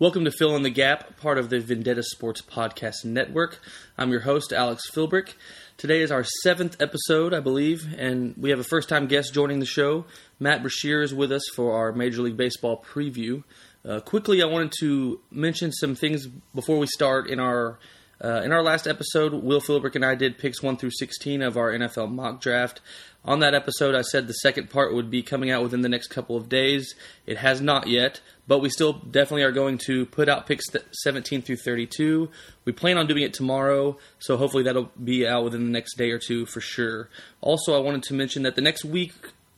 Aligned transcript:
Welcome 0.00 0.24
to 0.24 0.30
Fill 0.30 0.56
in 0.56 0.62
the 0.62 0.70
Gap, 0.70 1.18
part 1.18 1.36
of 1.36 1.50
the 1.50 1.60
Vendetta 1.60 2.02
Sports 2.02 2.40
Podcast 2.40 3.04
Network. 3.04 3.60
I'm 3.98 4.10
your 4.10 4.22
host, 4.22 4.50
Alex 4.50 4.90
Philbrick. 4.90 5.34
Today 5.76 6.00
is 6.00 6.10
our 6.10 6.24
seventh 6.42 6.80
episode, 6.80 7.34
I 7.34 7.40
believe, 7.40 7.86
and 7.98 8.34
we 8.38 8.48
have 8.48 8.58
a 8.58 8.64
first 8.64 8.88
time 8.88 9.08
guest 9.08 9.34
joining 9.34 9.60
the 9.60 9.66
show. 9.66 10.06
Matt 10.38 10.62
Brashear 10.62 11.02
is 11.02 11.12
with 11.12 11.30
us 11.30 11.42
for 11.54 11.76
our 11.76 11.92
Major 11.92 12.22
League 12.22 12.38
Baseball 12.38 12.82
preview. 12.82 13.44
Uh, 13.84 14.00
quickly, 14.00 14.42
I 14.42 14.46
wanted 14.46 14.72
to 14.80 15.20
mention 15.30 15.70
some 15.70 15.94
things 15.94 16.26
before 16.54 16.78
we 16.78 16.86
start. 16.86 17.28
In 17.28 17.38
our 17.38 17.78
uh, 18.22 18.42
in 18.44 18.52
our 18.52 18.62
last 18.62 18.86
episode, 18.86 19.32
Will 19.32 19.60
Philbrick 19.60 19.94
and 19.94 20.04
I 20.04 20.14
did 20.14 20.36
picks 20.36 20.62
one 20.62 20.76
through 20.76 20.90
sixteen 20.92 21.40
of 21.40 21.56
our 21.56 21.72
NFL 21.72 22.10
mock 22.10 22.40
draft. 22.40 22.80
On 23.24 23.40
that 23.40 23.54
episode, 23.54 23.94
I 23.94 24.00
said 24.00 24.26
the 24.26 24.32
second 24.32 24.70
part 24.70 24.94
would 24.94 25.10
be 25.10 25.22
coming 25.22 25.50
out 25.50 25.62
within 25.62 25.82
the 25.82 25.88
next 25.88 26.08
couple 26.08 26.36
of 26.36 26.48
days. 26.48 26.94
It 27.26 27.36
has 27.38 27.60
not 27.60 27.86
yet, 27.86 28.20
but 28.46 28.60
we 28.60 28.70
still 28.70 28.94
definitely 28.94 29.42
are 29.42 29.52
going 29.52 29.78
to 29.86 30.06
put 30.06 30.28
out 30.28 30.46
picks 30.46 30.64
17 31.02 31.42
through 31.42 31.56
32. 31.56 32.30
We 32.64 32.72
plan 32.72 32.96
on 32.96 33.06
doing 33.06 33.22
it 33.22 33.34
tomorrow, 33.34 33.98
so 34.18 34.38
hopefully 34.38 34.62
that'll 34.62 34.90
be 35.02 35.26
out 35.26 35.44
within 35.44 35.66
the 35.66 35.70
next 35.70 35.96
day 35.96 36.10
or 36.10 36.18
two 36.18 36.46
for 36.46 36.62
sure. 36.62 37.10
Also, 37.42 37.76
I 37.76 37.80
wanted 37.80 38.04
to 38.04 38.14
mention 38.14 38.42
that 38.44 38.54
the 38.54 38.62
next 38.62 38.86
week, 38.86 39.12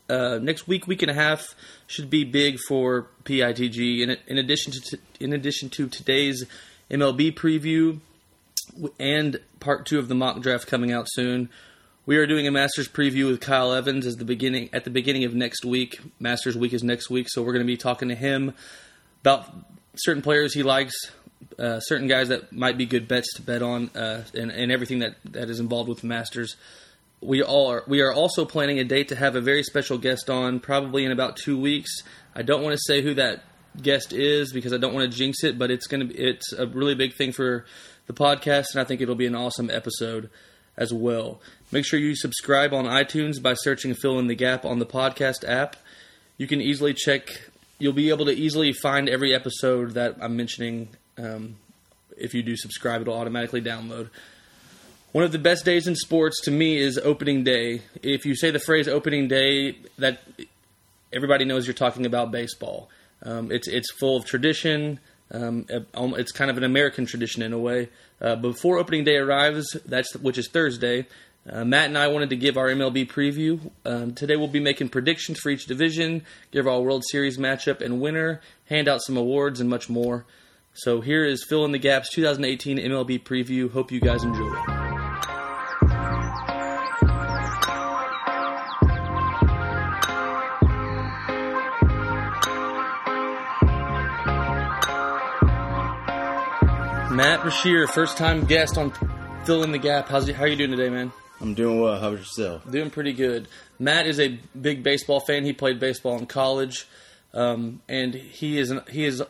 uh, 0.09 0.39
next 0.43 0.67
week, 0.67 0.89
week 0.89 1.03
and 1.03 1.11
a 1.11 1.15
half 1.15 1.55
should 1.87 2.11
be 2.11 2.25
big 2.25 2.59
for 2.67 3.07
PITG. 3.25 4.01
In, 4.01 4.17
in 4.27 4.39
addition 4.39 4.73
to 4.73 4.81
t- 4.81 5.03
in 5.21 5.33
addition 5.33 5.69
to 5.71 5.89
today's 5.89 6.45
MLB 6.91 7.33
preview 7.33 8.01
and 8.99 9.41
part 9.61 9.87
two 9.87 9.99
of 9.99 10.09
the 10.09 10.15
mock 10.15 10.41
draft 10.41 10.67
coming 10.67 10.93
out 10.93 11.07
soon. 11.11 11.49
We 12.05 12.17
are 12.17 12.27
doing 12.27 12.47
a 12.49 12.51
Masters 12.51 12.89
preview 12.89 13.29
with 13.29 13.41
Kyle 13.41 13.73
Evans 13.73 14.07
as 14.07 14.17
the 14.17 14.25
beginning 14.25 14.71
at 14.73 14.85
the 14.85 14.91
beginning 14.91 15.25
of 15.25 15.35
next 15.35 15.65
week. 15.65 16.01
Masters 16.19 16.57
week 16.57 16.73
is 16.73 16.83
next 16.83 17.09
week, 17.11 17.29
so 17.29 17.43
we're 17.43 17.53
going 17.53 17.65
to 17.65 17.73
be 17.73 17.77
talking 17.77 18.09
to 18.09 18.15
him 18.15 18.55
about 19.21 19.47
certain 19.95 20.23
players 20.23 20.53
he 20.53 20.65
likes, 20.65 20.95
uh, 21.59 21.79
certain 21.81 22.09
guys 22.09 22.29
that 22.29 22.53
might 22.53 22.77
be 22.77 22.87
good 22.87 23.07
bets 23.07 23.35
to 23.35 23.43
bet 23.43 23.63
on, 23.63 23.89
uh, 23.95 24.25
and, 24.35 24.51
and 24.51 24.73
everything 24.73 24.99
that, 24.99 25.15
that 25.27 25.49
is 25.49 25.61
involved 25.61 25.89
with 25.89 26.03
Masters. 26.03 26.57
We 27.21 27.41
all 27.41 27.69
are, 27.71 27.85
we 27.87 28.01
are 28.01 28.13
also 28.13 28.45
planning 28.45 28.81
a 28.81 28.85
date 28.85 29.09
to 29.11 29.17
have 29.17 29.37
a 29.37 29.41
very 29.41 29.63
special 29.63 29.97
guest 29.97 30.29
on, 30.29 30.59
probably 30.59 31.05
in 31.05 31.13
about 31.13 31.37
two 31.37 31.57
weeks. 31.57 32.03
I 32.35 32.43
don't 32.43 32.63
want 32.63 32.73
to 32.73 32.83
say 32.85 33.01
who 33.01 33.15
that 33.15 33.45
guest 33.81 34.13
is 34.13 34.53
because 34.53 34.73
I 34.73 34.77
don't 34.77 34.93
want 34.93 35.11
to 35.11 35.17
jinx 35.17 35.45
it, 35.45 35.59
but 35.59 35.71
it's 35.71 35.87
going 35.87 36.01
to 36.01 36.13
be 36.13 36.19
it's 36.19 36.53
a 36.53 36.67
really 36.67 36.95
big 36.95 37.15
thing 37.15 37.33
for 37.33 37.65
the 38.07 38.13
podcast, 38.13 38.67
and 38.73 38.81
I 38.81 38.85
think 38.85 39.01
it'll 39.01 39.15
be 39.15 39.27
an 39.27 39.35
awesome 39.35 39.71
episode 39.71 40.31
as 40.77 40.93
well. 40.93 41.41
Make 41.71 41.85
sure 41.85 41.99
you 41.99 42.15
subscribe 42.17 42.73
on 42.73 42.85
iTunes 42.85 43.41
by 43.43 43.55
searching 43.55 43.95
Fill 43.95 44.19
in 44.19 44.27
the 44.27 44.35
Gap 44.35 44.65
on 44.65 44.79
the 44.79 44.87
podcast 44.87 45.47
app. 45.47 45.77
You 46.39 46.47
can 46.47 46.61
easily 46.61 46.95
check, 46.95 47.51
you'll 47.79 47.93
be 47.93 48.11
able 48.11 48.27
to 48.27 48.33
easily 48.33 48.73
find 48.73 49.09
every 49.09 49.35
episode 49.35 49.93
that 49.93 50.17
I'm 50.21 50.37
mentioning. 50.37 50.89
Um, 51.19 51.57
if 52.17 52.35
you 52.35 52.43
do 52.43 52.57
subscribe, 52.57 53.03
it'll 53.03 53.19
automatically 53.19 53.61
download. 53.61 54.11
One 55.13 55.25
of 55.25 55.33
the 55.33 55.39
best 55.39 55.65
days 55.65 55.87
in 55.87 55.95
sports 55.95 56.41
to 56.45 56.51
me 56.51 56.79
is 56.79 56.97
opening 56.97 57.45
day. 57.45 57.83
If 58.03 58.25
you 58.25 58.35
say 58.35 58.51
the 58.51 58.59
phrase 58.59 58.89
opening 58.89 59.29
day, 59.29 59.77
that 59.99 60.23
everybody 61.13 61.45
knows 61.45 61.67
you're 61.67 61.75
talking 61.75 62.07
about 62.07 62.31
baseball. 62.31 62.89
Um, 63.23 63.53
it's 63.53 63.69
it's 63.69 63.93
full 63.93 64.17
of 64.17 64.25
tradition. 64.25 65.01
Um, 65.33 65.67
it's 65.69 66.33
kind 66.33 66.51
of 66.51 66.59
an 66.59 66.65
American 66.65 67.07
tradition 67.07 67.43
in 67.43 67.53
a 67.53 67.59
way. 67.59 67.89
Uh, 68.21 68.37
before 68.37 68.79
opening 68.79 69.05
day 69.05 69.17
arrives, 69.17 69.77
that's 69.87 70.15
which 70.17 70.39
is 70.39 70.49
Thursday. 70.49 71.07
Uh, 71.51 71.65
Matt 71.65 71.87
and 71.87 71.99
I 71.99 72.07
wanted 72.07 72.31
to 72.31 72.37
give 72.37 72.57
our 72.57 72.69
MLB 72.69 73.09
preview. 73.09 73.71
Um, 73.85 74.15
today 74.15 74.37
we'll 74.37 74.47
be 74.47 74.61
making 74.61 74.91
predictions 74.91 75.41
for 75.41 75.49
each 75.49 75.67
division, 75.67 76.25
give 76.53 76.69
our 76.69 76.81
World 76.81 77.03
Series 77.11 77.37
matchup 77.37 77.81
and 77.81 78.01
winner, 78.01 78.41
hand 78.67 78.89
out 78.89 79.03
some 79.03 79.17
awards, 79.17 79.59
and 79.59 79.69
much 79.69 79.89
more. 79.89 80.25
So 80.75 81.01
here 81.01 81.25
is 81.25 81.45
Fill 81.45 81.65
in 81.65 81.73
the 81.73 81.79
Gaps 81.79 82.11
2018 82.13 82.79
MLB 82.79 83.23
preview. 83.23 83.71
Hope 83.71 83.91
you 83.91 84.01
guys 84.01 84.23
enjoy. 84.23 84.82
Brashear, 97.43 97.89
first 97.89 98.19
time 98.19 98.45
guest 98.45 98.79
on 98.79 98.93
Fill 99.45 99.65
in 99.65 99.73
the 99.73 99.79
Gap. 99.79 100.09
How's 100.09 100.31
how 100.31 100.45
are 100.45 100.47
you 100.47 100.55
doing 100.55 100.71
today, 100.71 100.89
man? 100.89 101.11
I'm 101.41 101.55
doing 101.55 101.81
well. 101.81 101.99
How 101.99 102.09
about 102.09 102.21
yourself? 102.21 102.71
Doing 102.71 102.89
pretty 102.89 103.13
good. 103.13 103.49
Matt 103.81 104.07
is 104.07 104.21
a 104.21 104.39
big 104.61 104.85
baseball 104.85 105.19
fan. 105.19 105.45
He 105.45 105.53
played 105.53 105.81
baseball 105.81 106.17
in 106.19 106.27
college, 106.27 106.87
um, 107.35 107.83
and 107.89 108.15
he 108.15 108.59
is 108.59 108.71
an, 108.71 108.83
he 108.89 109.05
is 109.05 109.25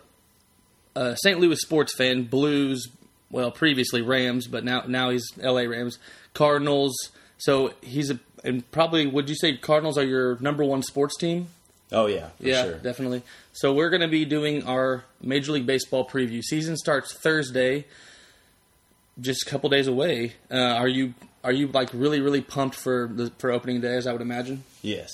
a 0.95 1.17
St. 1.17 1.41
Louis 1.41 1.57
sports 1.57 1.95
fan. 1.97 2.25
Blues, 2.25 2.87
well, 3.31 3.51
previously 3.51 4.03
Rams, 4.03 4.47
but 4.47 4.63
now 4.63 4.83
now 4.87 5.09
he's 5.09 5.27
L.A. 5.41 5.67
Rams, 5.67 5.99
Cardinals. 6.35 6.95
So 7.39 7.73
he's 7.81 8.11
a 8.11 8.21
and 8.45 8.71
probably 8.73 9.07
would 9.07 9.31
you 9.31 9.37
say 9.37 9.57
Cardinals 9.57 9.97
are 9.97 10.05
your 10.05 10.39
number 10.39 10.65
one 10.65 10.83
sports 10.83 11.17
team? 11.17 11.49
Oh 11.93 12.07
yeah, 12.07 12.31
yeah, 12.41 12.65
sure. 12.65 12.75
definitely. 12.79 13.23
So 13.53 13.75
we're 13.75 13.91
going 13.91 14.01
to 14.01 14.09
be 14.09 14.25
doing 14.25 14.65
our 14.65 15.05
Major 15.21 15.53
League 15.53 15.67
Baseball 15.67 16.09
preview. 16.09 16.43
Season 16.43 16.77
starts 16.77 17.13
Thursday, 17.13 17.85
just 19.21 19.47
a 19.47 19.51
couple 19.51 19.69
days 19.69 19.87
away. 19.87 20.35
Uh, 20.51 20.57
are 20.57 20.89
you 20.89 21.15
are 21.45 21.53
you 21.53 21.69
like 21.69 21.91
really 21.93 22.21
really 22.21 22.41
pumped 22.41 22.77
for 22.77 23.11
the 23.13 23.31
for 23.39 23.51
opening 23.51 23.81
day? 23.81 23.95
As 23.95 24.07
I 24.07 24.13
would 24.13 24.23
imagine. 24.23 24.65
Yes, 24.81 25.11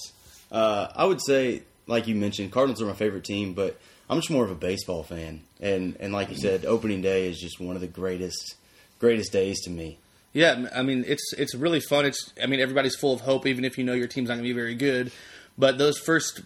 uh, 0.53 0.89
I 0.95 1.05
would 1.05 1.21
say 1.25 1.63
like 1.89 2.07
you 2.07 2.15
mentioned, 2.15 2.53
Cardinals 2.53 2.81
are 2.81 2.87
my 2.87 2.95
favorite 2.95 3.25
team, 3.25 3.55
but 3.55 3.79
I'm 4.09 4.19
just 4.19 4.31
more 4.31 4.45
of 4.45 4.51
a 4.51 4.55
baseball 4.55 5.03
fan, 5.03 5.43
and 5.61 5.97
and 5.99 6.13
like 6.13 6.31
you 6.31 6.37
said, 6.37 6.65
opening 6.65 7.03
day 7.03 7.29
is 7.29 7.41
just 7.41 7.61
one 7.61 7.75
of 7.75 7.81
the 7.81 7.89
greatest 7.89 8.55
greatest 9.01 9.33
days 9.33 9.61
to 9.63 9.71
me. 9.71 9.99
Yeah, 10.33 10.69
I 10.75 10.83
mean 10.83 11.05
it's 11.09 11.33
it's 11.37 11.55
really 11.55 11.81
fun. 11.81 12.05
It's 12.07 12.33
I 12.41 12.47
mean 12.47 12.61
everybody's 12.61 12.95
full 12.95 13.15
of 13.15 13.23
hope, 13.23 13.47
even 13.47 13.65
if 13.65 13.79
you 13.79 13.85
know 13.85 13.95
your 13.95 14.07
team's 14.07 14.29
not 14.29 14.35
going 14.35 14.45
to 14.45 14.49
be 14.49 14.59
very 14.59 14.75
good. 14.75 15.11
But 15.57 15.79
those 15.79 15.99
first 15.99 16.43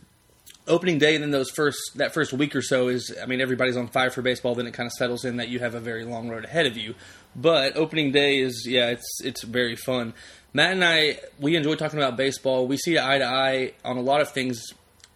opening 0.68 0.98
day 0.98 1.14
and 1.14 1.24
then 1.24 1.30
those 1.30 1.50
first 1.50 1.78
that 1.96 2.14
first 2.14 2.32
week 2.32 2.54
or 2.54 2.62
so 2.62 2.88
is 2.88 3.14
I 3.20 3.26
mean 3.26 3.40
everybody's 3.40 3.76
on 3.76 3.88
fire 3.88 4.10
for 4.10 4.22
baseball 4.22 4.54
then 4.54 4.66
it 4.66 4.74
kind 4.74 4.86
of 4.86 4.92
settles 4.92 5.24
in 5.24 5.36
that 5.38 5.48
you 5.48 5.58
have 5.58 5.74
a 5.74 5.80
very 5.80 6.04
long 6.04 6.28
road 6.28 6.44
ahead 6.44 6.66
of 6.66 6.76
you. 6.76 6.94
But 7.34 7.76
opening 7.76 8.12
day 8.12 8.38
is 8.38 8.66
yeah 8.68 8.90
it's 8.90 9.20
it's 9.24 9.42
very 9.42 9.76
fun. 9.76 10.14
Matt 10.52 10.72
and 10.72 10.84
I 10.84 11.18
we 11.40 11.56
enjoy 11.56 11.74
talking 11.74 11.98
about 11.98 12.16
baseball. 12.16 12.66
We 12.66 12.76
see 12.76 12.98
eye 12.98 13.18
to 13.18 13.24
eye 13.24 13.72
on 13.84 13.96
a 13.96 14.02
lot 14.02 14.20
of 14.20 14.30
things 14.30 14.62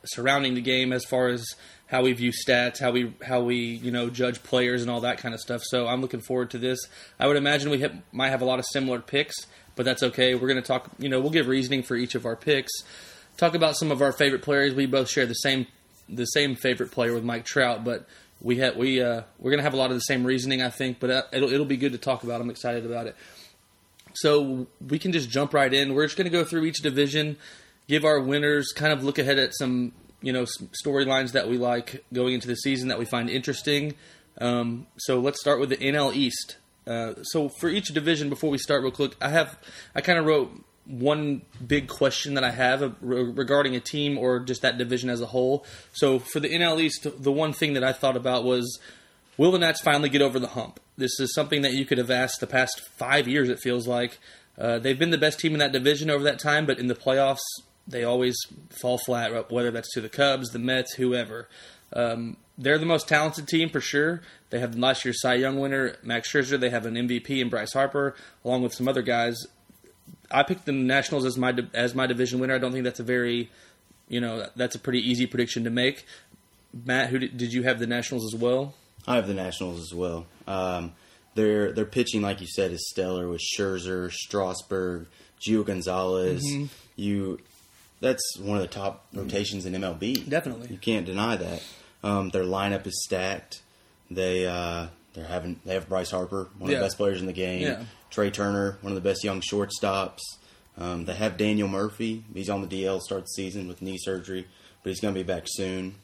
surrounding 0.05 0.55
the 0.55 0.61
game 0.61 0.93
as 0.93 1.05
far 1.05 1.29
as 1.29 1.45
how 1.87 2.03
we 2.03 2.13
view 2.13 2.33
stats 2.33 2.81
how 2.81 2.91
we 2.91 3.15
how 3.25 3.41
we 3.41 3.57
you 3.57 3.93
know 3.93 4.11
judge 4.11 4.43
players 4.43 4.83
and 4.83 4.91
all 4.91 5.01
that 5.03 5.19
kind 5.19 5.35
of 5.35 5.41
stuff. 5.41 5.63
So 5.65 5.87
I'm 5.87 6.01
looking 6.01 6.21
forward 6.21 6.51
to 6.51 6.59
this. 6.59 6.81
I 7.21 7.29
would 7.29 7.37
imagine 7.37 7.71
we 7.71 7.79
hit, 7.79 7.93
might 8.13 8.31
have 8.31 8.43
a 8.43 8.47
lot 8.47 8.59
of 8.59 8.65
similar 8.67 9.01
picks 9.01 9.37
but 9.77 9.85
that's 9.85 10.03
okay. 10.03 10.35
We're 10.35 10.49
going 10.49 10.61
to 10.61 10.67
talk 10.67 10.91
you 10.99 11.09
know 11.09 11.21
we'll 11.21 11.31
give 11.31 11.47
reasoning 11.47 11.85
for 11.85 11.95
each 11.95 12.17
of 12.17 12.27
our 12.27 12.35
picks 12.35 12.73
talk 13.37 13.55
about 13.55 13.77
some 13.77 13.91
of 13.91 14.03
our 14.03 14.13
favorite 14.13 14.43
players. 14.43 14.75
We 14.75 14.87
both 14.87 15.09
share 15.09 15.27
the 15.27 15.35
same 15.35 15.67
the 16.09 16.25
same 16.25 16.55
favorite 16.55 16.93
player 16.93 17.13
with 17.13 17.25
Mike 17.25 17.45
Trout, 17.45 17.85
but 17.85 18.07
we 18.41 18.59
have 18.59 18.77
we 18.77 19.03
uh, 19.03 19.23
we're 19.39 19.51
gonna 19.51 19.63
have 19.63 19.75
a 19.75 19.77
lot 19.77 19.91
of 19.91 19.97
the 19.97 20.01
same 20.01 20.25
reasoning, 20.25 20.63
I 20.63 20.71
think. 20.71 21.01
But 21.01 21.11
uh, 21.11 21.23
it'll 21.33 21.53
it'll 21.53 21.67
be 21.67 21.77
good 21.77 21.93
to 21.93 21.99
talk 21.99 22.23
about. 22.23 22.41
I'm 22.41 22.51
excited 22.51 22.87
about 22.87 23.07
it. 23.07 23.17
So 24.15 24.67
we 24.87 24.99
can 24.99 25.13
just 25.13 25.29
jump 25.29 25.53
right 25.53 25.73
in. 25.73 25.95
We're 25.95 26.07
just 26.07 26.17
gonna 26.17 26.31
go 26.31 26.45
through 26.45 26.65
each 26.65 26.79
division, 26.79 27.37
give 27.89 28.05
our 28.05 28.21
winners, 28.21 28.73
kind 28.75 28.93
of 28.93 29.05
look 29.05 29.19
ahead 29.19 29.39
at 29.39 29.55
some 29.55 29.93
you 30.23 30.33
know 30.33 30.47
storylines 30.85 31.33
that 31.33 31.49
we 31.49 31.59
like 31.59 32.05
going 32.13 32.35
into 32.35 32.49
the 32.49 32.57
season 32.57 32.89
that 32.89 32.99
we 32.99 33.05
find 33.05 33.31
interesting. 33.31 33.95
Um, 34.39 34.87
so 34.99 35.19
let's 35.19 35.41
start 35.41 35.61
with 35.61 35.71
the 35.71 35.77
NL 35.77 36.15
East. 36.15 36.57
Uh, 36.87 37.15
so 37.23 37.49
for 37.49 37.69
each 37.69 37.89
division, 37.89 38.29
before 38.29 38.51
we 38.51 38.59
start 38.59 38.83
real 38.83 38.93
quick, 38.93 39.17
I 39.21 39.31
have 39.31 39.59
I 39.95 40.01
kind 40.01 40.19
of 40.19 40.25
wrote 40.25 40.53
one 40.87 41.43
big 41.65 41.89
question 41.89 42.35
that 42.35 42.45
I 42.45 42.51
have 42.51 42.95
regarding 43.01 43.75
a 43.75 43.81
team 43.81 44.19
or 44.19 44.41
just 44.41 44.63
that 44.63 44.79
division 44.79 45.11
as 45.11 45.21
a 45.21 45.27
whole. 45.27 45.65
So 45.93 46.19
for 46.19 46.41
the 46.41 46.49
NL 46.49 46.81
East, 46.81 47.07
the 47.23 47.33
one 47.33 47.53
thing 47.53 47.75
that 47.75 47.85
I 47.85 47.93
thought 47.93 48.17
about 48.17 48.45
was 48.45 48.79
will 49.37 49.51
the 49.51 49.59
Nats 49.59 49.81
finally 49.81 50.09
get 50.09 50.23
over 50.23 50.39
the 50.39 50.49
hump? 50.49 50.81
This 50.97 51.19
is 51.21 51.35
something 51.35 51.63
that 51.63 51.75
you 51.75 51.85
could 51.85 51.99
have 51.99 52.11
asked 52.11 52.41
the 52.41 52.47
past 52.47 52.81
five 52.97 53.29
years, 53.29 53.49
it 53.49 53.59
feels 53.59 53.87
like. 53.87 54.19
Uh, 54.59 54.79
they've 54.79 54.99
been 54.99 55.11
the 55.11 55.19
best 55.19 55.39
team 55.41 55.53
in 55.53 55.59
that 55.59 55.73
division 55.73 56.09
over 56.09 56.25
that 56.25 56.39
time, 56.39 56.65
but 56.65 56.79
in 56.79 56.87
the 56.87 56.95
playoffs, 56.95 57.45
they 57.87 58.05
always 58.05 58.37
fall 58.71 58.99
flat, 58.99 59.51
whether 59.51 59.71
that's 59.71 59.93
to 59.95 60.01
the 60.01 60.09
Cubs, 60.09 60.51
the 60.51 60.59
Mets, 60.59 60.95
whoever. 60.95 61.49
Um, 61.93 62.37
they're 62.59 62.79
the 62.79 62.87
most 62.87 63.09
talented 63.09 63.47
team 63.47 63.69
for 63.69 63.81
sure. 63.81 64.23
They 64.51 64.61
have 64.61 64.77
last 64.77 65.05
year's 65.05 65.21
Cy 65.21 65.35
Young 65.35 65.59
winner, 65.59 65.97
Max 66.03 66.33
Scherzer. 66.33 66.59
They 66.59 66.71
have 66.71 66.87
an 66.87 66.95
MVP 66.95 67.41
in 67.41 67.49
Bryce 67.49 67.75
Harper, 67.75 68.17
along 68.45 68.63
with 68.63 68.75
some 68.75 68.89
other 68.89 69.03
guys. 69.03 69.47
I 70.31 70.43
picked 70.43 70.65
the 70.67 70.73
Nationals 70.73 71.25
as 71.25 71.37
my 71.37 71.55
as 71.75 71.95
my 71.95 72.07
division 72.07 72.39
winner. 72.41 72.55
I 72.55 72.59
don't 72.59 72.73
think 72.73 72.85
that's 72.85 73.01
a 73.01 73.05
very, 73.05 73.51
you 74.09 74.21
know, 74.21 74.49
that's 74.57 74.75
a 74.75 74.79
pretty 74.79 75.01
easy 75.01 75.27
prediction 75.27 75.65
to 75.65 75.71
make. 75.71 76.05
Matt, 76.85 77.09
who 77.11 77.19
did, 77.19 77.37
did 77.37 77.53
you 77.53 77.63
have 77.63 77.79
the 77.79 77.87
Nationals 77.87 78.33
as 78.35 78.39
well? 78.39 78.75
I 79.07 79.17
have 79.17 79.27
the 79.29 79.35
Nationals 79.35 79.81
as 79.81 79.95
well. 79.95 80.27
Um, 80.47 80.93
their 81.35 81.73
their 81.73 81.85
pitching, 81.87 82.23
like 82.23 82.41
you 82.41 82.47
said, 82.47 82.71
is 82.73 82.89
stellar 82.91 83.29
with 83.29 83.41
Scherzer, 83.41 84.11
Strasburg, 84.13 85.07
Gio 85.41 85.65
Gonzalez. 85.65 86.43
Mm-hmm. 86.45 86.67
You, 86.97 87.39
that's 88.01 88.39
one 88.39 88.57
of 88.57 88.63
the 88.63 88.69
top 88.69 89.07
rotations 89.15 89.65
in 89.67 89.73
MLB. 89.75 90.29
Definitely, 90.29 90.69
you 90.71 90.79
can't 90.79 91.07
deny 91.07 91.37
that. 91.37 91.63
Um, 92.03 92.31
their 92.31 92.45
lineup 92.45 92.87
is 92.87 93.03
stacked. 93.05 93.63
They 94.11 94.47
uh, 94.47 94.87
they're 95.15 95.25
having 95.27 95.61
they 95.65 95.75
have 95.75 95.89
Bryce 95.89 96.11
Harper, 96.11 96.49
one 96.59 96.71
Yeah. 96.71 96.77
of 96.77 96.81
the 96.81 96.87
best 96.87 96.97
players 96.97 97.21
in 97.21 97.27
the 97.27 97.33
game. 97.33 97.63
Yeah. 97.63 97.85
Trea 98.17 98.31
Turner, 98.31 98.79
one 98.81 98.93
of 98.97 99.03
the 99.03 99.07
best 99.07 99.23
young 99.23 99.43
shortstops. 99.43 100.21
Um, 100.79 101.05
they 101.05 101.13
have 101.13 101.37
Daniel 101.37 101.69
Murphy. 101.69 102.25
He's 102.33 102.49
on 102.49 102.67
the 102.67 102.67
DL 102.67 102.99
start 103.03 103.25
the 103.25 103.29
season 103.29 103.69
with 103.69 103.83
knee 103.83 103.99
surgery, 103.99 104.47
but 104.83 104.89
he's 104.89 105.01
going 105.01 105.13
to 105.13 105.21
be 105.21 105.23
back 105.23 105.43
soon. 105.47 105.97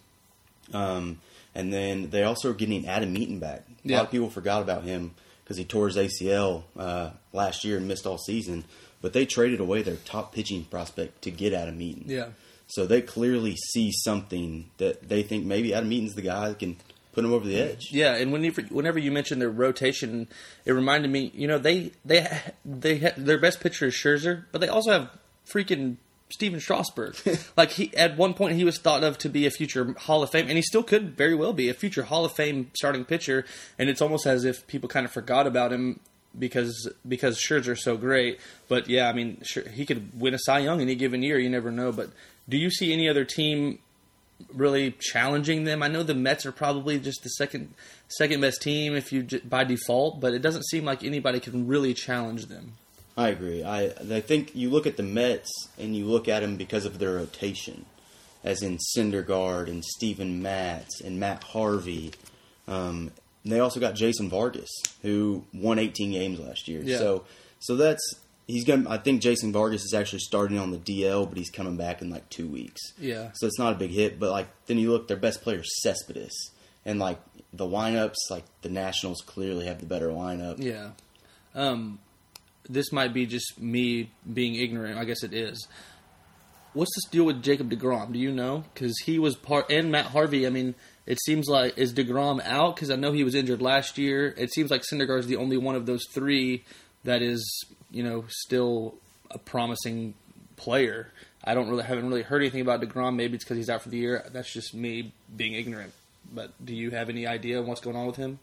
Um, 0.75 1.21
and 1.55 1.73
then 1.73 2.11
they 2.11 2.23
also 2.23 2.51
are 2.51 2.55
getting 2.55 2.87
Adam 2.87 3.17
Eaton 3.17 3.39
back. 3.39 3.65
A 3.85 3.89
Yeah. 3.89 3.97
lot 3.97 4.05
of 4.07 4.11
people 4.11 4.29
forgot 4.29 4.61
about 4.61 4.85
him 4.85 5.15
because 5.43 5.57
he 5.57 5.65
tore 5.65 5.89
his 5.89 5.97
ACL 5.97 6.65
uh, 6.79 7.13
last 7.33 7.65
year 7.65 7.79
and 7.79 7.89
missed 7.89 8.07
all 8.07 8.19
season. 8.19 8.65
But 9.01 9.15
they 9.15 9.25
traded 9.25 9.61
away 9.61 9.81
their 9.81 9.97
top 9.97 10.35
pitching 10.35 10.65
prospect 10.67 11.23
to 11.23 11.31
get 11.31 11.55
Adam 11.55 11.81
Eaton. 11.81 12.05
Yeah. 12.09 12.27
So 12.67 12.85
they 12.85 13.01
clearly 13.01 13.57
see 13.57 13.91
something 13.91 14.69
that 14.77 15.09
they 15.09 15.23
think 15.23 15.47
maybe 15.47 15.73
Adam 15.73 15.91
Eaton's 15.91 16.15
the 16.15 16.21
guy 16.23 16.51
that 16.51 16.59
can 16.59 16.77
put 17.13 17.23
them 17.23 17.33
over 17.33 17.47
the 17.47 17.61
edge. 17.61 17.93
Yeah, 17.93 18.15
and 18.15 18.33
whenever 18.33 18.63
whenever 18.63 18.99
you 18.99 19.13
mentioned 19.13 19.41
their 19.41 19.51
rotation, 19.51 20.29
it 20.65 20.73
reminded 20.73 21.11
me. 21.11 21.31
You 21.35 21.49
know, 21.49 21.59
they 21.59 21.93
they 22.05 22.27
they 22.65 22.99
ha- 22.99 23.15
their 23.17 23.39
best 23.39 23.61
pitcher 23.61 23.87
is 23.87 23.95
Scherzer, 23.95 24.45
but 24.53 24.61
they 24.61 24.69
also 24.69 24.93
have 24.93 25.11
freaking 25.47 25.97
Stephen 26.31 26.61
Strasburg. 26.61 27.17
like 27.57 27.73
he 27.73 27.95
at 27.97 28.17
one 28.17 28.35
point 28.35 28.57
he 28.57 28.65
was 28.65 28.79
thought 28.79 29.05
of 29.05 29.19
to 29.19 29.29
be 29.29 29.47
a 29.47 29.51
future 29.51 29.95
Hall 29.99 30.23
of 30.23 30.31
Fame, 30.31 30.47
and 30.49 30.57
he 30.57 30.63
still 30.63 30.83
could 30.83 31.17
very 31.17 31.35
well 31.35 31.53
be 31.53 31.69
a 31.69 31.75
future 31.75 32.05
Hall 32.05 32.25
of 32.25 32.33
Fame 32.33 32.71
starting 32.75 33.05
pitcher. 33.05 33.45
And 33.79 33.89
it's 33.89 34.03
almost 34.03 34.27
as 34.27 34.45
if 34.45 34.67
people 34.67 34.89
kind 34.89 35.05
of 35.05 35.13
forgot 35.13 35.47
about 35.47 35.73
him 35.73 36.01
because 36.39 36.91
because 37.07 37.39
Scherzer's 37.39 37.85
so 37.85 37.97
great. 37.97 38.41
But 38.69 38.89
yeah, 38.89 39.09
I 39.09 39.13
mean, 39.13 39.39
sure, 39.43 39.69
he 39.69 39.85
could 39.85 40.19
win 40.19 40.35
a 40.35 40.39
Cy 40.39 40.61
Young 40.61 40.81
any 40.81 40.95
given 40.95 41.23
year. 41.23 41.39
You 41.39 41.51
never 41.51 41.71
know. 41.71 41.93
But 41.93 42.11
do 42.49 42.57
you 42.57 42.71
see 42.71 42.93
any 42.93 43.09
other 43.09 43.25
team 43.25 43.79
really 44.53 44.95
challenging 45.01 45.65
them. 45.65 45.83
I 45.83 45.89
know 45.89 46.03
the 46.03 46.15
Mets 46.15 46.47
are 46.47 46.53
probably 46.53 46.99
just 46.99 47.23
the 47.23 47.29
second 47.31 47.75
second 48.09 48.41
best 48.41 48.63
team 48.63 48.95
if 48.95 49.13
you 49.13 49.27
by 49.45 49.65
default, 49.65 50.21
but 50.21 50.35
it 50.35 50.43
doesn't 50.43 50.67
seem 50.67 50.85
like 50.85 51.05
anybody 51.05 51.41
can 51.41 51.67
really 51.67 51.95
challenge 51.95 52.47
them. 52.47 52.75
I 53.17 53.29
agree. 53.29 53.63
I 53.63 53.93
I 54.11 54.21
think 54.21 54.55
you 54.55 54.71
look 54.71 54.87
at 54.87 54.97
the 54.97 55.03
Mets 55.03 55.51
and 55.79 55.97
you 55.97 56.07
look 56.07 56.29
at 56.29 56.41
them 56.41 56.57
because 56.57 56.85
of 56.85 56.99
their 56.99 57.15
rotation, 57.15 57.87
as 58.43 58.63
in 58.63 58.79
Syndergaard 58.97 59.69
and 59.69 59.85
Steven 59.85 60.43
Matz 60.43 61.01
and 61.01 61.21
Matt 61.21 61.43
Harvey. 61.45 62.13
Um, 62.69 63.11
they 63.45 63.59
also 63.59 63.81
got 63.81 63.95
Jason 63.95 64.29
Vargas, 64.29 64.71
who 65.03 65.45
won 65.53 65.79
18 65.79 66.13
games 66.13 66.39
last 66.39 66.69
year. 66.69 66.81
Yeah. 66.83 66.99
So 66.99 67.25
so 67.59 67.77
that's 67.77 68.15
he's 68.47 68.65
going. 68.65 68.87
I 68.87 68.99
think 68.99 69.23
Jason 69.23 69.53
Vargas 69.53 69.85
is 69.85 69.95
actually 69.95 70.21
starting 70.21 70.59
on 70.59 70.71
the 70.71 70.79
DL, 70.79 71.29
but 71.29 71.39
he's 71.39 71.51
coming 71.51 71.77
back 71.77 72.03
in 72.03 72.11
like 72.11 72.29
two 72.29 72.47
weeks. 72.47 72.81
Yeah. 72.99 73.31
So 73.35 73.47
it's 73.47 73.59
not 73.59 73.73
a 73.73 73.77
big 73.77 73.91
hit. 73.91 74.19
But 74.19 74.31
like 74.31 74.49
then 74.67 74.79
you 74.79 74.91
look, 74.91 75.09
their 75.09 75.17
best 75.17 75.43
player 75.43 75.61
is 75.61 75.83
Cespedes, 75.83 76.51
and 76.85 76.99
like 76.99 77.19
the 77.53 77.67
lineups, 77.67 78.17
like 78.31 78.45
the 78.63 78.69
Nationals 78.69 79.23
clearly 79.25 79.67
have 79.67 79.81
the 79.81 79.87
better 79.87 80.09
lineup. 80.09 80.57
Yeah. 80.59 80.91
Um, 81.55 81.99
this 82.69 82.93
might 82.93 83.13
be 83.13 83.27
just 83.27 83.61
me 83.61 84.11
being 84.31 84.55
ignorant. 84.55 84.99
I 84.99 85.05
guess 85.05 85.23
it 85.23 85.35
is. 85.35 85.67
What's 86.75 86.95
this 86.97 87.11
deal 87.11 87.25
with 87.25 87.43
Jacob 87.43 87.71
Degrom? 87.71 88.13
Do 88.15 88.19
you 88.19 88.33
know? 88.33 88.65
Because 88.73 88.95
he 89.05 89.19
was 89.19 89.37
part 89.37 89.71
and 89.71 89.93
Matt 89.93 90.07
Harvey. 90.07 90.47
I 90.47 90.51
mean, 90.51 90.75
it 91.05 91.19
seems 91.23 91.47
like 91.47 91.77
is 91.77 91.93
Degrom 91.93 92.43
out? 92.45 92.77
Because 92.77 92.91
I 92.91 92.97
know 92.97 93.13
he 93.13 93.25
was 93.25 93.35
injured 93.35 93.61
last 93.61 93.99
year. 93.99 94.35
It 94.39 94.53
seems 94.55 94.71
like 94.71 94.83
Syndergaard 94.91 95.21
is 95.21 95.27
the 95.27 95.37
only 95.37 95.59
one 95.59 95.75
of 95.75 95.85
those 95.85 96.05
three 96.15 96.65
that 97.05 97.23
is, 97.23 97.65
you 97.91 98.03
know, 98.03 98.25
still 98.29 98.95
a 99.31 99.39
promising 99.39 100.15
player. 100.57 101.09
I 101.45 101.55
don't 101.55 101.69
really 101.69 101.83
haven't 101.83 102.09
really 102.09 102.23
heard 102.23 102.41
anything 102.43 102.61
about 102.61 102.81
Degrom. 102.81 103.17
Maybe 103.17 103.35
it's 103.35 103.45
because 103.45 103.57
he's 103.57 103.69
out 103.71 103.83
for 103.83 103.89
the 103.89 103.97
year. 103.99 104.25
That's 104.33 104.53
just 104.53 104.75
me 104.75 105.13
being 105.37 105.55
ignorant. 105.55 105.93
But 106.33 106.53
do 106.65 106.75
you 106.75 106.91
have 106.91 107.09
any 107.09 107.27
idea 107.27 107.61
what's 107.63 107.81
going 107.81 107.97
on 107.97 108.07
with 108.07 108.17
him? 108.17 108.39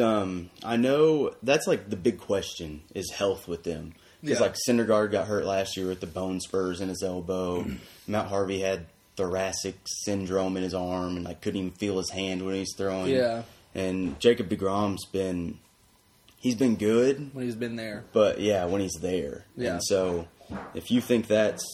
um, 0.00 0.50
I 0.64 0.76
know 0.76 1.34
that's 1.42 1.66
like 1.68 1.88
the 1.88 1.96
big 1.96 2.18
question 2.18 2.82
is 2.94 3.10
health 3.12 3.46
with 3.46 3.62
them 3.62 3.94
because 4.20 4.40
Yeah. 4.40 4.46
like 4.46 4.56
Syndergaard 4.68 5.12
got 5.12 5.28
hurt 5.28 5.44
last 5.44 5.76
year 5.76 5.86
with 5.86 6.00
the 6.00 6.06
bone 6.08 6.40
spurs 6.40 6.80
in 6.80 6.88
his 6.88 7.02
elbow. 7.02 7.64
Matt 8.08 8.26
Harvey 8.26 8.60
had 8.60 8.86
thoracic 9.16 9.76
syndrome 10.04 10.56
in 10.56 10.64
his 10.64 10.74
arm 10.74 11.16
and 11.16 11.24
like 11.24 11.40
couldn't 11.40 11.60
even 11.60 11.70
feel 11.70 11.98
his 11.98 12.10
hand 12.10 12.44
when 12.44 12.56
he's 12.56 12.74
throwing. 12.76 13.10
Yeah. 13.14 13.42
And 13.76 14.18
Jacob 14.18 14.48
Degrom's 14.48 15.04
been 15.06 15.58
he's 16.44 16.54
been 16.54 16.76
good, 16.76 17.34
When 17.34 17.44
he's 17.44 17.56
been 17.56 17.74
there. 17.74 18.04
but 18.12 18.38
yeah, 18.40 18.66
when 18.66 18.80
he's 18.80 18.98
there. 19.00 19.46
Yeah. 19.56 19.72
And 19.72 19.80
so 19.82 20.28
if 20.74 20.90
you 20.92 21.00
think 21.00 21.26
that's 21.26 21.64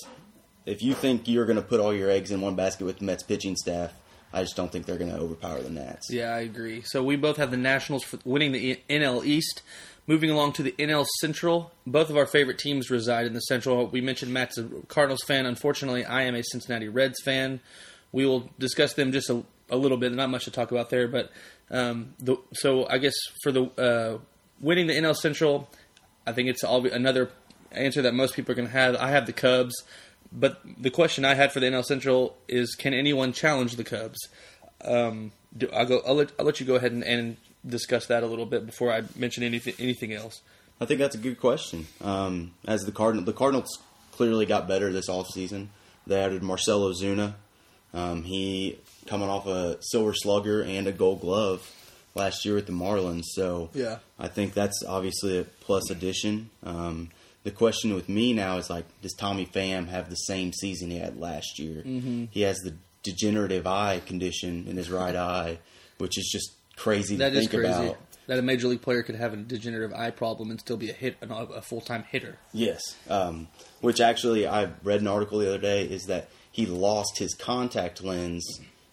if 0.65 0.83
you 0.83 0.95
think 0.95 1.27
you're 1.29 1.45
going 1.47 1.57
to 1.57 1.63
put 1.63 1.81
all 1.81 1.93
your 1.93 2.09
eggs 2.11 2.31
in 2.31 2.41
one 2.41 2.55
basket 2.55 2.85
with 2.85 3.01
the 3.01 3.05
Mets 3.05 3.23
pitching 3.25 3.57
staff, 3.57 3.93
I 4.33 4.43
just 4.43 4.55
don't 4.57 4.71
think 4.71 4.87
they're 4.87 4.99
going 4.99 5.11
to 5.11 5.19
overpower 5.19 5.61
the 5.61 5.71
Nats. 5.71 6.07
Yeah, 6.11 6.33
I 6.35 6.41
agree. 6.41 6.83
So 6.85 7.03
we 7.03 7.17
both 7.17 7.37
have 7.39 7.51
the 7.51 7.57
Nationals 7.57 8.05
for 8.05 8.19
winning 8.25 8.53
the 8.53 8.79
NL 8.89 9.25
East. 9.25 9.63
Moving 10.07 10.31
along 10.31 10.55
to 10.55 10.63
the 10.65 10.73
NL 10.73 11.07
Central, 11.21 11.73
both 11.87 12.11
of 12.11 12.17
our 12.17 12.27
favorite 12.27 12.59
teams 12.59 12.91
reside 12.91 13.27
in 13.27 13.33
the 13.35 13.41
Central. 13.41 13.87
We 13.87 14.01
mentioned 14.01 14.33
Matt's 14.33 14.59
a 14.59 14.65
Cardinals 14.89 15.23
fan. 15.23 15.47
Unfortunately, 15.47 16.05
I 16.05 16.23
am 16.23 16.35
a 16.35 16.43
Cincinnati 16.43 16.89
Reds 16.89 17.21
fan. 17.25 17.61
We 18.11 18.27
will 18.27 18.51
discuss 18.59 18.95
them 18.95 19.13
just 19.13 19.31
a, 19.31 19.45
a 19.69 19.77
little 19.77 19.99
bit. 19.99 20.13
Not 20.13 20.31
much 20.31 20.45
to 20.47 20.51
talk 20.51 20.73
about 20.73 20.91
there, 20.91 21.07
but 21.07 21.31
um, 21.71 22.15
the, 22.19 22.37
so 22.55 22.89
I 22.89 22.99
guess 22.99 23.15
for 23.43 23.53
the 23.53 23.65
uh, 23.79 24.19
winning 24.61 24.87
the 24.87 24.95
NL 24.95 25.17
Central, 25.17 25.69
I 26.27 26.33
think 26.33 26.49
it's 26.49 26.63
all, 26.63 26.87
another 26.87 27.31
answer 27.73 28.03
that 28.03 28.15
most 28.15 28.35
people 28.35 28.53
are 28.53 28.55
going 28.55 28.69
to 28.69 28.73
have. 28.73 28.97
I 28.97 29.11
have 29.11 29.27
the 29.27 29.33
Cubs, 29.33 29.75
but 30.33 30.61
the 30.79 30.91
question 30.91 31.25
I 31.25 31.35
had 31.35 31.53
for 31.53 31.61
the 31.61 31.67
NL 31.67 31.85
Central 31.85 32.37
is: 32.49 32.75
Can 32.75 32.95
anyone 32.95 33.33
challenge 33.33 33.77
the 33.77 33.85
Cubs? 33.85 34.29
Um, 34.85 35.33
do, 35.57 35.69
I'll 35.73 35.87
go. 35.87 36.03
I'll 36.07 36.15
let, 36.15 36.33
I'll 36.39 36.47
let 36.47 36.61
you 36.61 36.67
go 36.67 36.77
ahead 36.77 36.93
and, 36.93 37.03
and 37.03 37.37
discuss 37.67 38.07
that 38.07 38.23
a 38.23 38.27
little 38.27 38.47
bit 38.47 38.67
before 38.67 38.93
I 38.93 39.03
mention 39.17 39.43
anything 39.43 39.75
anything 39.79 40.13
else. 40.13 40.43
I 40.81 40.87
think 40.87 40.99
that's 40.99 41.15
a 41.15 41.19
good 41.19 41.39
question. 41.39 41.87
Um, 42.01 42.53
as 42.67 42.85
the 42.85 42.93
Cardinal, 42.93 43.25
the 43.25 43.35
Cardinals 43.35 43.79
clearly 44.13 44.47
got 44.47 44.67
better 44.67 44.93
this 44.93 45.09
offseason. 45.09 45.69
They 46.07 46.21
added 46.21 46.43
Marcell 46.43 46.81
Ozuna. 46.81 47.35
Um, 47.93 48.23
he 48.23 48.79
coming 49.07 49.29
off 49.29 49.47
a 49.47 49.77
Silver 49.81 50.15
Slugger 50.15 50.63
and 50.63 50.87
a 50.87 50.93
Gold 50.93 51.21
Glove 51.21 51.71
last 52.15 52.45
year 52.45 52.55
with 52.55 52.67
the 52.67 52.73
Marlins. 52.73 53.25
So 53.35 53.71
Yeah. 53.75 53.99
I 54.19 54.29
think 54.29 54.55
that's 54.55 54.83
obviously 54.87 55.39
a 55.39 55.45
plus 55.45 55.91
addition. 55.91 56.51
Um, 56.63 57.11
the 57.45 57.51
question 57.51 57.95
with 57.95 58.09
me 58.09 58.33
now 58.33 58.59
is 58.59 58.69
like, 58.69 58.85
does 59.01 59.15
Tommy 59.15 59.47
Pham 59.47 59.89
have 59.89 60.11
the 60.11 60.17
same 60.17 60.53
season 60.53 60.91
he 60.91 60.99
had 60.99 61.19
last 61.19 61.59
year? 61.59 61.83
Mm-hmm. 61.87 62.25
He 62.31 62.43
has 62.43 62.59
the 62.59 62.75
degenerative 63.03 63.67
eye 63.67 64.01
condition 64.05 64.67
in 64.69 64.77
his 64.77 64.91
right 64.91 65.17
eye, 65.17 65.59
which 65.99 66.19
is 66.19 66.29
just 66.31 66.53
crazy 66.77 67.17
That 67.17 67.31
to 67.33 67.39
think 67.39 67.51
crazy. 67.51 67.67
about. 67.69 67.97
That 68.27 68.39
a 68.39 68.43
major 68.43 68.69
league 68.69 68.83
player 68.83 69.03
could 69.03 69.17
have 69.17 69.33
a 69.33 69.37
degenerative 69.39 69.93
eye 69.97 70.11
problem 70.11 70.51
and 70.51 70.61
still 70.61 70.77
be 70.77 70.91
a 70.91 70.93
hit 70.93 71.17
a, 71.23 71.29
a 71.33 71.63
full 71.63 71.81
time 71.81 72.05
hitter. 72.05 72.39
Yes. 72.53 72.81
Um, 73.09 73.49
which 73.81 74.01
actually, 74.01 74.47
I 74.47 74.69
read 74.85 75.01
an 75.01 75.07
article 75.09 75.39
the 75.39 75.49
other 75.49 75.59
day 75.59 75.85
is 75.85 76.05
that 76.05 76.29
he 76.53 76.67
lost 76.67 77.19
his 77.19 77.35
contact 77.35 78.05
lens, 78.05 78.45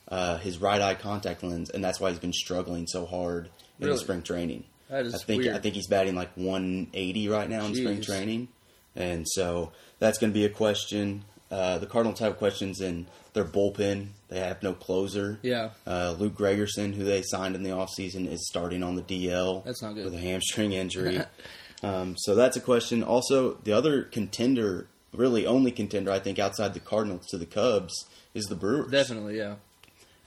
uh, 0.08 0.38
his 0.38 0.60
right 0.60 0.82
eye 0.82 0.96
contact 0.96 1.44
lens, 1.44 1.70
and 1.70 1.84
that's 1.84 2.00
why 2.00 2.10
he's 2.10 2.20
been 2.20 2.34
struggling 2.34 2.88
so 2.88 3.06
hard 3.06 3.46
in 3.80 3.86
Really? 3.88 3.92
the 3.94 3.98
spring 4.00 4.22
training. 4.22 4.64
I 4.92 5.04
think 5.04 5.44
weird. 5.44 5.56
I 5.56 5.60
think 5.60 5.76
he's 5.76 5.88
batting 5.88 6.16
like 6.16 6.32
180 6.36 7.28
right 7.30 7.50
now 7.50 7.66
in 7.66 7.76
spring 7.76 8.02
training, 8.02 8.48
and 8.96 9.28
so 9.28 9.72
that's 10.00 10.18
going 10.18 10.32
to 10.32 10.34
be 10.34 10.46
a 10.46 10.50
question. 10.50 11.26
Uh, 11.52 11.78
the 11.78 11.86
Cardinals 11.86 12.20
have 12.20 12.38
questions 12.38 12.82
in 12.82 13.08
their 13.34 13.46
bullpen. 13.46 14.08
They 14.30 14.40
have 14.40 14.62
no 14.64 14.74
closer. 14.74 15.40
Yeah. 15.42 15.70
Uh, 15.86 16.16
Luke 16.18 16.36
Gregerson, 16.36 16.94
who 16.94 17.04
they 17.06 17.22
signed 17.22 17.56
in 17.56 17.64
the 17.64 17.70
offseason, 17.70 18.30
is 18.30 18.46
starting 18.48 18.84
on 18.84 18.96
the 18.96 19.02
DL. 19.02 19.64
That's 19.64 19.82
not 19.82 19.96
good. 19.96 20.06
With 20.06 20.14
a 20.14 20.20
hamstring 20.20 20.74
injury. 20.74 21.22
um, 21.84 22.16
so 22.18 22.36
that's 22.36 22.58
a 22.58 22.62
question. 22.62 23.02
Also, 23.04 23.54
the 23.64 23.72
other 23.72 24.04
contender, 24.04 24.88
really 25.14 25.46
only 25.46 25.72
contender, 25.72 26.12
I 26.12 26.20
think, 26.20 26.38
outside 26.40 26.74
the 26.74 26.82
Cardinals 26.82 27.26
to 27.28 27.38
the 27.38 27.46
Cubs, 27.46 27.94
is 28.34 28.46
the 28.46 28.56
Brewers. 28.56 28.92
Definitely, 28.92 29.38
yeah. 29.38 29.56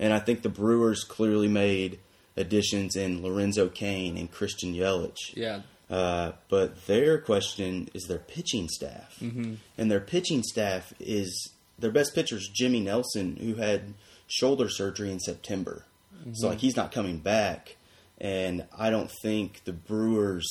And 0.00 0.12
I 0.12 0.18
think 0.18 0.42
the 0.42 0.48
Brewers 0.48 1.04
clearly 1.04 1.46
made 1.46 2.00
additions 2.36 2.96
in 2.96 3.22
Lorenzo 3.22 3.68
Cain 3.68 4.16
and 4.16 4.30
Christian 4.32 4.74
Yelich. 4.74 5.36
Yeah. 5.36 5.60
Uh, 5.90 6.32
but 6.48 6.86
their 6.86 7.18
question 7.18 7.88
is 7.94 8.04
their 8.04 8.18
pitching 8.18 8.68
staff, 8.68 9.16
Mm-hmm. 9.20 9.54
and 9.76 9.90
their 9.90 10.00
pitching 10.00 10.42
staff 10.42 10.92
is 10.98 11.50
their 11.78 11.90
best 11.90 12.14
pitcher 12.14 12.36
is 12.36 12.48
Jimmy 12.52 12.80
Nelson, 12.80 13.36
who 13.36 13.54
had 13.56 13.94
shoulder 14.26 14.68
surgery 14.68 15.10
in 15.12 15.20
September, 15.20 15.84
Mm-hmm. 16.20 16.32
so 16.34 16.48
like 16.48 16.58
he's 16.58 16.76
not 16.76 16.92
coming 16.92 17.18
back, 17.18 17.76
and 18.18 18.64
I 18.78 18.90
don't 18.90 19.10
think 19.22 19.62
the 19.64 19.72
Brewers 19.72 20.48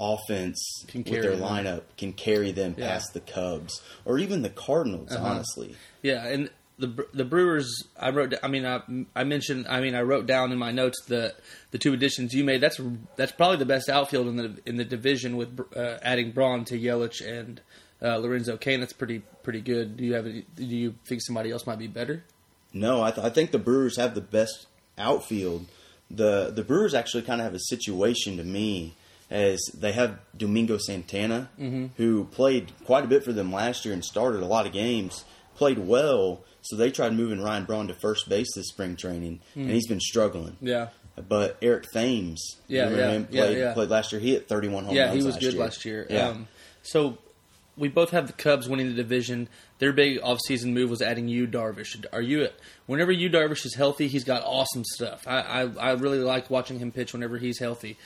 offense 0.00 0.58
with 0.94 1.04
their 1.06 1.36
them. 1.36 1.40
lineup 1.40 1.82
can 1.96 2.12
carry 2.12 2.50
them 2.52 2.74
Yeah. 2.76 2.88
past 2.88 3.12
the 3.12 3.20
Cubs 3.20 3.80
or 4.04 4.18
even 4.18 4.42
the 4.42 4.50
Cardinals. 4.50 5.12
Uh-huh. 5.12 5.24
Honestly, 5.24 5.76
Yeah, 6.02 6.26
and 6.26 6.50
the 6.78 7.06
the 7.12 7.24
Brewers. 7.24 7.70
I 7.98 8.10
wrote. 8.10 8.34
I 8.42 8.48
mean, 8.48 8.64
I, 8.66 8.80
I 9.14 9.24
mentioned. 9.24 9.66
I 9.68 9.80
mean, 9.80 9.94
I 9.94 10.02
wrote 10.02 10.26
down 10.26 10.52
in 10.52 10.58
my 10.58 10.72
notes 10.72 11.02
the 11.06 11.34
the 11.70 11.78
two 11.78 11.92
additions 11.92 12.32
you 12.34 12.44
made. 12.44 12.60
That's 12.60 12.80
that's 13.16 13.32
probably 13.32 13.58
the 13.58 13.66
best 13.66 13.88
outfield 13.88 14.26
in 14.28 14.36
the 14.36 14.58
in 14.66 14.76
the 14.76 14.84
division 14.84 15.36
with 15.36 15.60
uh, 15.76 15.98
adding 16.02 16.32
Braun 16.32 16.64
to 16.66 16.78
Yelich 16.78 17.20
and 17.26 17.60
uh, 18.00 18.16
Lorenzo 18.16 18.56
Cain. 18.56 18.80
That's 18.80 18.92
pretty 18.92 19.20
pretty 19.42 19.60
good. 19.60 19.96
Do 19.96 20.04
you 20.04 20.14
have? 20.14 20.26
Any, 20.26 20.44
do 20.56 20.64
you 20.64 20.94
think 21.06 21.22
somebody 21.22 21.50
else 21.50 21.66
might 21.66 21.78
be 21.78 21.86
better? 21.88 22.24
No, 22.72 23.02
I, 23.02 23.10
th- 23.10 23.26
I 23.26 23.30
think 23.30 23.50
the 23.50 23.58
Brewers 23.58 23.96
have 23.98 24.14
the 24.14 24.20
best 24.22 24.66
outfield. 24.96 25.66
the 26.10 26.50
the 26.54 26.64
Brewers 26.64 26.94
actually 26.94 27.22
kind 27.22 27.40
of 27.40 27.44
have 27.44 27.54
a 27.54 27.60
situation 27.60 28.36
to 28.38 28.44
me 28.44 28.94
as 29.30 29.60
they 29.72 29.92
have 29.92 30.18
Domingo 30.36 30.76
Santana, 30.76 31.48
who 31.96 32.24
played 32.32 32.70
quite 32.84 33.02
a 33.04 33.06
bit 33.08 33.24
for 33.24 33.32
them 33.32 33.50
last 33.50 33.84
year 33.86 33.94
and 33.94 34.04
started 34.04 34.42
a 34.42 34.46
lot 34.46 34.66
of 34.66 34.72
games, 34.74 35.24
played 35.54 35.78
well. 35.78 36.42
So 36.62 36.76
they 36.76 36.90
tried 36.90 37.12
moving 37.14 37.40
Ryan 37.42 37.64
Braun 37.64 37.88
to 37.88 37.94
first 37.94 38.28
base 38.28 38.48
this 38.54 38.68
spring 38.68 38.96
training, 38.96 39.40
and 39.54 39.70
he's 39.70 39.86
been 39.88 40.00
struggling. 40.00 40.56
Yeah. 40.60 40.88
But 41.28 41.58
Eric 41.60 41.86
Thames, 41.92 42.56
Yeah, 42.68 42.88
yeah, 42.90 43.10
him? 43.10 43.26
Played, 43.26 43.58
yeah. 43.58 43.74
played 43.74 43.90
last 43.90 44.12
year. 44.12 44.20
He 44.20 44.32
hit 44.32 44.48
31 44.48 44.84
home 44.86 44.94
Yeah, 44.94 45.06
runs 45.08 45.12
he 45.20 45.26
was 45.26 45.34
last 45.34 45.40
good 45.44 45.52
year. 45.54 45.62
last 45.62 45.84
year. 45.84 46.06
Yeah. 46.08 46.28
Um, 46.28 46.48
so 46.82 47.18
we 47.76 47.88
both 47.88 48.10
have 48.10 48.28
the 48.28 48.32
Cubs 48.32 48.68
winning 48.68 48.88
the 48.88 48.94
division. 48.94 49.48
Their 49.78 49.92
big 49.92 50.20
offseason 50.20 50.72
move 50.72 50.88
was 50.88 51.02
adding 51.02 51.28
Yu 51.28 51.46
Darvish. 51.48 52.02
Are 52.12 52.22
you 52.22 52.48
whenever 52.86 53.10
Yu 53.12 53.28
Darvish 53.28 53.66
is 53.66 53.74
healthy, 53.74 54.08
he's 54.08 54.24
got 54.24 54.42
awesome 54.44 54.84
stuff. 54.84 55.26
I, 55.26 55.40
I 55.40 55.60
I 55.78 55.90
really 55.92 56.18
like 56.20 56.48
watching 56.48 56.78
him 56.78 56.92
pitch 56.92 57.12
whenever 57.12 57.36
he's 57.38 57.58
healthy. 57.58 57.98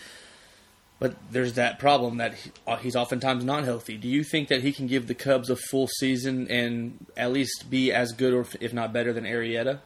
But 0.98 1.14
there's 1.30 1.54
that 1.54 1.78
problem 1.78 2.16
that 2.18 2.34
he, 2.34 2.52
uh, 2.66 2.76
he's 2.76 2.96
oftentimes 2.96 3.44
not 3.44 3.64
healthy. 3.64 3.98
Do 3.98 4.08
you 4.08 4.24
think 4.24 4.48
that 4.48 4.62
he 4.62 4.72
can 4.72 4.86
give 4.86 5.08
the 5.08 5.14
Cubs 5.14 5.50
a 5.50 5.56
full 5.56 5.88
season 5.98 6.50
and 6.50 7.06
at 7.16 7.32
least 7.32 7.68
be 7.68 7.92
as 7.92 8.12
good 8.12 8.32
or 8.32 8.46
if 8.60 8.72
not 8.72 8.92
better 8.92 9.12
than 9.12 9.24
Arrieta? 9.24 9.80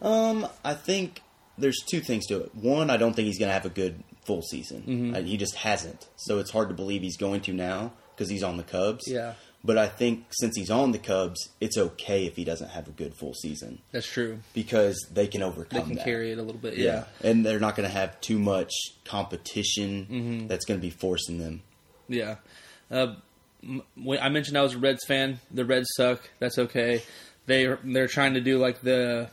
Um, 0.00 0.48
I 0.64 0.74
think 0.74 1.20
there's 1.58 1.78
two 1.86 2.00
things 2.00 2.26
to 2.26 2.40
it. 2.40 2.54
One, 2.54 2.88
I 2.88 2.96
don't 2.96 3.14
think 3.14 3.26
he's 3.26 3.38
going 3.38 3.50
to 3.50 3.54
have 3.54 3.66
a 3.66 3.70
good 3.70 4.02
full 4.24 4.42
season. 4.42 4.82
Mm-hmm. 4.82 5.14
Uh, 5.14 5.20
he 5.20 5.36
just 5.36 5.56
hasn't. 5.56 6.08
So 6.16 6.38
it's 6.38 6.50
hard 6.50 6.68
to 6.68 6.74
believe 6.74 7.02
he's 7.02 7.18
going 7.18 7.42
to 7.42 7.52
now 7.52 7.92
because 8.14 8.30
he's 8.30 8.42
on 8.42 8.56
the 8.56 8.62
Cubs. 8.62 9.04
Yeah. 9.06 9.34
But 9.64 9.78
I 9.78 9.86
think 9.86 10.24
since 10.32 10.56
he's 10.56 10.70
on 10.70 10.90
the 10.90 10.98
Cubs, 10.98 11.50
it's 11.60 11.78
okay 11.78 12.26
if 12.26 12.34
he 12.34 12.44
doesn't 12.44 12.70
have 12.70 12.88
a 12.88 12.90
good 12.90 13.14
full 13.14 13.32
season 13.34 13.78
That's 13.92 14.06
true. 14.08 14.40
because 14.54 14.96
they 15.12 15.28
can 15.28 15.40
overcome. 15.42 15.78
They 15.80 15.86
can 15.86 15.94
that. 15.96 16.04
carry 16.04 16.32
it 16.32 16.38
a 16.38 16.42
little 16.42 16.60
bit. 16.60 16.76
yeah. 16.76 17.04
Yeah. 17.22 17.30
and 17.30 17.46
they're 17.46 17.60
not 17.60 17.76
going 17.76 17.88
to 17.88 17.94
have 17.94 18.20
too 18.20 18.38
much 18.40 18.72
competition 19.04 20.06
Mm-hmm. 20.10 20.46
that's 20.48 20.64
going 20.64 20.80
to 20.80 20.82
be 20.82 20.90
forcing 20.90 21.38
them. 21.38 21.62
Yeah. 22.08 22.36
Uh, 22.90 23.14
I 24.20 24.28
mentioned 24.28 24.58
I 24.58 24.62
was 24.62 24.74
a 24.74 24.78
Reds 24.78 25.04
fan. 25.06 25.38
The 25.52 25.64
Reds 25.64 25.88
suck. 25.96 26.28
That's 26.40 26.58
okay. 26.58 27.02
They 27.46 27.72
they're 27.84 28.08
trying 28.08 28.34
to 28.34 28.40
do 28.40 28.58
like 28.58 28.80
the 28.80 29.30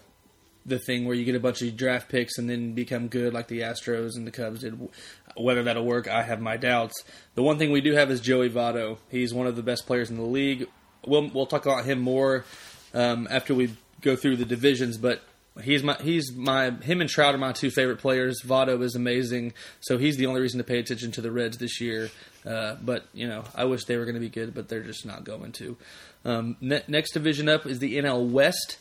the 0.66 0.80
thing 0.80 1.06
where 1.06 1.16
you 1.16 1.26
get 1.26 1.36
a 1.36 1.40
bunch 1.40 1.62
of 1.62 1.76
draft 1.76 2.10
picks 2.10 2.38
and 2.38 2.50
then 2.50 2.74
become 2.74 3.08
good, 3.08 3.34
like 3.34 3.48
the 3.48 3.62
Astros 3.62 4.16
and 4.16 4.26
the 4.26 4.32
Cubs 4.32 4.62
did. 4.62 4.90
Whether 5.36 5.64
that'll 5.64 5.86
work, 5.86 6.08
I 6.08 6.24
have 6.24 6.42
my 6.42 6.58
doubts. 6.58 7.04
The 7.36 7.44
one 7.44 7.58
thing 7.58 7.72
we 7.72 7.82
do 7.82 7.94
have 7.94 8.12
is 8.12 8.20
Joey 8.20 8.50
Votto. 8.50 8.98
He's 9.10 9.34
one 9.34 9.48
of 9.48 9.56
the 9.56 9.64
best 9.64 9.86
players 9.86 10.10
in 10.10 10.18
the 10.18 10.24
league. 10.24 10.68
We'll 11.06 11.30
we'll 11.30 11.46
talk 11.46 11.66
about 11.66 11.86
him 11.86 12.00
more 12.00 12.46
um, 12.94 13.28
after 13.30 13.56
we 13.56 13.74
go 14.02 14.16
through 14.16 14.38
the 14.38 14.46
divisions, 14.46 14.98
but. 14.98 15.22
He's 15.64 15.84
my 15.84 15.98
he's 16.00 16.32
my 16.32 16.70
him 16.70 17.02
and 17.02 17.10
Trout 17.10 17.36
are 17.36 17.38
my 17.38 17.52
two 17.52 17.70
favorite 17.70 17.98
players. 17.98 18.42
Votto 18.46 18.82
is 18.82 18.96
amazing, 18.96 19.52
so 19.82 19.98
he's 19.98 20.16
the 20.16 20.28
only 20.28 20.40
reason 20.40 20.60
to 20.60 20.64
pay 20.64 20.80
attention 20.80 21.12
to 21.14 21.22
the 21.22 21.32
Reds 21.32 21.58
this 21.58 21.82
year. 21.82 22.10
Uh, 22.46 22.76
but 22.82 23.08
you 23.14 23.28
know, 23.28 23.44
I 23.54 23.66
wish 23.66 23.84
they 23.84 23.98
were 23.98 24.06
going 24.06 24.16
to 24.16 24.22
be 24.22 24.30
good, 24.30 24.54
but 24.54 24.70
they're 24.70 24.84
just 24.84 25.06
not 25.06 25.26
going 25.26 25.52
to. 25.54 25.76
Um, 26.24 26.56
ne- 26.62 26.84
next 26.88 27.12
division 27.12 27.50
up 27.50 27.66
is 27.66 27.80
the 27.80 27.98
NL 27.98 28.30
West. 28.30 28.78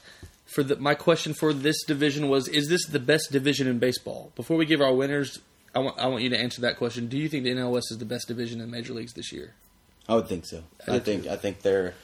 For 0.49 0.63
the, 0.63 0.77
my 0.77 0.95
question 0.95 1.35
for 1.35 1.53
this 1.53 1.85
division 1.85 2.29
was: 2.29 2.49
Is 2.49 2.69
this 2.69 2.87
the 2.87 2.99
best 2.99 3.31
division 3.31 3.67
in 3.67 3.79
baseball? 3.79 4.33
Before 4.35 4.57
we 4.57 4.65
give 4.65 4.81
our 4.81 4.95
winners, 4.95 5.39
I 5.75 5.81
want 5.81 5.99
I 5.99 6.07
want 6.07 6.23
you 6.23 6.31
to 6.31 6.39
answer 6.39 6.63
that 6.63 6.79
question. 6.79 7.09
Do 7.09 7.19
you 7.19 7.29
think 7.29 7.45
the 7.45 7.51
NL 7.51 7.71
West 7.71 7.91
is 7.91 7.99
the 7.99 8.05
best 8.05 8.29
division 8.29 8.61
in 8.61 8.71
major 8.71 8.95
leagues 8.95 9.13
this 9.13 9.31
year? 9.33 9.55
I 10.09 10.15
would 10.15 10.27
think 10.27 10.47
so. 10.47 10.65
I 10.87 10.97
I, 10.97 10.99
think 11.01 11.27
I 11.27 11.37
think 11.37 11.61
they're, 11.61 11.95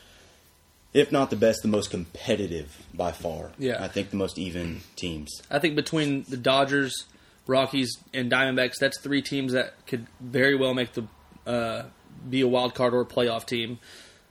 if 0.93 1.11
not 1.11 1.31
the 1.31 1.37
best, 1.37 1.63
the 1.63 1.69
most 1.69 1.91
competitive 1.91 2.85
by 2.93 3.13
far. 3.13 3.53
Yeah. 3.59 3.83
I 3.83 3.89
think 3.89 4.11
the 4.11 4.17
most 4.17 4.39
even 4.39 4.83
teams. 4.95 5.41
I 5.51 5.59
think 5.59 5.75
between 5.75 6.25
the 6.29 6.37
Dodgers, 6.37 7.07
Rockies, 7.47 7.97
and 8.13 8.31
Diamondbacks, 8.31 8.75
that's 8.79 9.01
three 9.01 9.23
teams 9.23 9.55
that 9.55 9.75
could 9.87 10.07
very 10.21 10.55
well 10.55 10.75
make 10.75 10.93
the 10.93 11.07
uh, 11.47 11.85
be 12.29 12.43
a 12.43 12.49
wild 12.49 12.75
card 12.75 12.93
or 12.93 13.01
a 13.01 13.07
playoff 13.07 13.47
team. 13.47 13.79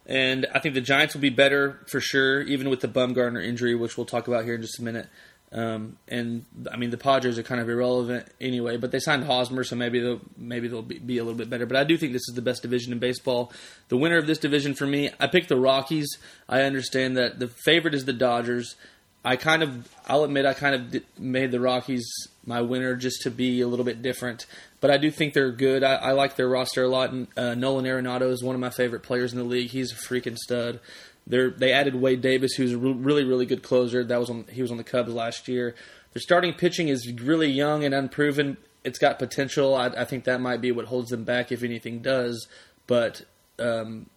And 0.05 0.45
I 0.53 0.59
think 0.59 0.75
the 0.75 0.81
Giants 0.81 1.13
will 1.13 1.21
be 1.21 1.29
better 1.29 1.79
for 1.87 2.01
sure, 2.01 2.41
even 2.41 2.69
with 2.69 2.81
the 2.81 2.87
Bumgarner 2.87 3.43
injury, 3.45 3.73
which 3.75 3.97
we'll 3.97 4.05
talk 4.05 4.27
about 4.27 4.43
here 4.43 4.55
in 4.55 4.61
just 4.61 4.79
a 4.79 4.83
minute. 4.83 5.07
Um, 5.53 5.97
and 6.07 6.45
I 6.71 6.77
mean, 6.77 6.89
the 6.89 6.97
Padres 6.97 7.37
are 7.37 7.43
kind 7.43 7.61
of 7.61 7.69
irrelevant 7.69 8.27
anyway, 8.41 8.77
but 8.77 8.91
they 8.91 8.99
signed 8.99 9.23
Hosmer, 9.25 9.63
so 9.63 9.75
maybe 9.75 9.99
they'll 9.99 10.21
maybe 10.35 10.67
they'll 10.67 10.81
be, 10.81 10.97
be 10.97 11.19
a 11.19 11.23
little 11.23 11.37
bit 11.37 11.49
better. 11.49 11.67
But 11.67 11.77
I 11.77 11.83
do 11.83 11.95
think 11.95 12.11
this 12.11 12.27
is 12.27 12.33
the 12.35 12.41
best 12.41 12.63
division 12.63 12.91
in 12.91 12.97
baseball. 12.97 13.53
The 13.89 13.97
winner 13.97 14.17
of 14.17 14.25
this 14.25 14.39
division 14.39 14.73
for 14.73 14.87
me, 14.87 15.11
I 15.19 15.27
picked 15.27 15.49
the 15.49 15.59
Rockies. 15.59 16.17
I 16.49 16.63
understand 16.63 17.17
that 17.17 17.37
the 17.37 17.47
favorite 17.47 17.93
is 17.93 18.05
the 18.05 18.13
Dodgers. 18.13 18.75
I 19.23 19.35
kind 19.37 19.63
of, 19.63 19.87
I'll 20.05 20.23
admit, 20.23 20.45
I 20.45 20.53
kind 20.53 20.75
of 20.75 21.19
made 21.19 21.51
the 21.51 21.59
Rockies 21.59 22.11
my 22.45 22.61
winner 22.61 22.95
just 22.95 23.21
to 23.21 23.31
be 23.31 23.61
a 23.61 23.67
little 23.67 23.85
bit 23.85 24.01
different. 24.01 24.45
But 24.83 24.91
I 24.91 24.97
do 24.97 25.11
think 25.11 25.33
they're 25.33 25.53
good. 25.53 25.81
I, 25.81 25.93
I 25.93 26.11
like 26.11 26.35
their 26.35 26.49
roster 26.49 26.83
a 26.83 26.89
lot. 26.89 27.13
And, 27.13 27.29
uh, 27.37 27.55
Nolan 27.55 27.85
Arenado 27.85 28.29
is 28.29 28.43
one 28.43 28.53
of 28.53 28.59
my 28.59 28.69
favorite 28.69 29.01
players 29.01 29.31
in 29.31 29.39
the 29.39 29.45
league. 29.45 29.69
He's 29.69 29.93
a 29.93 29.95
freaking 29.95 30.35
stud. 30.35 30.81
They're, 31.25 31.51
they 31.51 31.71
added 31.71 31.95
Wade 31.95 32.19
Davis, 32.19 32.55
who's 32.55 32.73
a 32.73 32.77
re- 32.77 32.91
really, 32.91 33.23
really 33.23 33.45
good 33.45 33.63
closer. 33.63 34.03
That 34.03 34.19
was 34.19 34.29
on, 34.29 34.43
he 34.51 34.61
was 34.61 34.71
on 34.71 34.75
the 34.75 34.83
Cubs 34.83 35.13
last 35.13 35.47
year. 35.47 35.73
Their 36.11 36.19
starting 36.19 36.53
pitching 36.53 36.89
is 36.89 37.09
really 37.13 37.49
young 37.49 37.85
and 37.85 37.95
unproven. 37.95 38.57
It's 38.83 38.99
got 38.99 39.19
potential. 39.19 39.73
I, 39.73 39.85
I 39.87 40.03
think 40.03 40.25
that 40.25 40.41
might 40.41 40.59
be 40.59 40.73
what 40.73 40.87
holds 40.87 41.11
them 41.11 41.23
back, 41.23 41.53
if 41.53 41.63
anything 41.63 41.99
does. 41.99 42.45
But 42.85 43.21
um, 43.59 44.09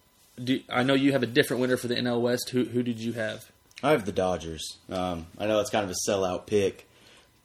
do, 0.43 0.59
I 0.67 0.83
know 0.83 0.95
you 0.95 1.13
have 1.13 1.23
a 1.23 1.27
different 1.27 1.61
winner 1.61 1.77
for 1.77 1.87
the 1.87 1.95
NL 1.95 2.19
West. 2.19 2.49
Who, 2.49 2.65
who 2.65 2.83
did 2.83 2.99
you 2.99 3.13
have? 3.13 3.49
I 3.81 3.91
have 3.91 4.03
the 4.03 4.11
Dodgers. 4.11 4.79
Um, 4.89 5.27
I 5.37 5.47
know 5.47 5.61
it's 5.61 5.69
kind 5.69 5.85
of 5.85 5.91
a 5.91 6.11
sellout 6.11 6.45
pick, 6.45 6.86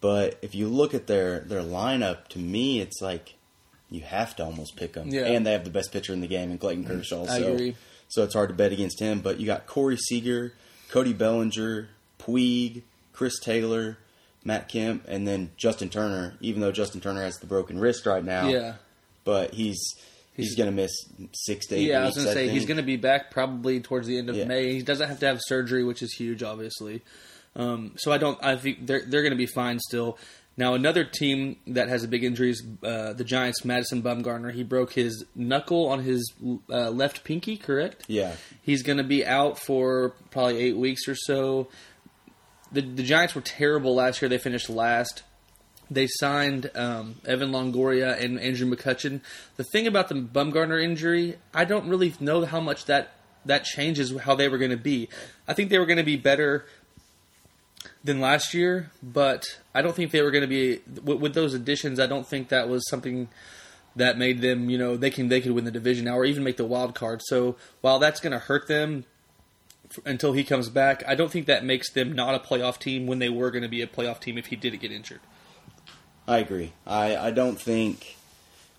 but 0.03 0.37
if 0.41 0.53
you 0.53 0.67
look 0.67 0.93
at 0.93 1.07
their 1.07 1.39
their 1.39 1.61
lineup, 1.61 2.27
to 2.27 2.37
me, 2.37 2.81
it's 2.81 3.01
like 3.01 3.35
you 3.89 4.01
have 4.01 4.35
to 4.35 4.43
almost 4.43 4.75
pick 4.75 4.91
them. 4.93 5.07
Yeah. 5.07 5.27
And 5.27 5.45
they 5.47 5.53
have 5.53 5.63
the 5.63 5.69
best 5.69 5.93
pitcher 5.93 6.11
in 6.11 6.19
the 6.19 6.27
game 6.27 6.51
in 6.51 6.57
Clayton 6.57 6.83
Kershaw. 6.83 7.23
I 7.23 7.39
so, 7.39 7.53
agree. 7.53 7.75
So 8.09 8.21
it's 8.25 8.33
hard 8.33 8.49
to 8.49 8.53
bet 8.53 8.73
against 8.73 8.99
him. 8.99 9.21
But 9.21 9.39
you 9.39 9.45
got 9.45 9.65
Corey 9.65 9.95
Seager, 9.95 10.51
Cody 10.89 11.13
Bellinger, 11.13 11.87
Puig, 12.19 12.81
Chris 13.13 13.39
Taylor, 13.39 13.97
Matt 14.43 14.67
Kemp, 14.67 15.05
and 15.07 15.25
then 15.25 15.51
Justin 15.55 15.87
Turner. 15.87 16.33
Even 16.41 16.59
though 16.59 16.73
Justin 16.73 16.99
Turner 16.99 17.21
has 17.21 17.37
the 17.37 17.47
broken 17.47 17.79
wrist 17.79 18.05
right 18.05 18.25
now, 18.25 18.49
Yeah. 18.49 18.73
but 19.23 19.53
he's 19.53 19.79
he's, 20.35 20.47
He's- 20.47 20.55
going 20.55 20.69
to 20.69 20.75
miss 20.75 20.91
six 21.31 21.67
to 21.67 21.75
eight. 21.77 21.87
Yeah, 21.87 22.01
I 22.01 22.05
was 22.07 22.15
going 22.15 22.27
to 22.27 22.33
say 22.33 22.49
he's 22.49 22.65
going 22.65 22.75
to 22.75 22.83
be 22.83 22.97
back 22.97 23.31
probably 23.31 23.79
towards 23.79 24.07
the 24.07 24.17
end 24.17 24.29
of 24.29 24.35
Yeah. 24.35 24.43
May. 24.43 24.73
He 24.73 24.81
doesn't 24.81 25.07
have 25.07 25.21
to 25.21 25.27
have 25.27 25.39
surgery, 25.41 25.85
which 25.85 26.01
is 26.01 26.11
huge, 26.13 26.43
obviously. 26.43 27.03
Um, 27.55 27.93
so 27.97 28.11
I 28.11 28.17
don't. 28.17 28.43
I 28.43 28.55
think 28.55 28.85
they're 28.87 29.01
they're 29.05 29.21
going 29.21 29.31
to 29.31 29.37
be 29.37 29.45
fine 29.45 29.79
still. 29.79 30.17
Now 30.55 30.75
another 30.75 31.03
team 31.03 31.57
that 31.67 31.89
has 31.89 32.03
a 32.03 32.07
big 32.07 32.23
injury 32.23 32.51
is 32.51 32.63
uh, 32.83 33.13
the 33.13 33.23
Giants. 33.23 33.65
Madison 33.65 34.03
Bumgarner. 34.03 34.53
He 34.53 34.63
broke 34.63 34.93
his 34.93 35.25
knuckle 35.35 35.87
on 35.87 36.03
his 36.03 36.33
uh, 36.69 36.89
left 36.91 37.23
pinky. 37.23 37.57
Correct. 37.57 38.03
Yeah, 38.07 38.35
He's 38.61 38.83
going 38.83 38.97
to 38.97 39.03
be 39.03 39.25
out 39.25 39.57
for 39.57 40.13
probably 40.31 40.59
eight 40.59 40.77
weeks 40.77 41.07
or 41.07 41.15
so. 41.15 41.69
The, 42.71 42.81
the 42.81 43.03
Giants 43.03 43.35
were 43.35 43.41
terrible 43.41 43.95
last 43.95 44.21
year. 44.21 44.29
They 44.29 44.37
finished 44.37 44.69
last. 44.69 45.23
They 45.91 46.07
signed 46.07 46.71
um, 46.75 47.15
Evan 47.25 47.51
Longoria 47.51 48.19
and 48.19 48.39
Andrew 48.39 48.67
McCutchen. 48.67 49.21
The 49.57 49.63
thing 49.63 49.85
about 49.85 50.09
the 50.09 50.15
Bumgarner 50.15 50.83
injury, 50.83 51.37
I 51.53 51.65
don't 51.65 51.87
really 51.87 52.13
know 52.19 52.45
how 52.45 52.59
much 52.59 52.85
that 52.85 53.11
that 53.45 53.65
changes 53.65 54.15
how 54.21 54.35
they 54.35 54.47
were 54.47 54.57
going 54.57 54.71
to 54.71 54.77
be. 54.77 55.09
I 55.47 55.53
think 55.53 55.69
they 55.69 55.77
were 55.77 55.85
going 55.85 55.97
to 55.97 56.03
be 56.03 56.15
better 56.15 56.65
than 58.03 58.19
last 58.19 58.53
year, 58.53 58.91
but 59.01 59.45
I 59.73 59.81
don't 59.81 59.95
think 59.95 60.11
they 60.11 60.21
were 60.21 60.31
going 60.31 60.41
to 60.41 60.47
be 60.47 60.79
with, 61.03 61.19
with 61.19 61.33
those 61.33 61.53
additions. 61.53 61.99
I 61.99 62.05
don't 62.07 62.27
think 62.27 62.49
that 62.49 62.67
was 62.67 62.87
something 62.89 63.29
that 63.95 64.17
made 64.17 64.41
them, 64.41 64.69
you 64.69 64.77
know, 64.77 64.97
they 64.97 65.09
can 65.09 65.29
they 65.29 65.39
could 65.39 65.51
win 65.51 65.65
the 65.65 65.71
division 65.71 66.05
now 66.05 66.17
or 66.17 66.25
even 66.25 66.43
make 66.43 66.57
the 66.57 66.65
wild 66.65 66.95
card. 66.95 67.21
So 67.23 67.55
while 67.81 67.99
that's 67.99 68.19
going 68.19 68.31
to 68.33 68.39
hurt 68.39 68.67
them 68.67 69.05
f- 69.89 69.99
until 70.05 70.33
he 70.33 70.43
comes 70.43 70.67
back, 70.69 71.03
I 71.07 71.15
don't 71.15 71.31
think 71.31 71.45
that 71.45 71.63
makes 71.63 71.91
them 71.91 72.11
not 72.13 72.33
a 72.35 72.39
playoff 72.39 72.79
team 72.79 73.05
when 73.07 73.19
they 73.19 73.29
were 73.29 73.51
going 73.51 73.61
to 73.63 73.69
be 73.69 73.81
a 73.81 73.87
playoff 73.87 74.19
team 74.19 74.37
if 74.37 74.47
he 74.47 74.55
didn't 74.55 74.81
get 74.81 74.91
injured. 74.91 75.19
I 76.27 76.39
agree. 76.39 76.73
I, 76.87 77.15
I 77.17 77.31
don't 77.31 77.59
think 77.61 78.17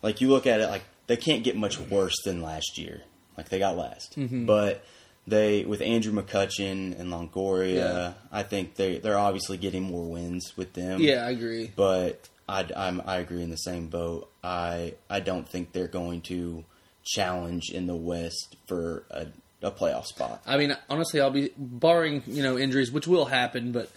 like 0.03 0.21
you 0.21 0.29
look 0.29 0.47
at 0.47 0.61
it 0.61 0.67
like 0.69 0.83
they 1.07 1.17
can't 1.17 1.45
get 1.45 1.57
much 1.57 1.79
worse 1.79 2.17
than 2.25 2.43
last 2.43 2.77
year. 2.79 3.03
Like 3.37 3.49
they 3.49 3.59
got 3.59 3.77
last, 3.77 4.17
Mm-hmm. 4.17 4.47
but 4.47 4.85
they 5.27 5.65
with 5.65 5.81
Andrew 5.81 6.13
McCutchen 6.13 6.99
and 6.99 7.11
Longoria, 7.13 7.75
Yeah. 7.75 8.13
I 8.33 8.43
think 8.43 8.75
they 8.77 8.99
they're 8.99 9.19
obviously 9.19 9.57
getting 9.57 9.83
more 9.83 10.05
wins 10.05 10.53
with 10.57 10.73
them. 10.75 11.01
Yeah, 11.01 11.25
I 11.27 11.31
agree. 11.31 11.73
but 11.75 12.29
I 12.49 12.67
I'm, 12.77 13.03
I 13.07 13.17
agree 13.19 13.43
in 13.43 13.51
the 13.51 13.57
same 13.57 13.87
boat. 13.89 14.31
I 14.43 14.95
I 15.09 15.21
don't 15.21 15.49
think 15.49 15.73
they're 15.73 15.89
going 15.89 16.21
to 16.23 16.65
challenge 17.05 17.71
in 17.73 17.87
the 17.87 17.95
West 17.97 18.57
for 18.67 19.05
a, 19.11 19.27
a 19.63 19.71
playoff 19.71 20.05
spot. 20.07 20.43
I 20.47 20.57
mean, 20.57 20.77
honestly, 20.91 21.21
I'll 21.21 21.31
be 21.31 21.51
barring 21.57 22.23
you 22.27 22.43
know 22.43 22.59
injuries, 22.59 22.93
which 22.93 23.07
will 23.07 23.27
happen, 23.27 23.73
but 23.73 23.91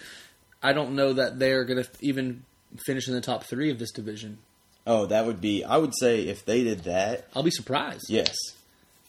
I 0.63 0.73
don't 0.73 0.95
know 0.95 1.13
that 1.13 1.39
they're 1.39 1.65
going 1.65 1.83
to 1.83 1.89
even 2.01 2.43
finish 2.85 3.07
in 3.07 3.13
the 3.13 3.21
top 3.21 3.43
three 3.43 3.69
of 3.69 3.79
this 3.79 3.91
division. 3.91 4.37
Oh, 4.85 5.05
that 5.07 5.25
would 5.25 5.41
be. 5.41 5.65
I 5.65 5.75
would 5.77 5.93
say 5.99 6.21
if 6.21 6.45
they 6.45 6.63
did 6.63 6.85
that, 6.85 7.27
I'll 7.35 7.43
be 7.43 7.51
surprised. 7.51 8.05
yes, 8.09 8.33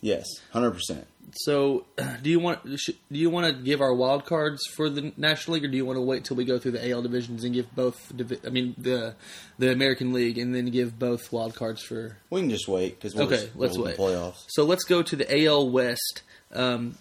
yes, 0.01 0.27
hundred 0.53 0.73
percent. 0.73 1.07
So, 1.35 1.85
do 2.23 2.31
you 2.31 2.41
want 2.41 2.65
do 2.65 2.79
you 3.11 3.29
want 3.31 3.47
to 3.47 3.53
give 3.63 3.81
our 3.81 3.93
wild 3.95 4.25
cards 4.25 4.61
for 4.75 4.89
the 4.89 5.13
National 5.17 5.55
League, 5.55 5.65
or 5.65 5.69
do 5.69 5.77
you 5.77 5.85
want 5.85 5.97
to 5.97 6.01
wait 6.03 6.25
till 6.25 6.37
we 6.37 6.45
go 6.45 6.59
through 6.59 6.73
the 6.73 6.91
AL 6.91 7.03
divisions 7.03 7.45
and 7.45 7.53
give 7.55 7.75
both? 7.75 8.13
I 8.47 8.49
mean, 8.51 8.75
the 8.79 9.15
the 9.59 9.71
American 9.71 10.13
League, 10.13 10.39
and 10.39 10.55
then 10.55 10.67
give 10.67 10.99
both 10.99 11.31
wild 11.33 11.55
cards 11.55 11.83
for. 11.83 12.17
We 12.31 12.41
can 12.41 12.51
just 12.51 12.67
wait 12.69 12.95
because 12.99 13.15
we'll 13.15 13.27
Okay, 13.27 13.37
just 13.45 13.57
let's 13.57 13.77
the 13.77 13.83
wait. 13.83 13.97
playoffs. 13.97 14.45
So 14.49 14.65
let's 14.65 14.85
go 14.85 15.03
to 15.03 15.17
the 15.17 15.45
AL 15.47 15.69
West. 15.71 16.23
Um, 16.53 16.97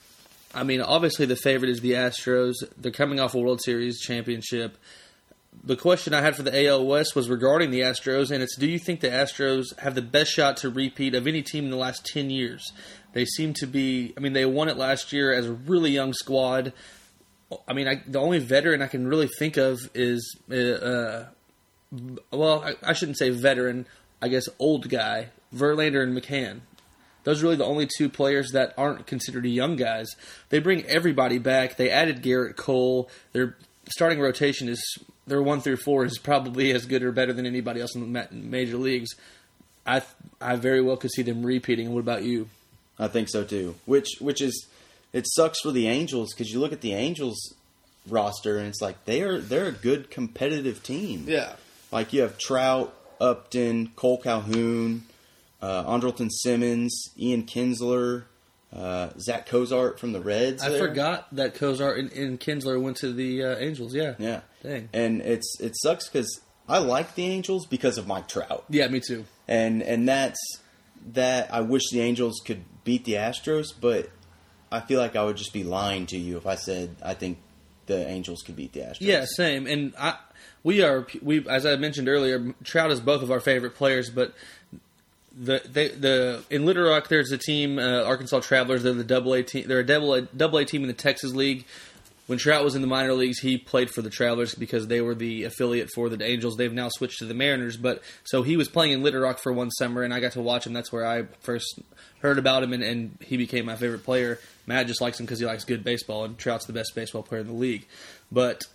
I 0.53 0.63
mean, 0.63 0.81
obviously 0.81 1.25
the 1.25 1.35
favorite 1.35 1.69
is 1.69 1.81
the 1.81 1.91
Astros. 1.93 2.55
They're 2.77 2.91
coming 2.91 3.19
off 3.19 3.33
a 3.35 3.39
World 3.39 3.61
Series 3.61 3.99
championship. 4.01 4.77
The 5.63 5.75
question 5.75 6.13
I 6.13 6.21
had 6.21 6.35
for 6.35 6.43
the 6.43 6.67
AL 6.67 6.85
West 6.85 7.15
was 7.15 7.29
regarding 7.29 7.71
the 7.71 7.81
Astros, 7.81 8.31
and 8.31 8.41
it's: 8.41 8.57
Do 8.57 8.67
you 8.67 8.79
think 8.79 9.01
the 9.01 9.09
Astros 9.09 9.77
have 9.79 9.95
the 9.95 10.01
best 10.01 10.31
shot 10.31 10.57
to 10.57 10.69
repeat 10.69 11.15
of 11.15 11.27
any 11.27 11.41
team 11.41 11.65
in 11.65 11.71
the 11.71 11.77
last 11.77 12.05
ten 12.05 12.29
years? 12.29 12.71
They 13.13 13.25
seem 13.25 13.53
to 13.55 13.67
be. 13.67 14.13
I 14.15 14.19
mean, 14.19 14.33
they 14.33 14.45
won 14.45 14.69
it 14.69 14.77
last 14.77 15.11
year 15.11 15.33
as 15.33 15.47
a 15.47 15.53
really 15.53 15.91
young 15.91 16.13
squad. 16.13 16.73
I 17.67 17.73
mean, 17.73 17.87
I, 17.87 18.01
the 18.05 18.19
only 18.19 18.39
veteran 18.39 18.81
I 18.81 18.87
can 18.87 19.07
really 19.07 19.29
think 19.39 19.55
of 19.55 19.79
is, 19.93 20.37
uh, 20.51 20.55
uh, 20.55 21.25
well, 22.31 22.61
I, 22.63 22.75
I 22.83 22.93
shouldn't 22.93 23.17
say 23.17 23.29
veteran. 23.29 23.85
I 24.21 24.29
guess 24.29 24.49
old 24.59 24.89
guy 24.89 25.29
Verlander 25.53 26.03
and 26.03 26.15
McCann. 26.15 26.61
Those 27.23 27.41
are 27.41 27.45
really 27.45 27.57
the 27.57 27.65
only 27.65 27.87
two 27.97 28.09
players 28.09 28.51
that 28.51 28.73
aren't 28.77 29.05
considered 29.05 29.45
young 29.45 29.75
guys. 29.75 30.07
They 30.49 30.59
bring 30.59 30.85
everybody 30.85 31.37
back. 31.39 31.75
They 31.75 31.89
added 31.89 32.23
Gerrit 32.23 32.55
Cole. 32.55 33.09
Their 33.33 33.57
starting 33.89 34.19
rotation 34.19 34.69
is 34.69 34.81
their 35.27 35.41
one 35.41 35.61
through 35.61 35.77
four 35.77 36.05
is 36.05 36.17
probably 36.17 36.71
as 36.71 36.85
good 36.85 37.03
or 37.03 37.11
better 37.11 37.33
than 37.33 37.45
anybody 37.45 37.81
else 37.81 37.93
in 37.95 38.13
the 38.13 38.27
major 38.31 38.77
leagues. 38.77 39.09
I 39.85 40.01
I 40.41 40.55
very 40.55 40.81
well 40.81 40.97
could 40.97 41.11
see 41.11 41.21
them 41.21 41.45
repeating. 41.45 41.93
What 41.93 41.99
about 41.99 42.23
you? 42.23 42.49
I 42.97 43.07
think 43.07 43.29
so 43.29 43.43
too. 43.43 43.75
Which 43.85 44.07
which 44.19 44.41
is 44.41 44.67
it 45.13 45.25
sucks 45.27 45.61
for 45.61 45.71
the 45.71 45.87
Angels 45.87 46.33
because 46.33 46.51
you 46.51 46.59
look 46.59 46.73
at 46.73 46.81
the 46.81 46.93
Angels 46.93 47.53
roster 48.07 48.57
and 48.57 48.67
it's 48.67 48.81
like 48.81 49.05
they 49.05 49.21
are 49.21 49.39
they're 49.39 49.67
a 49.67 49.71
good 49.71 50.09
competitive 50.09 50.81
team. 50.83 51.25
Yeah, 51.27 51.53
Like 51.91 52.13
you 52.13 52.21
have 52.21 52.37
Trout, 52.37 52.93
Upton, 53.19 53.91
Cole 53.95 54.17
Calhoun, 54.17 55.03
uh, 55.61 55.83
Andrelton 55.85 56.29
Simmons, 56.31 57.09
Ian 57.19 57.43
Kinsler, 57.43 58.23
uh, 58.73 59.09
Zach 59.19 59.45
Cozart 59.47 59.99
from 59.99 60.11
the 60.11 60.19
Reds. 60.21 60.61
I 60.63 60.69
there. 60.69 60.79
forgot 60.87 61.33
that 61.35 61.55
Cozart 61.55 61.99
and, 61.99 62.11
and 62.11 62.39
Kinsler 62.39 62.81
went 62.81 62.97
to 62.97 63.13
the 63.13 63.43
uh, 63.43 63.55
Angels. 63.57 63.93
Yeah, 63.95 64.15
Yeah, 64.19 64.41
Dang. 64.63 64.89
and 64.93 65.21
it's 65.21 65.59
it 65.59 65.73
sucks 65.77 66.09
because 66.09 66.41
I 66.67 66.79
like 66.79 67.15
the 67.15 67.25
Angels 67.25 67.65
because 67.65 67.97
of 67.97 68.07
Mike 68.07 68.27
Trout, 68.27 68.65
yeah, 68.69 68.87
me 68.87 68.99
too. 68.99 69.25
and 69.47 69.81
and 69.81 70.07
that's 70.07 70.39
that. 71.13 71.53
I 71.53 71.61
wish 71.61 71.83
the 71.91 72.01
Angels 72.01 72.41
could 72.45 72.63
beat 72.83 73.05
the 73.05 73.13
Astros, 73.13 73.67
but 73.79 74.09
I 74.71 74.81
feel 74.81 74.99
like 74.99 75.15
I 75.15 75.23
would 75.23 75.37
just 75.37 75.53
be 75.53 75.63
lying 75.63 76.05
to 76.07 76.17
you 76.17 76.35
if 76.37 76.45
I 76.45 76.55
said 76.55 76.95
I 77.01 77.13
think 77.13 77.37
the 77.85 78.05
Angels 78.05 78.43
could 78.45 78.57
beat 78.57 78.73
the 78.73 78.81
Astros. 78.81 78.97
Yeah, 78.99 79.23
same. 79.25 79.65
And 79.65 79.93
I, 79.97 80.17
we 80.63 80.81
are 80.83 81.07
we 81.21 81.47
as 81.47 81.65
I 81.65 81.77
mentioned 81.77 82.09
earlier, 82.09 82.53
Trout 82.65 82.91
is 82.91 82.99
both 82.99 83.21
of 83.23 83.31
our 83.31 83.39
favorite 83.39 83.75
players, 83.75 84.09
but 84.09 84.33
the 85.39 85.61
they, 85.71 85.89
the 85.89 86.43
in 86.49 86.65
Little 86.65 86.89
Rock 86.89 87.07
there's 87.07 87.31
a 87.31 87.37
team, 87.37 87.79
uh, 87.79 88.03
Arkansas 88.03 88.39
Travelers. 88.41 88.83
They're 88.83 88.93
the 88.93 89.03
double 89.03 89.33
A 89.33 89.43
team. 89.43 89.67
They're 89.67 89.79
a 89.79 89.85
double 89.85 90.13
A, 90.13 90.21
double 90.21 90.57
A 90.59 90.65
team 90.65 90.81
in 90.81 90.87
the 90.87 90.93
Texas 90.93 91.33
League. 91.33 91.65
When 92.25 92.37
Trout 92.37 92.61
was 92.61 92.75
in 92.75 92.81
the 92.81 92.87
minor 92.87 93.13
leagues, 93.13 93.39
he 93.39 93.57
played 93.57 93.89
for 93.89 94.01
the 94.01 94.09
Travelers 94.09 94.53
because 94.53 94.87
they 94.87 94.99
were 94.99 95.15
the 95.15 95.45
affiliate 95.45 95.89
for 95.95 96.09
the 96.09 96.21
Angels. 96.21 96.57
They've 96.57 96.73
now 96.73 96.89
switched 96.89 97.19
to 97.19 97.25
the 97.25 97.33
Mariners, 97.33 97.77
but 97.77 98.01
so 98.25 98.43
he 98.43 98.57
was 98.57 98.67
playing 98.67 98.91
in 98.91 99.01
Little 99.01 99.21
Rock 99.21 99.39
for 99.39 99.53
one 99.53 99.71
summer, 99.71 100.03
and 100.03 100.13
I 100.13 100.19
got 100.19 100.33
to 100.33 100.41
watch 100.41 100.67
him. 100.67 100.73
That's 100.73 100.91
where 100.91 101.07
I 101.07 101.23
first 101.39 101.79
heard 102.19 102.37
about 102.37 102.63
him, 102.63 102.73
and, 102.73 102.83
and 102.83 103.17
he 103.21 103.37
became 103.37 103.65
my 103.65 103.77
favorite 103.77 104.03
player. 104.03 104.39
Matt 104.65 104.87
just 104.87 104.99
likes 104.99 105.21
him 105.21 105.25
because 105.25 105.39
he 105.39 105.45
likes 105.45 105.63
good 105.63 105.85
baseball, 105.85 106.25
and 106.25 106.37
Trout's 106.37 106.65
the 106.65 106.73
best 106.73 106.93
baseball 106.95 107.23
player 107.23 107.39
in 107.39 107.47
the 107.47 107.53
league. 107.53 107.87
But 108.29 108.65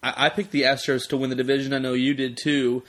I, 0.00 0.26
I 0.26 0.28
picked 0.28 0.52
the 0.52 0.62
Astros 0.62 1.08
to 1.08 1.16
win 1.16 1.30
the 1.30 1.36
division. 1.36 1.72
I 1.72 1.78
know 1.78 1.94
you 1.94 2.14
did 2.14 2.38
too. 2.40 2.84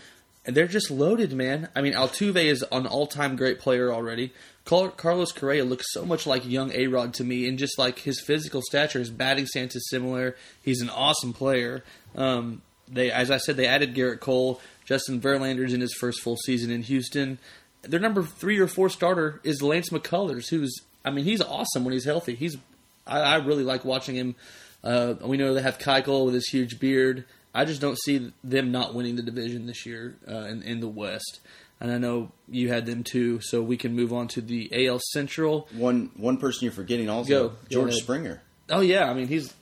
And 0.49 0.57
they're 0.57 0.65
just 0.67 0.89
loaded, 0.89 1.31
man. 1.31 1.69
I 1.75 1.83
mean, 1.83 1.93
Altuve 1.93 2.43
is 2.43 2.65
an 2.71 2.87
all-time 2.87 3.35
great 3.35 3.59
player 3.59 3.93
already. 3.93 4.33
Carlos 4.65 5.31
Correa 5.31 5.63
looks 5.63 5.85
so 5.93 6.03
much 6.03 6.25
like 6.25 6.43
young 6.43 6.71
A 6.73 6.87
Rod 6.87 7.13
to 7.13 7.23
me, 7.23 7.47
and 7.47 7.59
just 7.59 7.77
like 7.77 7.99
his 7.99 8.19
physical 8.19 8.63
stature, 8.63 8.97
his 8.97 9.11
batting 9.11 9.45
stance 9.45 9.75
is 9.75 9.87
similar. 9.91 10.35
He's 10.63 10.81
an 10.81 10.89
awesome 10.89 11.33
player. 11.33 11.83
Um, 12.15 12.63
they, 12.87 13.11
as 13.11 13.29
I 13.29 13.37
said, 13.37 13.57
they 13.57 13.67
added 13.67 13.93
Gerrit 13.93 14.21
Cole. 14.21 14.59
Justin 14.85 15.21
Verlander's 15.21 15.71
in 15.71 15.81
his 15.81 15.93
first 15.93 16.19
full 16.21 16.37
season 16.37 16.71
in 16.71 16.81
Houston. 16.81 17.37
Their 17.83 17.99
number 17.99 18.23
three 18.23 18.57
or 18.57 18.65
four 18.65 18.89
starter 18.89 19.41
is 19.43 19.61
Lance 19.61 19.89
McCullers, 19.89 20.49
who's 20.49 20.75
I 21.05 21.11
mean, 21.11 21.25
he's 21.25 21.43
awesome 21.43 21.85
when 21.85 21.93
he's 21.93 22.05
healthy. 22.05 22.33
He's 22.33 22.57
I, 23.05 23.19
I 23.19 23.35
really 23.35 23.63
like 23.63 23.85
watching 23.85 24.15
him. 24.15 24.35
Uh, 24.83 25.13
we 25.21 25.37
know 25.37 25.53
they 25.53 25.61
have 25.61 25.77
Keuchel 25.77 26.25
with 26.25 26.33
his 26.33 26.47
huge 26.47 26.79
beard. 26.79 27.25
I 27.53 27.65
just 27.65 27.81
don't 27.81 27.97
see 27.97 28.31
them 28.43 28.71
not 28.71 28.93
winning 28.93 29.15
the 29.15 29.23
division 29.23 29.65
this 29.65 29.85
year 29.85 30.17
uh, 30.27 30.45
in, 30.45 30.61
in 30.63 30.79
the 30.79 30.87
West. 30.87 31.39
And 31.81 31.91
I 31.91 31.97
know 31.97 32.31
you 32.49 32.69
had 32.69 32.85
them 32.85 33.03
too, 33.03 33.39
so 33.39 33.61
we 33.61 33.77
can 33.77 33.95
move 33.95 34.11
on 34.11 34.27
to 34.29 34.41
the 34.41 34.87
AL 34.87 34.99
Central. 35.11 35.67
One 35.73 36.11
one 36.17 36.37
person 36.37 36.65
you're 36.65 36.73
forgetting 36.73 37.09
also 37.09 37.49
Go. 37.49 37.55
George. 37.69 37.95
Springer. 37.95 38.41
Oh 38.69 38.81
yeah, 38.81 39.09
I 39.09 39.13
mean 39.13 39.27
he's 39.27 39.53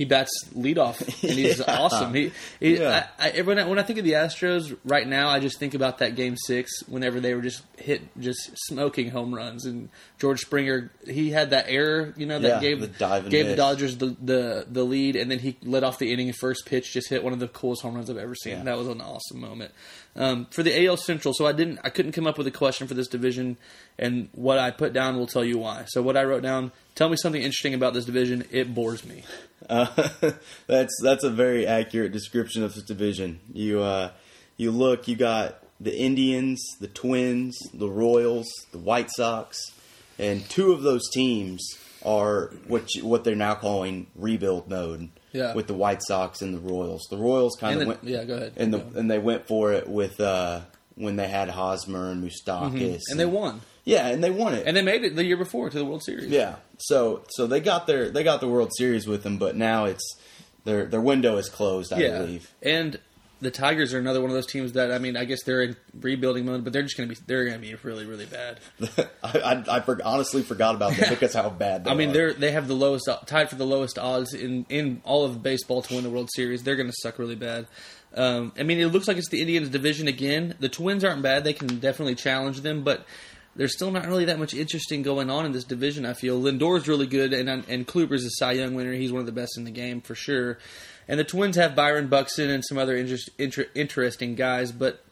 he 0.00 0.06
bats 0.06 0.30
leadoff 0.56 0.98
and 1.22 1.32
he's 1.38 1.58
Yeah. 1.58 1.64
awesome. 1.78 2.14
He, 2.14 2.32
he 2.58 2.78
Yeah. 2.78 3.06
I, 3.18 3.32
I, 3.36 3.40
when 3.42 3.58
I 3.58 3.66
when 3.66 3.78
I 3.78 3.82
think 3.82 3.98
of 3.98 4.04
the 4.06 4.12
Astros 4.12 4.74
right 4.82 5.06
now, 5.06 5.28
I 5.28 5.40
just 5.40 5.58
think 5.58 5.74
about 5.74 5.98
that 5.98 6.14
game 6.16 6.36
six 6.38 6.70
whenever 6.88 7.20
they 7.20 7.34
were 7.34 7.42
just 7.42 7.62
hit 7.76 8.00
just 8.18 8.50
smoking 8.66 9.10
home 9.10 9.34
runs 9.34 9.66
and 9.66 9.90
George 10.18 10.40
Springer 10.40 10.90
he 11.06 11.28
had 11.30 11.50
that 11.50 11.66
error 11.68 12.14
you 12.16 12.24
know 12.24 12.38
that 12.38 12.62
Yeah, 12.62 12.68
gave 12.70 12.80
the 12.80 13.20
gave 13.28 13.46
the. 13.48 13.56
Dodgers 13.56 13.98
the, 13.98 14.16
the 14.22 14.66
the 14.70 14.84
lead 14.84 15.16
and 15.16 15.30
then 15.30 15.38
he 15.38 15.58
led 15.62 15.84
off 15.84 15.98
the 15.98 16.10
inning 16.14 16.32
first 16.32 16.64
pitch 16.64 16.94
just 16.94 17.10
hit 17.10 17.22
one 17.22 17.34
of 17.34 17.38
the 17.38 17.48
coolest 17.48 17.82
home 17.82 17.94
runs 17.94 18.08
I've 18.08 18.16
ever 18.16 18.34
seen. 18.34 18.64
That 18.64 18.78
was 18.78 18.88
an 18.88 19.02
awesome 19.02 19.38
moment. 19.38 19.72
Um, 20.16 20.46
for 20.50 20.64
the 20.64 20.86
AL 20.86 20.96
Central, 20.96 21.32
so 21.32 21.46
I 21.46 21.52
didn't 21.52 21.78
I 21.84 21.88
couldn't 21.88 22.12
come 22.12 22.26
up 22.26 22.36
with 22.36 22.46
a 22.46 22.50
question 22.50 22.88
for 22.88 22.94
this 22.94 23.06
division, 23.06 23.56
and 23.96 24.28
what 24.32 24.58
I 24.58 24.72
put 24.72 24.92
down 24.92 25.16
will 25.16 25.28
tell 25.28 25.44
you 25.44 25.58
why. 25.58 25.84
So 25.86 26.02
what 26.02 26.16
I 26.16 26.24
wrote 26.24 26.42
down, 26.42 26.72
tell 26.96 27.08
me 27.08 27.16
something 27.16 27.40
interesting 27.40 27.74
about 27.74 27.94
this 27.94 28.06
division. 28.06 28.44
It 28.50 28.74
bores 28.74 29.04
me. 29.04 29.24
Uh, 29.68 30.08
that's 30.66 30.92
that's 31.00 31.22
a 31.22 31.30
very 31.30 31.64
accurate 31.64 32.10
description 32.10 32.64
of 32.64 32.74
this 32.74 32.82
division. 32.82 33.38
You 33.52 33.80
uh, 33.80 34.10
you 34.56 34.72
look, 34.72 35.06
you 35.06 35.14
got 35.14 35.62
the 35.78 35.96
Indians, 35.96 36.62
the 36.80 36.88
Twins, 36.88 37.56
the 37.72 37.88
Royals, 37.88 38.48
the 38.72 38.78
White 38.78 39.10
Sox, 39.10 39.58
and 40.18 40.48
two 40.48 40.72
of 40.72 40.82
those 40.82 41.08
teams 41.10 41.62
are 42.04 42.52
what 42.66 42.94
you, 42.94 43.06
what 43.06 43.24
they're 43.24 43.36
now 43.36 43.54
calling 43.54 44.06
rebuild 44.16 44.68
mode. 44.68 45.10
Yeah. 45.32 45.54
With 45.54 45.66
the 45.66 45.74
White 45.74 46.02
Sox 46.02 46.42
and 46.42 46.54
the 46.54 46.58
Royals, 46.58 47.06
the 47.10 47.16
Royals 47.16 47.56
kind 47.58 47.80
of 47.80 47.88
went. 47.88 48.04
yeah, 48.04 48.24
go 48.24 48.34
ahead. 48.36 48.52
And 48.56 48.74
the 48.74 48.84
and 48.98 49.10
they 49.10 49.18
went 49.18 49.46
for 49.46 49.72
it 49.72 49.88
with 49.88 50.20
uh, 50.20 50.60
when 50.94 51.16
they 51.16 51.28
had 51.28 51.48
Hosmer 51.48 52.10
and 52.10 52.22
Moustakas, 52.22 52.72
Mm-hmm. 52.72 52.96
And 53.10 53.20
they 53.20 53.26
won. 53.26 53.60
Yeah, 53.84 54.08
and 54.08 54.22
they 54.22 54.30
won 54.30 54.54
it. 54.54 54.66
And 54.66 54.76
they 54.76 54.82
made 54.82 55.04
it 55.04 55.16
the 55.16 55.24
year 55.24 55.36
before 55.36 55.70
to 55.70 55.78
the 55.78 55.84
World 55.84 56.02
Series. 56.02 56.28
Yeah. 56.30 56.56
So 56.78 57.24
so 57.30 57.46
they 57.46 57.60
got 57.60 57.86
their 57.86 58.10
they 58.10 58.22
got 58.22 58.40
the 58.40 58.48
World 58.48 58.70
Series 58.76 59.06
with 59.06 59.22
them, 59.22 59.38
but 59.38 59.56
now 59.56 59.86
it's 59.86 60.16
their 60.64 60.86
their 60.86 61.00
window 61.00 61.36
is 61.38 61.48
closed. 61.48 61.92
I 61.92 61.98
yeah. 62.00 62.18
believe. 62.18 62.52
And 62.62 62.98
the 63.40 63.50
Tigers 63.50 63.94
are 63.94 63.98
another 63.98 64.20
one 64.20 64.30
of 64.30 64.34
those 64.34 64.46
teams 64.46 64.72
that 64.72 64.92
I 64.92 64.98
mean, 64.98 65.16
I 65.16 65.24
guess 65.24 65.42
they're 65.44 65.62
in 65.62 65.76
rebuilding 65.98 66.44
mode, 66.44 66.64
but 66.64 66.72
they're 66.72 66.82
just 66.82 66.96
going 66.96 67.08
to 67.08 67.14
be 67.14 67.20
they're 67.26 67.44
going 67.44 67.60
to 67.60 67.66
be 67.66 67.74
really 67.82 68.04
really 68.04 68.26
bad. 68.26 68.60
I 69.22 69.38
I, 69.38 69.76
I 69.76 69.80
for, 69.80 69.98
honestly 70.04 70.42
forgot 70.42 70.74
about 70.74 70.94
them 70.94 71.08
because 71.10 71.34
how 71.34 71.48
bad. 71.50 71.84
They 71.84 71.90
I 71.92 71.94
mean, 71.94 72.10
are. 72.10 72.12
they're 72.12 72.32
they 72.34 72.52
have 72.52 72.68
the 72.68 72.74
lowest 72.74 73.08
tied 73.26 73.48
for 73.48 73.56
the 73.56 73.66
lowest 73.66 73.98
odds 73.98 74.34
in 74.34 74.66
in 74.68 75.00
all 75.04 75.24
of 75.24 75.42
baseball 75.42 75.82
to 75.82 75.94
win 75.94 76.04
the 76.04 76.10
World 76.10 76.30
Series. 76.34 76.62
They're 76.62 76.76
going 76.76 76.90
to 76.90 76.96
suck 77.00 77.18
really 77.18 77.36
bad. 77.36 77.66
Um, 78.14 78.52
I 78.58 78.64
mean, 78.64 78.78
it 78.78 78.86
looks 78.86 79.06
like 79.06 79.16
it's 79.16 79.28
the 79.28 79.40
Indians' 79.40 79.68
division 79.68 80.08
again. 80.08 80.56
The 80.58 80.68
Twins 80.68 81.04
aren't 81.04 81.22
bad; 81.22 81.44
they 81.44 81.52
can 81.52 81.78
definitely 81.78 82.16
challenge 82.16 82.60
them, 82.60 82.82
but 82.82 83.06
there's 83.56 83.74
still 83.74 83.90
not 83.90 84.06
really 84.06 84.26
that 84.26 84.38
much 84.38 84.54
interesting 84.54 85.02
going 85.02 85.30
on 85.30 85.46
in 85.46 85.52
this 85.52 85.64
division. 85.64 86.06
I 86.06 86.14
feel 86.14 86.40
Lindor's 86.40 86.88
really 86.88 87.06
good, 87.06 87.32
and 87.32 87.48
and 87.48 87.86
Kluber's 87.86 88.24
a 88.24 88.30
Cy 88.30 88.52
Young 88.52 88.74
winner. 88.74 88.92
He's 88.92 89.12
one 89.12 89.20
of 89.20 89.26
the 89.26 89.32
best 89.32 89.56
in 89.56 89.64
the 89.64 89.70
game 89.70 90.00
for 90.00 90.14
sure. 90.14 90.58
And 91.10 91.18
the 91.18 91.24
Twins 91.24 91.56
have 91.56 91.74
Byron 91.74 92.06
Buxton 92.06 92.50
and 92.50 92.64
some 92.64 92.78
other 92.78 92.96
interest, 92.96 93.30
inter, 93.36 93.66
interesting 93.74 94.36
guys, 94.36 94.70
but 94.70 95.04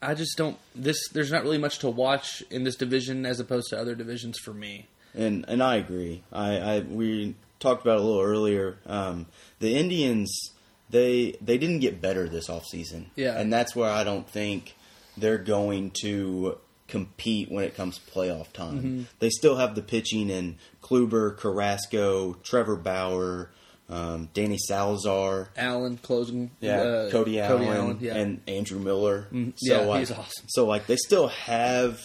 I 0.00 0.14
just 0.14 0.38
don't. 0.38 0.56
This 0.74 1.06
there's 1.10 1.30
not 1.30 1.42
really 1.42 1.58
much 1.58 1.80
to 1.80 1.90
watch 1.90 2.42
in 2.50 2.64
this 2.64 2.76
division 2.76 3.26
as 3.26 3.38
opposed 3.38 3.68
to 3.68 3.78
other 3.78 3.94
divisions 3.94 4.38
for 4.38 4.54
me. 4.54 4.86
and 5.14 5.44
and 5.46 5.62
I 5.62 5.76
agree. 5.76 6.22
I, 6.32 6.56
I 6.56 6.80
we 6.80 7.34
talked 7.60 7.82
about 7.82 7.98
it 7.98 8.00
a 8.00 8.04
little 8.04 8.22
earlier. 8.22 8.78
Um, 8.86 9.26
the 9.58 9.76
Indians 9.76 10.54
they 10.88 11.36
they 11.42 11.58
didn't 11.58 11.80
get 11.80 12.00
better 12.00 12.26
this 12.26 12.48
offseason. 12.48 13.08
Yeah. 13.14 13.38
and 13.38 13.52
that's 13.52 13.76
where 13.76 13.90
I 13.90 14.04
don't 14.04 14.26
think 14.26 14.76
they're 15.18 15.36
going 15.36 15.90
to 16.02 16.56
compete 16.86 17.50
when 17.50 17.64
it 17.64 17.76
comes 17.76 17.98
to 17.98 18.10
playoff 18.10 18.50
time. 18.54 18.78
Mm-hmm. 18.78 19.02
They 19.18 19.28
still 19.28 19.56
have 19.56 19.74
the 19.74 19.82
pitching 19.82 20.30
in 20.30 20.56
Kluber, 20.82 21.36
Carrasco, 21.36 22.34
Trevor 22.42 22.76
Bauer, 22.76 23.50
um, 23.90 24.28
Danny 24.34 24.58
Salazar. 24.58 25.48
Allen 25.56 25.98
closing. 26.02 26.50
Yeah, 26.60 26.80
uh, 26.80 27.10
Cody, 27.10 27.40
Allen, 27.40 27.98
yeah. 28.00 28.12
Mm-hmm. 28.12 28.18
and 28.20 28.40
Andrew 28.46 28.78
Miller. 28.78 29.26
yeah, 29.60 29.78
like, 29.78 30.00
he's 30.00 30.10
awesome. 30.10 30.46
So 30.48 30.66
like 30.66 30.86
they 30.86 30.96
still 30.96 31.28
have 31.28 31.98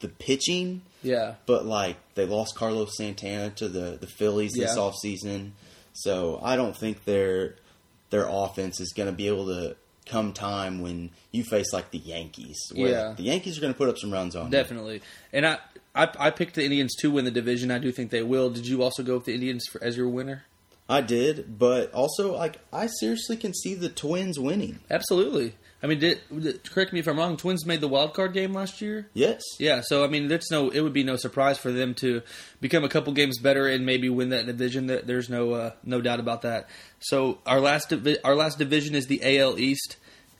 the 0.00 0.08
pitching, 0.08 0.82
Yeah. 1.02 1.34
but 1.46 1.64
like 1.66 1.96
they 2.14 2.26
lost 2.26 2.54
Carlos 2.56 2.96
Santana 2.96 3.50
to 3.56 3.68
the 3.68 3.98
the 4.00 4.06
Phillies 4.06 4.52
this 4.52 4.76
Yeah. 4.76 4.82
offseason. 4.82 5.50
So 5.92 6.40
I 6.42 6.56
don't 6.56 6.76
think 6.76 7.04
their 7.04 7.56
their 8.10 8.26
offense 8.28 8.80
is 8.80 8.92
going 8.92 9.08
to 9.08 9.12
be 9.14 9.26
able 9.28 9.46
to 9.46 9.76
come 10.06 10.32
time 10.32 10.80
when 10.82 11.10
you 11.32 11.42
face 11.44 11.72
like 11.72 11.90
the 11.90 11.98
Yankees. 11.98 12.58
Where 12.74 12.90
Yeah. 12.90 13.14
the 13.16 13.22
Yankees 13.24 13.56
are 13.58 13.60
going 13.60 13.72
to 13.72 13.76
put 13.78 13.88
up 13.88 13.98
some 13.98 14.12
runs 14.12 14.36
on 14.36 14.46
you. 14.46 14.50
Definitely. 14.50 15.00
And 15.32 15.46
I, 15.46 15.58
I 15.94 16.08
I 16.18 16.30
picked 16.30 16.54
the 16.56 16.64
Indians 16.64 16.94
to 17.00 17.10
win 17.10 17.24
the 17.24 17.30
division. 17.30 17.70
I 17.70 17.78
do 17.78 17.90
think 17.92 18.10
they 18.10 18.22
will. 18.22 18.50
Did 18.50 18.66
you 18.66 18.82
also 18.82 19.02
go 19.02 19.14
with 19.16 19.24
the 19.24 19.34
Indians 19.34 19.64
for, 19.70 19.82
as 19.82 19.96
your 19.96 20.08
winner? 20.08 20.44
I 20.88 21.00
did, 21.00 21.58
but 21.58 21.92
also 21.92 22.34
like 22.36 22.58
I 22.72 22.88
seriously 23.00 23.36
can 23.36 23.54
see 23.54 23.74
the 23.74 23.88
Twins 23.88 24.38
winning. 24.38 24.80
Absolutely. 24.90 25.54
I 25.82 25.86
mean, 25.86 25.98
did, 25.98 26.20
did- 26.40 26.70
correct 26.70 26.92
me 26.94 27.00
if 27.00 27.06
I'm 27.06 27.18
wrong. 27.18 27.36
Twins 27.36 27.66
made 27.66 27.80
the 27.82 27.88
wild 27.88 28.14
card 28.14 28.32
game 28.32 28.54
last 28.54 28.80
year. 28.80 29.08
Yes. 29.12 29.42
Yeah, 29.58 29.82
so 29.84 30.02
I 30.04 30.08
mean, 30.08 30.28
there's 30.28 30.50
no. 30.50 30.70
It 30.70 30.80
would 30.80 30.92
be 30.94 31.04
no 31.04 31.16
surprise 31.16 31.58
for 31.58 31.72
them 31.72 31.94
to 31.96 32.22
become 32.60 32.84
a 32.84 32.88
couple 32.88 33.12
games 33.12 33.38
better 33.38 33.66
and 33.66 33.84
maybe 33.84 34.08
win 34.08 34.30
that 34.30 34.46
division. 34.46 34.86
That 34.86 35.06
there's 35.06 35.28
no 35.28 35.52
uh, 35.52 35.70
no 35.84 36.00
doubt 36.00 36.20
about 36.20 36.42
that. 36.42 36.68
So 37.00 37.38
our 37.46 37.60
last 37.60 37.90
divi- 37.90 38.22
our 38.24 38.34
last 38.34 38.58
division 38.58 38.94
is 38.94 39.06
the 39.06 39.38
AL 39.38 39.58
East. 39.58 39.96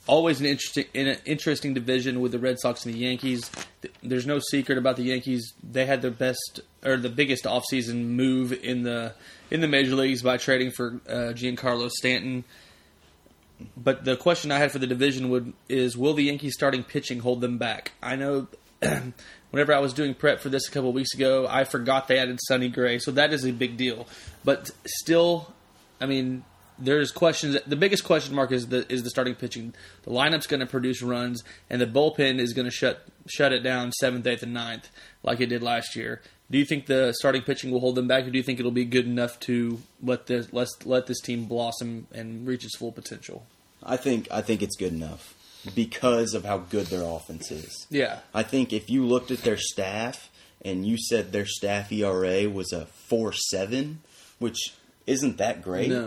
Always 0.07 0.41
an 0.41 0.47
interesting 0.47 0.85
in 0.93 1.09
an 1.09 1.19
interesting 1.25 1.73
division 1.73 2.21
with 2.21 2.33
the 2.33 2.39
Red 2.39 2.59
Sox 2.59 2.85
and 2.85 2.95
the 2.95 2.99
Yankees. 2.99 3.51
There's 4.03 4.27
no 4.27 4.39
secret 4.39 4.77
about 4.77 4.97
the 4.97 5.05
Yankees. 5.05 5.55
They 5.63 5.87
had 5.87 6.03
the 6.03 6.11
best 6.11 6.61
or 6.85 6.99
the 6.99 7.09
biggest 7.09 7.45
offseason 7.45 8.09
move 8.09 8.53
in 8.53 8.83
the 8.83 9.15
in 9.51 9.63
the 9.63 9.69
major 9.69 9.95
leagues 9.95 10.23
by 10.23 10.37
trading 10.37 10.73
for 10.73 11.01
uh, 11.09 11.33
Giancarlo 11.33 11.91
Stanton. 11.91 12.45
But 13.77 14.05
the 14.05 14.17
question 14.17 14.53
I 14.53 14.59
had 14.59 14.73
for 14.73 14.79
the 14.79 14.87
division 14.87 15.31
would 15.31 15.55
is 15.71 15.97
will 15.97 16.13
the 16.13 16.25
Yankees 16.25 16.53
starting 16.55 16.83
pitching 16.83 17.21
hold 17.21 17.41
them 17.41 17.57
back? 17.57 17.93
I 18.03 18.17
know 18.17 18.49
whenever 19.51 19.73
I 19.73 19.79
was 19.79 19.95
doing 19.95 20.15
prep 20.15 20.41
for 20.41 20.49
this 20.49 20.69
a 20.69 20.71
couple 20.71 20.93
weeks 20.93 21.15
ago, 21.15 21.47
I 21.49 21.65
forgot 21.65 22.09
they 22.09 22.19
added 22.19 22.41
Sonny 22.43 22.69
Gray, 22.69 22.99
so 22.99 23.11
that 23.13 23.33
is 23.33 23.47
a 23.47 23.53
big 23.53 23.77
deal. 23.77 24.07
But 24.45 24.71
still, 24.85 25.53
I 26.01 26.07
mean, 26.07 26.45
there's 26.79 27.13
questions. 27.13 27.57
The 27.67 27.77
biggest 27.77 28.05
question 28.05 28.35
mark 28.35 28.53
is 28.53 28.69
the 28.69 28.91
is 28.93 29.03
the 29.03 29.11
starting 29.11 29.35
pitching. 29.35 29.75
The 30.03 30.11
lineup's 30.11 30.47
going 30.47 30.61
to 30.61 30.67
produce 30.67 31.03
runs, 31.03 31.45
and 31.71 31.81
the 31.81 31.87
bullpen 31.87 32.39
is 32.39 32.53
going 32.53 32.67
to 32.67 32.71
shut 32.71 33.07
shut 33.27 33.53
it 33.53 33.61
down 33.61 33.93
seventh, 33.93 34.27
eighth, 34.27 34.43
and 34.43 34.55
ninth 34.55 34.89
like 35.23 35.41
it 35.41 35.47
did 35.47 35.63
last 35.63 35.97
year. 35.97 36.21
Do 36.51 36.59
you 36.59 36.65
think 36.65 36.87
the 36.87 37.13
starting 37.19 37.43
pitching 37.43 37.71
will 37.71 37.81
hold 37.81 37.95
them 37.95 38.07
back, 38.07 38.27
or 38.27 38.31
do 38.31 38.37
you 38.39 38.45
think 38.45 38.61
it'll 38.61 38.71
be 38.71 38.85
good 38.85 39.07
enough 39.07 39.41
to 39.41 39.81
let 40.03 40.27
this 40.27 40.53
let 40.53 40.69
let 40.85 41.07
this 41.07 41.21
team 41.21 41.45
blossom 41.45 42.07
and 42.13 42.47
reach 42.47 42.65
its 42.65 42.77
full 42.77 42.93
potential? 42.93 43.47
I 43.83 43.97
think 43.97 44.29
I 44.31 44.41
think 44.41 44.63
it's 44.63 44.77
good 44.77 44.93
enough 44.93 45.35
because 45.75 46.35
of 46.35 46.45
how 46.45 46.59
good 46.59 46.87
their 46.87 47.03
offense 47.03 47.51
is. 47.51 47.87
Yeah, 47.91 48.21
I 48.33 48.43
think 48.43 48.73
if 48.73 48.91
you 48.91 49.07
looked 49.07 49.31
at 49.31 49.39
their 49.39 49.57
staff 49.57 50.31
and 50.63 50.87
you 50.87 50.97
said 50.99 51.33
their 51.33 51.47
staff 51.47 51.93
ERA 51.93 52.49
was 52.49 52.73
a 52.73 52.87
four 52.87 53.33
seven, 53.33 54.03
which 54.39 54.75
isn't 55.07 55.39
that 55.39 55.63
great. 55.63 55.91
No. 55.91 56.07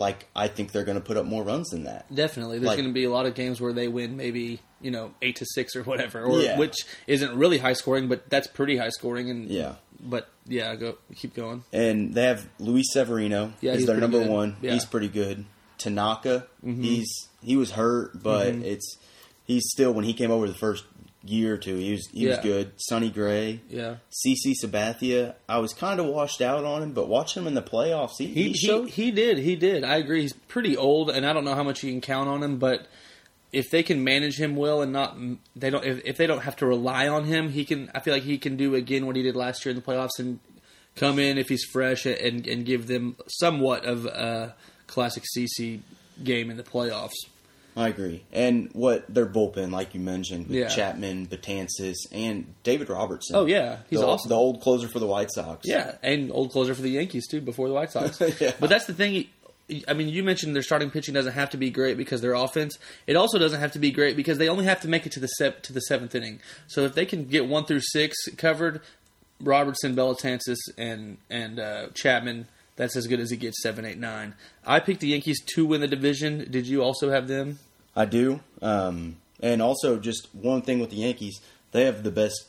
Like 0.00 0.26
I 0.34 0.48
think 0.48 0.72
they're 0.72 0.84
going 0.84 0.98
to 0.98 1.04
put 1.04 1.16
up 1.18 1.26
more 1.26 1.42
runs 1.44 1.68
than 1.68 1.84
that. 1.84 2.12
definitely. 2.14 2.58
There's 2.58 2.68
Like- 2.68 2.78
going 2.78 2.88
to 2.88 2.94
be 2.94 3.04
a 3.04 3.10
lot 3.10 3.26
of 3.26 3.34
games 3.34 3.60
where 3.60 3.72
they 3.72 3.86
win, 3.86 4.16
maybe 4.16 4.60
you 4.80 4.90
know 4.90 5.12
eight 5.20 5.36
to 5.36 5.46
six 5.54 5.76
or 5.76 5.82
whatever, 5.82 6.22
or 6.24 6.40
Yeah. 6.40 6.58
which 6.58 6.76
isn't 7.06 7.36
really 7.36 7.58
high 7.58 7.74
scoring, 7.74 8.08
but 8.08 8.28
that's 8.30 8.46
pretty 8.46 8.76
high 8.78 8.88
scoring. 8.88 9.28
And 9.30 9.48
Yeah. 9.50 9.74
but 10.02 10.28
yeah, 10.46 10.74
go 10.76 10.96
keep 11.14 11.34
going. 11.34 11.64
And 11.72 12.14
they 12.14 12.24
have 12.24 12.48
Luis 12.58 12.86
Severino. 12.92 13.52
Yeah, 13.60 13.72
is 13.72 13.80
he's 13.80 13.86
their 13.86 13.98
number 13.98 14.20
good. 14.20 14.30
one. 14.30 14.56
Yeah. 14.62 14.72
He's 14.72 14.86
pretty 14.86 15.08
good. 15.08 15.44
Tanaka, 15.78 16.46
Mm-hmm. 16.64 16.82
he's 16.82 17.28
he 17.42 17.56
was 17.56 17.72
hurt, 17.72 18.22
but 18.22 18.48
it's 18.48 18.96
he's 19.46 19.64
still 19.70 19.92
when 19.92 20.04
he 20.04 20.12
came 20.14 20.30
over 20.30 20.46
the 20.48 20.54
first 20.54 20.84
year 21.24 21.54
or 21.54 21.58
two, 21.58 21.76
he 21.76 21.92
was 21.92 22.08
he 22.12 22.26
was 22.26 22.38
good. 22.38 22.72
Sonny 22.76 23.10
Gray, 23.10 23.60
Yeah, 23.68 23.96
CC 24.10 24.54
Sabathia. 24.62 25.34
I 25.48 25.58
was 25.58 25.74
kind 25.74 26.00
of 26.00 26.06
washed 26.06 26.40
out 26.40 26.64
on 26.64 26.82
him, 26.82 26.92
but 26.92 27.08
watching 27.08 27.42
him 27.42 27.46
in 27.48 27.54
the 27.54 27.62
playoffs, 27.62 28.16
he, 28.18 28.26
he 28.26 28.52
he, 28.52 28.52
he, 28.52 28.88
he 28.88 29.10
did 29.10 29.38
he 29.38 29.56
did. 29.56 29.84
I 29.84 29.96
agree. 29.96 30.22
He's 30.22 30.32
pretty 30.32 30.76
old, 30.76 31.10
and 31.10 31.26
I 31.26 31.32
don't 31.32 31.44
know 31.44 31.54
how 31.54 31.62
much 31.62 31.82
you 31.82 31.90
can 31.90 32.00
count 32.00 32.28
on 32.28 32.42
him, 32.42 32.58
but. 32.58 32.86
If 33.52 33.70
they 33.70 33.82
can 33.82 34.04
manage 34.04 34.38
him 34.38 34.54
well 34.54 34.80
and 34.80 34.92
not, 34.92 35.16
they 35.56 35.70
don't. 35.70 35.84
If, 35.84 36.02
if 36.04 36.16
they 36.16 36.28
don't 36.28 36.42
have 36.42 36.54
to 36.58 36.66
rely 36.66 37.08
on 37.08 37.24
him, 37.24 37.48
he 37.48 37.64
can. 37.64 37.90
I 37.92 37.98
feel 37.98 38.14
like 38.14 38.22
he 38.22 38.38
can 38.38 38.56
do 38.56 38.76
again 38.76 39.06
what 39.06 39.16
he 39.16 39.24
did 39.24 39.34
last 39.34 39.66
year 39.66 39.70
in 39.70 39.76
the 39.76 39.82
playoffs 39.82 40.20
and 40.20 40.38
come 40.94 41.18
in 41.18 41.36
if 41.36 41.48
he's 41.48 41.64
fresh 41.64 42.06
and 42.06 42.46
and 42.46 42.64
give 42.64 42.86
them 42.86 43.16
somewhat 43.26 43.84
of 43.84 44.06
a 44.06 44.54
classic 44.86 45.24
CC 45.36 45.80
game 46.22 46.48
in 46.48 46.58
the 46.58 46.62
playoffs. 46.62 47.10
I 47.76 47.88
agree. 47.88 48.24
And 48.32 48.68
what 48.72 49.12
their 49.12 49.26
bullpen, 49.26 49.70
like 49.70 49.94
you 49.94 50.00
mentioned, 50.00 50.48
with 50.48 50.56
Yeah. 50.56 50.68
Chapman, 50.68 51.26
Betances, 51.28 51.96
and 52.12 52.52
David 52.62 52.88
Robertson. 52.90 53.36
Oh 53.36 53.46
yeah, 53.46 53.78
he's 53.88 54.00
the, 54.00 54.06
awesome. 54.06 54.28
The 54.28 54.34
old 54.34 54.60
closer 54.60 54.88
for 54.88 54.98
the 54.98 55.06
White 55.06 55.30
Sox. 55.32 55.60
Yeah, 55.66 55.96
and 56.02 56.30
old 56.32 56.50
closer 56.52 56.74
for 56.74 56.82
the 56.82 56.90
Yankees 56.90 57.26
too 57.28 57.40
before 57.40 57.68
the 57.68 57.74
White 57.74 57.92
Sox. 57.92 58.20
Yeah. 58.40 58.52
But 58.58 58.70
that's 58.70 58.86
the 58.86 58.94
thing. 58.94 59.26
I 59.86 59.92
mean, 59.92 60.08
you 60.08 60.24
mentioned 60.24 60.56
their 60.56 60.62
starting 60.64 60.90
pitching 60.90 61.14
doesn't 61.14 61.34
have 61.34 61.50
to 61.50 61.56
be 61.56 61.70
great 61.70 61.96
because 61.96 62.20
their 62.20 62.34
offense. 62.34 62.76
It 63.06 63.14
also 63.14 63.38
doesn't 63.38 63.60
have 63.60 63.70
to 63.72 63.78
be 63.78 63.92
great 63.92 64.16
because 64.16 64.38
they 64.38 64.48
only 64.48 64.64
have 64.64 64.80
to 64.80 64.88
make 64.88 65.06
it 65.06 65.12
to 65.12 65.20
the 65.20 65.28
se- 65.28 65.56
to 65.62 65.72
the 65.72 65.80
seventh 65.82 66.14
inning. 66.14 66.40
So 66.66 66.82
if 66.82 66.94
they 66.94 67.06
can 67.06 67.26
get 67.26 67.46
one 67.46 67.64
through 67.66 67.82
six 67.82 68.16
covered, 68.36 68.80
Robertson, 69.40 69.94
Bellatansis, 69.94 70.58
and 70.76 71.18
and 71.30 71.60
uh, 71.60 71.86
Chapman, 71.94 72.48
that's 72.80 72.96
as 72.96 73.06
good 73.06 73.20
as 73.20 73.30
it 73.30 73.36
gets. 73.36 73.62
Seven, 73.62 73.84
eight, 73.84 73.98
nine. 73.98 74.34
I 74.66 74.80
picked 74.80 75.00
the 75.00 75.08
Yankees 75.08 75.40
to 75.54 75.66
win 75.66 75.80
the 75.82 75.86
division. 75.88 76.46
Did 76.50 76.66
you 76.66 76.82
also 76.82 77.10
have 77.10 77.28
them? 77.28 77.58
I 77.94 78.06
do. 78.06 78.40
Um, 78.62 79.16
and 79.40 79.60
also, 79.60 79.98
just 79.98 80.28
one 80.34 80.62
thing 80.62 80.80
with 80.80 80.90
the 80.90 80.96
Yankees, 80.96 81.40
they 81.72 81.84
have 81.84 82.02
the 82.02 82.10
best 82.10 82.46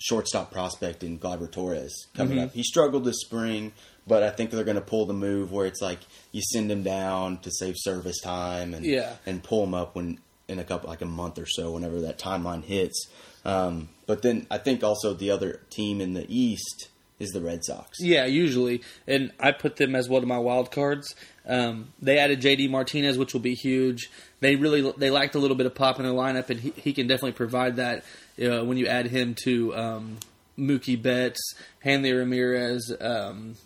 shortstop 0.00 0.52
prospect 0.52 1.02
in 1.02 1.18
Gleyber 1.18 1.50
Torres 1.50 1.94
coming 2.14 2.36
Mm-hmm. 2.38 2.46
up. 2.46 2.52
He 2.52 2.62
struggled 2.62 3.04
this 3.04 3.20
spring, 3.20 3.72
but 4.06 4.22
I 4.22 4.30
think 4.30 4.50
they're 4.50 4.64
going 4.64 4.74
to 4.76 4.80
pull 4.82 5.06
the 5.06 5.14
move 5.14 5.50
where 5.52 5.66
it's 5.66 5.80
like 5.80 6.00
you 6.32 6.42
send 6.42 6.70
him 6.70 6.82
down 6.82 7.38
to 7.38 7.50
save 7.50 7.74
service 7.78 8.20
time 8.20 8.74
and 8.74 8.84
Yeah. 8.84 9.14
and 9.26 9.42
pull 9.42 9.64
him 9.64 9.74
up 9.74 9.94
when 9.94 10.18
in 10.48 10.58
a 10.58 10.64
couple 10.64 10.90
like 10.90 11.00
a 11.00 11.06
month 11.06 11.38
or 11.38 11.46
so 11.46 11.70
whenever 11.72 12.00
that 12.02 12.18
timeline 12.18 12.62
hits. 12.64 13.06
Um, 13.44 13.88
but 14.06 14.22
then 14.22 14.46
I 14.50 14.58
think 14.58 14.84
also 14.84 15.14
the 15.14 15.30
other 15.30 15.60
team 15.70 16.00
in 16.00 16.12
the 16.14 16.26
East 16.28 16.88
is 17.22 17.30
the 17.30 17.40
Red 17.40 17.64
Sox. 17.64 17.98
Yeah, 18.00 18.26
usually, 18.26 18.82
and 19.06 19.32
I 19.40 19.52
put 19.52 19.76
them 19.76 19.94
as 19.94 20.08
one 20.08 20.22
of 20.22 20.28
my 20.28 20.38
wild 20.38 20.70
cards. 20.70 21.14
Um, 21.46 21.92
they 22.00 22.18
added 22.18 22.40
JD 22.40 22.70
Martinez, 22.70 23.18
which 23.18 23.32
will 23.32 23.40
be 23.40 23.54
huge. 23.54 24.10
They 24.40 24.56
really 24.56 24.92
they 24.96 25.10
lacked 25.10 25.34
a 25.34 25.38
little 25.38 25.56
bit 25.56 25.66
of 25.66 25.74
pop 25.74 25.98
in 25.98 26.04
their 26.04 26.14
lineup, 26.14 26.50
and 26.50 26.60
he, 26.60 26.70
he 26.76 26.92
can 26.92 27.06
definitely 27.06 27.32
provide 27.32 27.76
that 27.76 28.04
uh, 28.42 28.64
when 28.64 28.76
you 28.76 28.86
add 28.86 29.06
him 29.06 29.34
to 29.44 29.74
um, 29.74 30.18
Mookie 30.58 31.00
Betts, 31.00 31.40
Hanley 31.80 32.12
Ramirez, 32.12 32.92
um, 33.00 33.56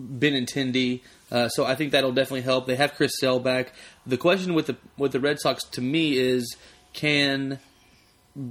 Benintendi. 0.00 1.00
Uh, 1.30 1.48
so 1.48 1.64
I 1.64 1.74
think 1.74 1.92
that'll 1.92 2.12
definitely 2.12 2.42
help. 2.42 2.66
They 2.66 2.76
have 2.76 2.94
Chris 2.94 3.12
Sale 3.18 3.40
back. 3.40 3.72
The 4.06 4.16
question 4.16 4.54
with 4.54 4.66
the 4.66 4.76
with 4.96 5.12
the 5.12 5.20
Red 5.20 5.40
Sox 5.40 5.64
to 5.72 5.80
me 5.80 6.16
is 6.16 6.56
can 6.92 7.58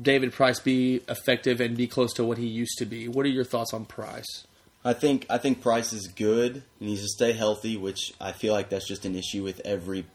David 0.01 0.33
Price 0.33 0.59
be 0.59 1.01
effective 1.07 1.61
and 1.61 1.77
be 1.77 1.87
close 1.87 2.13
to 2.13 2.23
what 2.23 2.37
he 2.37 2.47
used 2.47 2.77
to 2.79 2.85
be? 2.85 3.07
What 3.07 3.25
are 3.25 3.29
your 3.29 3.43
thoughts 3.43 3.73
on 3.73 3.85
Price? 3.85 4.45
I 4.83 4.93
think 4.93 5.25
I 5.29 5.37
think 5.37 5.61
Price 5.61 5.93
is 5.93 6.07
good. 6.07 6.63
He 6.79 6.85
needs 6.87 7.01
to 7.01 7.07
stay 7.07 7.33
healthy, 7.33 7.75
which 7.77 8.13
I 8.21 8.31
feel 8.31 8.53
like 8.53 8.69
that's 8.69 8.87
just 8.87 9.05
an 9.05 9.15
issue 9.15 9.43
with 9.43 9.59
every 9.65 10.05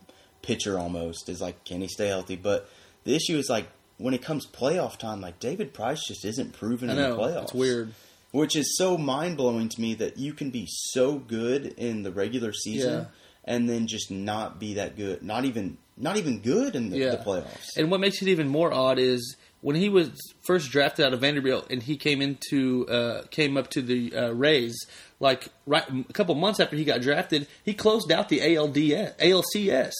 pitcher 0.42 0.78
almost. 0.78 1.28
Is 1.28 1.40
like, 1.40 1.64
can 1.64 1.80
he 1.80 1.88
stay 1.88 2.06
healthy? 2.08 2.36
But 2.36 2.68
the 3.04 3.14
issue 3.14 3.36
is 3.36 3.48
like 3.48 3.66
when 3.98 4.14
it 4.14 4.22
comes 4.22 4.46
playoff 4.46 4.96
time, 4.96 5.20
like 5.20 5.38
David 5.40 5.72
Price 5.74 6.06
just 6.06 6.24
isn't 6.24 6.52
proven 6.52 6.88
I 6.88 6.92
in 6.92 6.98
the 7.10 7.16
playoffs. 7.16 7.42
it's 7.44 7.54
weird. 7.54 7.92
Which 8.32 8.54
is 8.54 8.76
so 8.76 8.96
mind 8.96 9.36
blowing 9.36 9.68
to 9.68 9.80
me 9.80 9.94
that 9.94 10.16
you 10.16 10.32
can 10.32 10.50
be 10.50 10.66
so 10.68 11.18
good 11.18 11.66
in 11.76 12.04
the 12.04 12.12
regular 12.12 12.52
season 12.52 12.92
Yeah. 13.00 13.04
and 13.44 13.68
then 13.68 13.88
just 13.88 14.08
not 14.10 14.60
be 14.60 14.74
that 14.74 14.96
good. 14.96 15.22
Not 15.24 15.44
even 15.44 15.78
not 15.96 16.16
even 16.16 16.40
good 16.40 16.76
in 16.76 16.90
the, 16.90 16.98
Yeah. 16.98 17.10
the 17.10 17.16
playoffs. 17.18 17.76
And 17.76 17.90
what 17.90 18.00
makes 18.00 18.22
it 18.22 18.28
even 18.28 18.48
more 18.48 18.72
odd 18.72 18.98
is 19.00 19.36
when 19.60 19.76
he 19.76 19.88
was 19.88 20.10
first 20.42 20.70
drafted 20.70 21.06
out 21.06 21.12
of 21.12 21.20
Vanderbilt 21.20 21.70
and 21.70 21.82
he 21.82 21.96
came 21.96 22.22
into 22.22 22.86
uh, 22.88 23.22
came 23.30 23.56
up 23.56 23.68
to 23.70 23.82
the 23.82 24.14
uh, 24.14 24.30
Rays. 24.30 24.86
Like 25.18 25.48
right 25.66 25.84
a 25.88 26.12
couple 26.12 26.34
months 26.34 26.60
after 26.60 26.76
he 26.76 26.84
got 26.84 27.02
drafted, 27.02 27.46
he 27.62 27.74
closed 27.74 28.10
out 28.10 28.28
the 28.28 28.40
ALDS, 28.40 29.16
ALCS. 29.18 29.92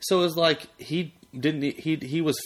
So 0.00 0.20
it 0.20 0.24
was 0.24 0.36
like 0.36 0.66
he 0.78 1.12
didn't 1.38 1.78
he 1.78 1.96
he 1.96 2.20
was 2.20 2.36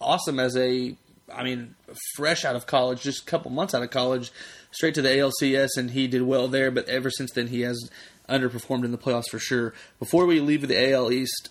awesome 0.00 0.40
as 0.40 0.56
a 0.56 0.96
I 1.32 1.44
mean 1.44 1.74
fresh 2.16 2.44
out 2.44 2.56
of 2.56 2.66
college, 2.66 3.02
just 3.02 3.22
a 3.22 3.26
couple 3.26 3.50
months 3.50 3.74
out 3.74 3.82
of 3.82 3.90
college, 3.90 4.32
straight 4.72 4.94
to 4.94 5.02
the 5.02 5.08
ALCS, 5.10 5.76
and 5.76 5.90
he 5.90 6.08
did 6.08 6.22
well 6.22 6.48
there. 6.48 6.70
But 6.70 6.88
ever 6.88 7.10
since 7.10 7.32
then, 7.32 7.48
he 7.48 7.60
has 7.60 7.90
underperformed 8.28 8.84
in 8.84 8.90
the 8.90 8.98
playoffs 8.98 9.30
for 9.30 9.38
sure. 9.38 9.72
Before 10.00 10.26
we 10.26 10.40
leave 10.40 10.66
the 10.66 10.92
AL 10.92 11.12
East, 11.12 11.50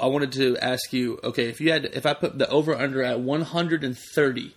I 0.00 0.06
wanted 0.06 0.32
to 0.32 0.56
ask 0.58 0.92
you, 0.92 1.20
okay, 1.22 1.48
if 1.48 1.60
you 1.60 1.72
had, 1.72 1.84
if 1.86 2.06
I 2.06 2.14
put 2.14 2.38
the 2.38 2.48
over 2.48 2.74
under 2.74 3.02
at 3.02 3.20
130, 3.20 4.54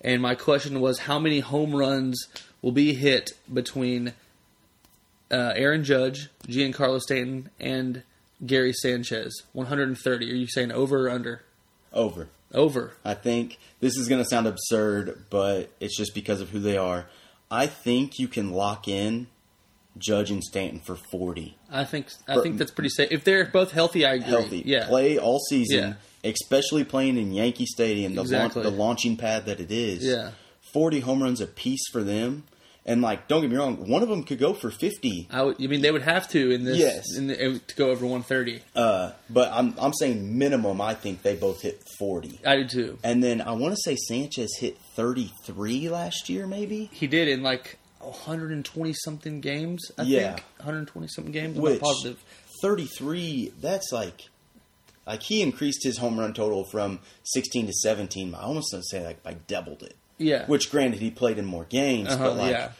and 0.00 0.22
my 0.22 0.34
question 0.34 0.80
was, 0.80 1.00
how 1.00 1.18
many 1.18 1.40
home 1.40 1.74
runs 1.74 2.26
will 2.62 2.72
be 2.72 2.94
hit 2.94 3.30
between 3.52 4.14
uh, 5.30 5.52
Aaron 5.54 5.84
Judge, 5.84 6.28
Giancarlo 6.46 7.00
Stanton, 7.00 7.50
and 7.60 8.02
Gary 8.44 8.72
Sanchez? 8.72 9.42
130. 9.52 10.30
Are 10.30 10.34
you 10.34 10.48
saying 10.48 10.72
over 10.72 11.06
or 11.06 11.10
under? 11.10 11.42
Over. 11.92 12.28
Over. 12.52 12.94
I 13.04 13.14
think 13.14 13.58
this 13.78 13.96
is 13.96 14.08
going 14.08 14.22
to 14.22 14.28
sound 14.28 14.46
absurd, 14.46 15.26
but 15.30 15.70
it's 15.78 15.96
just 15.96 16.14
because 16.14 16.40
of 16.40 16.50
who 16.50 16.58
they 16.58 16.76
are. 16.76 17.06
I 17.50 17.66
think 17.66 18.18
you 18.18 18.26
can 18.26 18.52
lock 18.52 18.88
in 18.88 19.28
Judge 19.98 20.30
and 20.30 20.42
Stanton 20.42 20.80
for 20.80 20.96
40. 20.96 21.56
I 21.70 21.84
think 21.84 22.06
I 22.28 22.40
think 22.40 22.58
that's 22.58 22.70
pretty 22.70 22.90
safe. 22.90 23.08
If 23.10 23.24
they're 23.24 23.46
both 23.46 23.72
healthy, 23.72 24.06
I 24.06 24.14
agree. 24.14 24.28
Healthy. 24.30 24.62
Yeah. 24.64 24.86
Play 24.86 25.18
all 25.18 25.38
season, 25.48 25.96
Yeah. 26.24 26.30
especially 26.30 26.84
playing 26.84 27.16
in 27.18 27.32
Yankee 27.32 27.66
Stadium, 27.66 28.14
the, 28.14 28.22
Exactly. 28.22 28.62
launch, 28.62 28.72
the 28.72 28.78
launching 28.78 29.16
pad 29.16 29.46
that 29.46 29.60
it 29.60 29.70
is. 29.70 30.04
Yeah. 30.04 30.30
40 30.72 31.00
home 31.00 31.22
runs 31.22 31.40
apiece 31.40 31.88
for 31.90 32.02
them. 32.02 32.44
And, 32.86 33.02
like, 33.02 33.28
don't 33.28 33.42
get 33.42 33.50
me 33.50 33.56
wrong, 33.58 33.88
one 33.90 34.02
of 34.02 34.08
them 34.08 34.22
could 34.24 34.38
go 34.38 34.54
for 34.54 34.70
50. 34.70 35.28
I, 35.30 35.42
would, 35.42 35.62
I 35.62 35.66
mean, 35.66 35.82
they 35.82 35.90
would 35.90 36.00
have 36.02 36.26
to 36.30 36.50
in 36.50 36.64
this 36.64 36.78
Yes. 36.78 37.04
in 37.14 37.26
the, 37.26 37.36
to 37.66 37.74
go 37.76 37.90
over 37.90 38.06
130. 38.06 38.62
Uh, 38.74 39.12
but 39.28 39.52
I'm, 39.52 39.74
I'm 39.78 39.92
saying 39.92 40.38
minimum, 40.38 40.80
I 40.80 40.94
think 40.94 41.20
they 41.22 41.36
both 41.36 41.60
hit 41.60 41.82
40. 41.98 42.40
I 42.44 42.56
do 42.56 42.66
too. 42.66 42.98
And 43.04 43.22
then 43.22 43.42
I 43.42 43.52
want 43.52 43.74
to 43.74 43.80
say 43.84 43.96
Sanchez 43.96 44.56
hit 44.58 44.78
33 44.96 45.90
last 45.90 46.30
year, 46.30 46.46
maybe? 46.46 46.88
He 46.92 47.06
did 47.06 47.28
in 47.28 47.42
like 47.42 47.78
120 48.00 48.92
something 48.94 49.40
games. 49.40 49.80
I 49.98 50.02
Yeah. 50.02 50.34
think 50.34 50.44
120 50.58 51.08
something 51.08 51.32
games. 51.32 51.56
I'm 51.56 51.62
Which 51.62 51.80
positive. 51.80 52.22
33, 52.62 53.52
that's 53.60 53.92
like 53.92 54.28
like 55.06 55.22
he 55.24 55.42
increased 55.42 55.82
his 55.82 55.98
home 55.98 56.20
run 56.20 56.32
total 56.34 56.64
from 56.64 57.00
16 57.24 57.66
to 57.66 57.72
17. 57.72 58.34
I 58.34 58.42
almost 58.42 58.70
don't 58.70 58.82
say 58.84 59.04
like 59.04 59.22
by 59.22 59.34
doubled 59.34 59.82
it. 59.82 59.96
Yeah. 60.18 60.46
Which 60.46 60.70
granted 60.70 61.00
he 61.00 61.10
played 61.10 61.38
in 61.38 61.46
more 61.46 61.64
games, 61.64 62.08
Uh-huh, 62.10 62.24
but 62.30 62.36
like 62.36 62.50
yeah, 62.52 62.72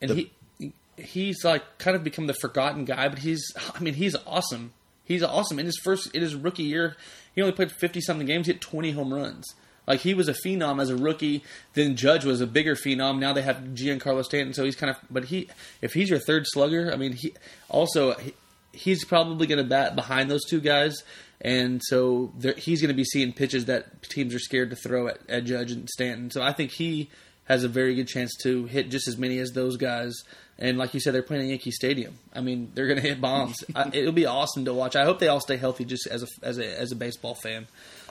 and 0.00 0.10
the- 0.10 0.14
he 0.58 0.72
he's 0.96 1.44
like 1.44 1.78
kind 1.78 1.94
of 1.96 2.02
become 2.02 2.26
the 2.26 2.34
forgotten 2.34 2.84
guy, 2.84 3.08
but 3.08 3.20
he's 3.20 3.42
I 3.74 3.80
mean 3.80 3.94
he's 3.94 4.16
awesome. 4.26 4.72
He's 5.04 5.22
awesome 5.22 5.58
in 5.58 5.66
his 5.66 5.78
first 5.82 6.14
in 6.14 6.22
his 6.22 6.34
rookie 6.34 6.64
year. 6.64 6.96
He 7.34 7.40
only 7.42 7.52
played 7.54 7.70
fifty 7.72 8.00
something 8.00 8.26
games, 8.26 8.46
He 8.46 8.52
hit 8.52 8.60
twenty 8.60 8.92
home 8.92 9.12
runs. 9.14 9.44
Like 9.88 10.00
he 10.00 10.12
was 10.12 10.28
a 10.28 10.34
phenom 10.34 10.80
as 10.82 10.90
a 10.90 10.96
rookie. 10.96 11.42
Then 11.72 11.96
Judge 11.96 12.24
was 12.24 12.42
a 12.42 12.46
bigger 12.46 12.74
phenom. 12.74 13.18
Now 13.18 13.32
they 13.32 13.42
have 13.42 13.56
Giancarlo 13.72 14.22
Stanton, 14.22 14.52
so 14.52 14.64
he's 14.64 14.76
kind 14.76 14.90
of. 14.90 14.98
But 15.10 15.24
he, 15.24 15.48
if 15.80 15.94
he's 15.94 16.10
your 16.10 16.18
third 16.18 16.44
slugger, 16.46 16.92
I 16.92 16.96
mean, 16.96 17.12
he 17.12 17.32
also 17.70 18.12
he, 18.12 18.34
he's 18.72 19.04
probably 19.06 19.46
going 19.46 19.58
to 19.58 19.68
bat 19.68 19.96
behind 19.96 20.30
those 20.30 20.44
two 20.44 20.60
guys, 20.60 21.02
and 21.40 21.80
so 21.82 22.32
there, 22.36 22.52
he's 22.52 22.82
going 22.82 22.90
to 22.90 22.94
be 22.94 23.04
seeing 23.04 23.32
pitches 23.32 23.64
that 23.64 24.02
teams 24.02 24.34
are 24.34 24.38
scared 24.38 24.68
to 24.70 24.76
throw 24.76 25.08
at, 25.08 25.18
at 25.26 25.44
Judge 25.44 25.72
and 25.72 25.88
Stanton. 25.88 26.30
So 26.30 26.42
I 26.42 26.52
think 26.52 26.72
he 26.72 27.08
has 27.44 27.64
a 27.64 27.68
very 27.68 27.94
good 27.94 28.08
chance 28.08 28.36
to 28.42 28.66
hit 28.66 28.90
just 28.90 29.08
as 29.08 29.16
many 29.16 29.38
as 29.38 29.52
those 29.52 29.78
guys. 29.78 30.14
And 30.58 30.76
like 30.76 30.92
you 30.92 31.00
said, 31.00 31.14
they're 31.14 31.22
playing 31.22 31.44
at 31.44 31.48
Yankee 31.48 31.70
Stadium. 31.70 32.18
I 32.34 32.42
mean, 32.42 32.72
they're 32.74 32.88
going 32.88 33.00
to 33.00 33.08
hit 33.08 33.22
bombs. 33.22 33.64
I, 33.74 33.88
it'll 33.92 34.12
be 34.12 34.26
awesome 34.26 34.66
to 34.66 34.74
watch. 34.74 34.96
I 34.96 35.04
hope 35.04 35.18
they 35.18 35.28
all 35.28 35.40
stay 35.40 35.56
healthy, 35.56 35.86
just 35.86 36.06
as 36.08 36.24
a 36.24 36.26
as 36.42 36.58
a 36.58 36.78
as 36.78 36.92
a 36.92 36.96
baseball 36.96 37.34
fan. 37.34 37.66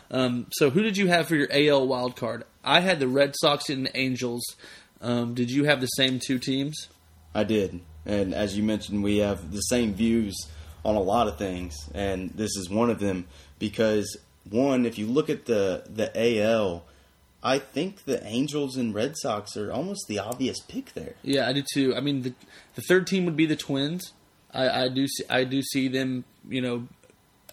Um, 0.10 0.48
so, 0.52 0.70
who 0.70 0.82
did 0.82 0.98
you 0.98 1.08
have 1.08 1.28
for 1.28 1.36
your 1.36 1.50
AL 1.52 1.88
wild 1.88 2.15
card? 2.15 2.43
I 2.63 2.80
had 2.80 3.00
the 3.00 3.08
Red 3.08 3.36
Sox 3.36 3.70
and 3.70 3.86
the 3.86 3.98
Angels. 3.98 4.43
Um, 5.02 5.34
did 5.34 5.52
you 5.52 5.65
have 5.65 5.82
the 5.82 5.88
same 5.88 6.20
two 6.20 6.39
teams? 6.39 6.88
I 7.34 7.43
did. 7.43 7.82
And 8.06 8.34
as 8.34 8.58
you 8.58 8.63
mentioned, 8.63 9.04
we 9.04 9.17
have 9.17 9.52
the 9.52 9.60
same 9.62 9.93
views 9.93 10.36
on 10.86 10.96
a 10.96 11.02
lot 11.02 11.28
of 11.28 11.38
things, 11.38 11.76
and 11.93 12.32
this 12.32 12.56
is 12.56 12.70
one 12.70 12.89
of 12.89 13.00
them 13.00 13.28
because 13.60 14.17
one, 14.50 14.86
if 14.86 14.98
you 14.98 15.08
look 15.08 15.30
at 15.30 15.46
the 15.46 15.84
the 15.89 16.12
AL, 16.15 16.86
I 17.43 17.60
think 17.60 18.06
the 18.06 18.26
Angels 18.26 18.78
and 18.78 18.93
Red 18.93 19.17
Sox 19.17 19.58
are 19.58 19.72
almost 19.72 20.08
the 20.08 20.20
obvious 20.20 20.60
pick 20.62 20.93
there. 20.93 21.15
Yeah, 21.24 21.48
I 21.48 21.54
do 21.54 21.63
too. 21.74 21.96
I 21.96 22.00
mean, 22.00 22.22
the 22.22 22.34
the 22.76 22.82
third 22.82 23.08
team 23.08 23.26
would 23.26 23.36
be 23.36 23.46
the 23.46 23.56
Twins. 23.56 24.13
I, 24.54 24.86
I 24.86 24.88
do 24.88 25.08
see, 25.08 25.24
I 25.30 25.43
do 25.43 25.62
see 25.62 25.88
them, 25.88 26.24
you 26.48 26.62
know, 26.62 26.88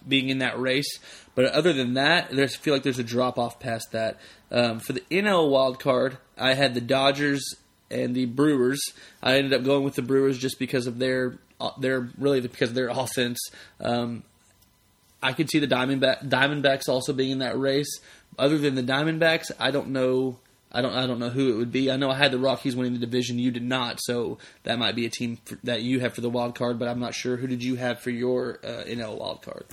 being 0.07 0.29
in 0.29 0.39
that 0.39 0.59
race. 0.59 0.99
But 1.35 1.45
other 1.45 1.73
than 1.73 1.95
that, 1.95 2.31
I 2.31 2.47
feel 2.47 2.73
like 2.73 2.83
there's 2.83 2.99
a 2.99 3.03
drop 3.03 3.37
off 3.37 3.59
past 3.59 3.91
that. 3.91 4.19
Um, 4.51 4.79
for 4.79 4.93
the 4.93 5.01
NL 5.11 5.49
wild 5.49 5.79
card, 5.79 6.17
I 6.37 6.53
had 6.53 6.73
the 6.73 6.81
Dodgers 6.81 7.43
and 7.91 8.15
the 8.15 8.25
Brewers. 8.25 8.81
I 9.21 9.37
ended 9.37 9.53
up 9.53 9.63
going 9.63 9.83
with 9.83 9.95
the 9.95 10.01
Brewers 10.01 10.37
just 10.37 10.59
because 10.59 10.87
of 10.87 10.99
their 10.99 11.37
uh, 11.59 11.71
their 11.79 12.09
really 12.17 12.41
because 12.41 12.69
of 12.69 12.75
their 12.75 12.89
offense. 12.89 13.39
Um, 13.79 14.23
I 15.21 15.33
could 15.33 15.49
see 15.49 15.59
the 15.59 15.67
Diamondback, 15.67 16.27
Diamondbacks 16.27 16.87
also 16.87 17.13
being 17.13 17.31
in 17.31 17.39
that 17.39 17.57
race. 17.57 17.99
Other 18.37 18.57
than 18.57 18.75
the 18.75 18.83
Diamondbacks, 18.83 19.51
I 19.59 19.71
don't 19.71 19.89
know. 19.89 20.37
I 20.71 20.81
don't. 20.81 20.93
I 20.93 21.07
don't 21.07 21.19
know 21.19 21.29
who 21.29 21.53
it 21.53 21.57
would 21.57 21.71
be. 21.71 21.89
I 21.89 21.95
know 21.95 22.11
I 22.11 22.15
had 22.15 22.31
the 22.31 22.39
Rockies 22.39 22.75
winning 22.75 22.93
the 22.93 22.99
division. 22.99 23.39
You 23.39 23.49
did 23.49 23.63
not, 23.63 23.99
so 24.01 24.37
that 24.63 24.77
might 24.77 24.95
be 24.95 25.05
a 25.05 25.09
team 25.09 25.37
for, 25.45 25.57
that 25.63 25.83
you 25.83 26.01
have 26.01 26.13
for 26.13 26.21
the 26.21 26.29
wild 26.29 26.55
card. 26.55 26.77
But 26.77 26.89
I'm 26.89 26.99
not 26.99 27.13
sure. 27.13 27.37
Who 27.37 27.47
did 27.47 27.63
you 27.63 27.75
have 27.75 27.99
for 27.99 28.09
your 28.09 28.59
uh, 28.63 28.83
NL 28.83 29.17
wild 29.17 29.41
card? 29.41 29.65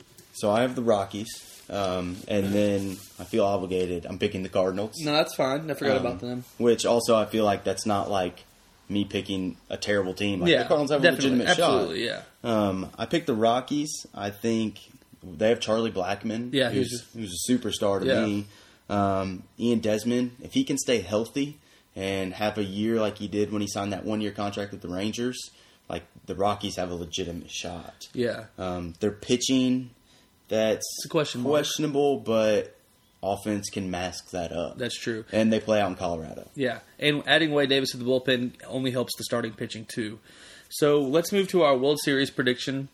So 0.43 0.51
I 0.51 0.63
have 0.63 0.75
the 0.75 0.83
Rockies, 0.83 1.29
um, 1.71 2.17
and 2.27 2.53
then 2.53 2.97
I 3.21 3.23
feel 3.23 3.45
obligated. 3.45 4.07
I'm 4.07 4.19
picking 4.19 4.43
the 4.43 4.49
Cardinals. 4.49 4.97
No, 4.99 5.13
that's 5.13 5.37
fine. 5.37 5.71
I 5.71 5.75
forgot 5.75 5.99
Um, 5.99 6.07
about 6.07 6.19
them. 6.21 6.43
Which 6.59 6.85
also 6.85 7.15
I 7.15 7.27
feel 7.27 7.45
like 7.45 7.63
that's 7.63 7.87
not 7.87 8.11
like 8.11 8.43
me 8.89 9.05
picking 9.05 9.57
a 9.71 9.77
terrible 9.77 10.15
team. 10.15 10.41
Like 10.41 10.51
yeah, 10.51 10.65
the 10.65 10.69
Cardinals 10.69 10.91
have 10.91 11.01
definitely, 11.01 11.29
a 11.29 11.33
legitimate 11.45 11.59
absolutely, 11.61 12.09
shot. 12.09 12.25
yeah. 12.43 12.69
Um, 12.69 12.91
I 12.99 13.07
picked 13.07 13.29
the 13.29 13.37
Rockies. 13.37 13.93
I 14.13 14.31
think 14.31 14.81
they 15.23 15.51
have 15.51 15.61
Charlie 15.61 15.93
Blackmon. 15.93 16.53
Yeah, 16.53 16.71
who's, 16.71 17.05
who's 17.15 17.33
a 17.49 17.53
superstar 17.53 18.01
to 18.01 18.07
Yeah. 18.07 18.27
me. 18.27 18.47
Um, 18.91 19.45
Ian 19.61 19.79
Desmond, 19.79 20.33
if 20.43 20.55
he 20.55 20.65
can 20.65 20.77
stay 20.77 20.99
healthy 21.03 21.57
and 21.95 22.35
have 22.35 22.59
a 22.59 22.65
year 22.65 23.01
like 23.01 23.19
he 23.19 23.29
did 23.29 23.53
when 23.53 23.63
he 23.63 23.69
signed 23.69 23.93
that 23.93 24.05
one 24.05 24.21
year 24.21 24.33
contract 24.33 24.73
with 24.73 24.83
the 24.83 24.89
Rangers, 24.89 25.39
like 25.89 26.03
the 26.27 26.35
Rockies 26.35 26.75
have 26.77 26.91
a 26.91 26.95
legitimate 26.97 27.53
shot. 27.53 28.09
Yeah, 28.13 28.47
Um, 28.59 28.95
their 28.99 29.13
pitching, 29.13 29.91
that's 30.49 30.85
It's 30.99 31.07
question 31.11 31.43
questionable, 31.45 32.19
but 32.19 32.77
offense 33.23 33.71
can 33.71 33.91
mask 33.91 34.31
that 34.31 34.53
up. 34.53 34.79
that's 34.79 34.99
true. 34.99 35.25
and 35.33 35.53
they 35.53 35.61
play 35.61 35.81
out 35.81 35.91
in 35.91 35.97
Colorado. 35.97 36.49
Yeah, 36.55 36.81
and 36.99 37.23
adding 37.27 37.53
Wade 37.53 37.69
Davis 37.69 37.91
to 37.93 37.97
the 37.97 38.05
bullpen 38.05 38.53
only 38.67 38.91
helps 38.91 39.17
the 39.17 39.25
starting 39.25 39.53
pitching 39.53 39.85
too. 39.87 40.19
So 40.71 41.01
let's 41.01 41.33
move 41.33 41.49
to 41.49 41.63
our 41.63 41.77
World 41.77 42.01
Series 42.01 42.31
prediction. 42.31 42.89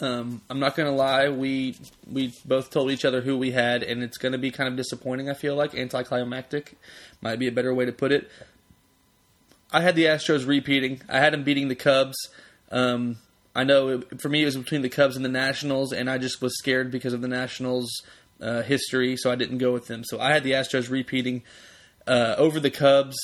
Um, 0.00 0.42
I'm 0.48 0.60
not 0.60 0.76
going 0.76 0.88
to 0.88 0.94
lie, 0.94 1.28
we 1.28 1.76
we 2.10 2.32
both 2.44 2.70
told 2.70 2.90
each 2.92 3.04
other 3.04 3.20
who 3.20 3.36
we 3.36 3.50
had, 3.50 3.82
and 3.82 4.02
it's 4.02 4.16
going 4.16 4.30
to 4.32 4.38
be 4.38 4.50
kind 4.52 4.68
of 4.68 4.76
disappointing. 4.76 5.28
I 5.28 5.34
feel 5.34 5.56
like 5.56 5.74
anticlimactic 5.74 6.76
might 7.20 7.38
be 7.40 7.48
a 7.48 7.52
better 7.52 7.74
way 7.74 7.84
to 7.84 7.92
put 7.92 8.12
it. 8.12 8.30
I 9.72 9.80
had 9.82 9.96
the 9.96 10.04
Astros 10.04 10.46
repeating. 10.46 11.02
I 11.08 11.18
had 11.18 11.32
them 11.32 11.42
beating 11.42 11.66
the 11.68 11.74
Cubs. 11.74 12.16
Um, 12.70 13.16
I 13.58 13.64
know 13.64 13.88
it, 13.88 14.20
for 14.20 14.28
me 14.28 14.42
it 14.42 14.44
was 14.44 14.56
between 14.56 14.82
the 14.82 14.88
Cubs 14.88 15.16
and 15.16 15.24
the 15.24 15.28
Nationals, 15.28 15.92
and 15.92 16.08
I 16.08 16.16
just 16.16 16.40
was 16.40 16.56
scared 16.56 16.92
because 16.92 17.12
of 17.12 17.22
the 17.22 17.28
Nationals' 17.28 17.90
uh, 18.40 18.62
history, 18.62 19.16
so 19.16 19.32
I 19.32 19.34
didn't 19.34 19.58
go 19.58 19.72
with 19.72 19.88
them. 19.88 20.04
So 20.04 20.20
I 20.20 20.30
had 20.32 20.44
the 20.44 20.52
Astros 20.52 20.88
repeating 20.88 21.42
uh, 22.06 22.36
over 22.38 22.60
the 22.60 22.70
Cubs. 22.70 23.16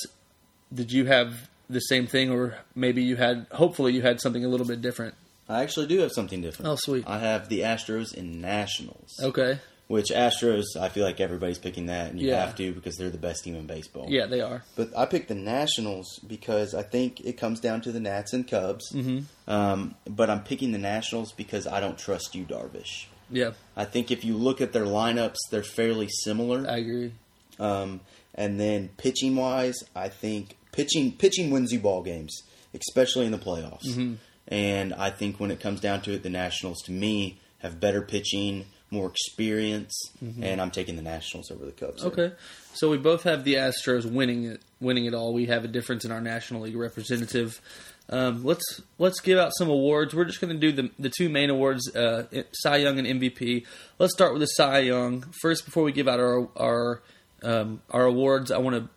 Did 0.73 0.91
you 0.91 1.05
have 1.05 1.49
the 1.69 1.79
same 1.79 2.05
thing, 2.05 2.31
or 2.31 2.57
maybe 2.75 3.01
you 3.01 3.15
had? 3.15 3.47
Hopefully, 3.53 3.93
you 3.93 4.01
had 4.01 4.19
something 4.19 4.43
a 4.43 4.49
little 4.49 4.67
bit 4.67 4.81
different. 4.81 5.15
I 5.47 5.63
actually 5.63 5.87
do 5.87 5.99
have 5.99 6.11
something 6.11 6.41
different. 6.41 6.69
Oh, 6.69 6.75
sweet. 6.75 7.05
I 7.07 7.19
have 7.19 7.47
the 7.47 7.61
Astros 7.61 8.13
and 8.13 8.41
Nationals. 8.41 9.13
Okay. 9.21 9.59
Which 9.87 10.07
Astros, 10.07 10.63
I 10.79 10.89
feel 10.89 11.05
like 11.05 11.19
everybody's 11.19 11.59
picking 11.59 11.85
that, 11.87 12.09
and 12.09 12.19
you 12.19 12.29
Yeah. 12.29 12.43
have 12.43 12.55
to 12.55 12.73
because 12.73 12.95
they're 12.97 13.11
the 13.11 13.19
best 13.19 13.43
team 13.43 13.55
in 13.55 13.67
baseball. 13.67 14.07
Yeah, 14.09 14.25
they 14.25 14.41
are. 14.41 14.63
But 14.75 14.89
I 14.97 15.05
picked 15.05 15.27
the 15.27 15.35
Nationals 15.35 16.19
because 16.25 16.73
I 16.73 16.81
think 16.81 17.19
it 17.21 17.33
comes 17.37 17.59
down 17.59 17.81
to 17.81 17.91
the 17.91 17.99
Nats 17.99 18.33
and 18.33 18.47
Cubs. 18.47 18.91
Mm-hmm. 18.91 19.19
Um, 19.47 19.93
but 20.09 20.31
I'm 20.31 20.41
picking 20.43 20.71
the 20.71 20.79
Nationals 20.79 21.33
because 21.33 21.67
I 21.67 21.79
don't 21.79 21.99
trust 21.99 22.33
Yu 22.33 22.45
Darvish. 22.45 23.05
Yeah, 23.29 23.51
I 23.77 23.85
think 23.85 24.09
if 24.09 24.25
you 24.25 24.35
look 24.37 24.59
at 24.59 24.73
their 24.73 24.85
lineups, 24.85 25.37
they're 25.51 25.63
fairly 25.63 26.07
similar. 26.23 26.67
I 26.67 26.77
agree. 26.77 27.11
Um, 27.59 28.01
and 28.33 28.59
then 28.59 28.89
pitching 28.97 29.35
wise, 29.35 29.75
I 29.95 30.09
think 30.09 30.57
pitching 30.71 31.11
pitching 31.11 31.51
wins 31.51 31.71
you 31.71 31.79
ball 31.79 32.01
games, 32.01 32.41
especially 32.73 33.25
in 33.27 33.31
the 33.31 33.37
playoffs. 33.37 33.85
Mm-hmm. 33.87 34.13
And 34.47 34.93
I 34.93 35.09
think 35.11 35.39
when 35.39 35.51
it 35.51 35.59
comes 35.59 35.79
down 35.79 36.01
to 36.03 36.13
it, 36.13 36.23
the 36.23 36.29
Nationals 36.29 36.81
to 36.85 36.91
me 36.91 37.39
have 37.59 37.79
better 37.79 38.01
pitching, 38.01 38.65
more 38.95 39.09
experience, 39.09 39.93
and 40.41 40.61
I'm 40.61 40.71
taking 40.71 40.95
the 40.95 41.01
Nationals 41.01 41.51
over 41.51 41.65
the 41.65 41.71
Cubs. 41.71 42.01
here. 42.01 42.11
Mm-hmm. 42.11 42.21
Okay, 42.21 42.35
so 42.73 42.89
we 42.89 42.97
both 42.97 43.23
have 43.23 43.43
the 43.43 43.55
Astros 43.55 44.05
winning 44.05 44.45
it, 44.45 44.61
winning 44.79 45.05
it 45.05 45.13
all. 45.13 45.33
We 45.33 45.45
have 45.47 45.65
a 45.65 45.67
difference 45.67 46.05
in 46.05 46.11
our 46.11 46.21
National 46.21 46.61
League 46.61 46.75
representative. 46.75 47.61
Um, 48.09 48.43
let's 48.43 48.81
let's 48.99 49.19
give 49.19 49.39
out 49.39 49.51
some 49.57 49.69
awards. 49.69 50.13
We're 50.13 50.25
just 50.25 50.39
going 50.41 50.53
to 50.53 50.59
do 50.59 50.71
the 50.71 50.91
the 50.99 51.09
two 51.09 51.29
main 51.29 51.49
awards, 51.49 51.93
uh, 51.95 52.25
Cy 52.51 52.77
Young 52.77 52.99
and 52.99 53.21
MVP. 53.21 53.65
Let's 53.99 54.13
start 54.13 54.33
with 54.33 54.41
the 54.41 54.47
Cy 54.47 54.79
Young 54.79 55.25
first. 55.41 55.65
Before 55.65 55.83
we 55.83 55.91
give 55.91 56.07
out 56.07 56.19
our 56.19 56.47
our 56.55 57.01
um, 57.43 57.81
our 57.89 58.05
awards, 58.05 58.51
I 58.51 58.57
want 58.59 58.89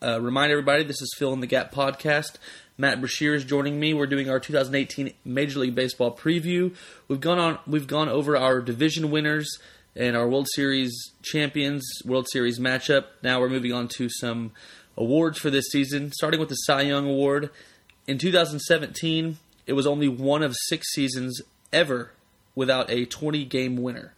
to 0.00 0.08
uh, 0.08 0.20
remind 0.20 0.50
everybody 0.50 0.84
this 0.84 1.00
is 1.00 1.14
Fill 1.16 1.32
in 1.32 1.40
the 1.40 1.46
Gap 1.46 1.72
podcast. 1.72 2.36
Matt 2.80 3.00
Brashear 3.00 3.34
is 3.34 3.44
joining 3.44 3.80
me. 3.80 3.92
We're 3.92 4.06
doing 4.06 4.30
our 4.30 4.38
2018 4.38 5.12
Major 5.24 5.58
League 5.58 5.74
Baseball 5.74 6.16
preview. 6.16 6.76
We've 7.08 7.20
gone 7.20 7.40
on. 7.40 7.58
We've 7.66 7.88
gone 7.88 8.08
over 8.08 8.36
our 8.36 8.60
division 8.60 9.10
winners 9.10 9.58
and 9.96 10.16
our 10.16 10.28
World 10.28 10.46
Series 10.54 10.92
champions, 11.20 11.84
World 12.04 12.28
Series 12.30 12.60
matchup. 12.60 13.06
Now 13.20 13.40
we're 13.40 13.48
moving 13.48 13.72
on 13.72 13.88
to 13.96 14.08
some 14.08 14.52
awards 14.96 15.40
for 15.40 15.50
this 15.50 15.64
season, 15.72 16.12
starting 16.12 16.38
with 16.38 16.50
the 16.50 16.54
Cy 16.54 16.82
Young 16.82 17.06
Award. 17.06 17.50
In 18.06 18.16
2017, 18.16 19.38
it 19.66 19.72
was 19.72 19.84
only 19.84 20.06
one 20.06 20.44
of 20.44 20.54
six 20.68 20.86
seasons 20.92 21.42
ever 21.72 22.12
without 22.54 22.88
a 22.92 23.06
20 23.06 23.44
game 23.44 23.76
winner. 23.76 24.14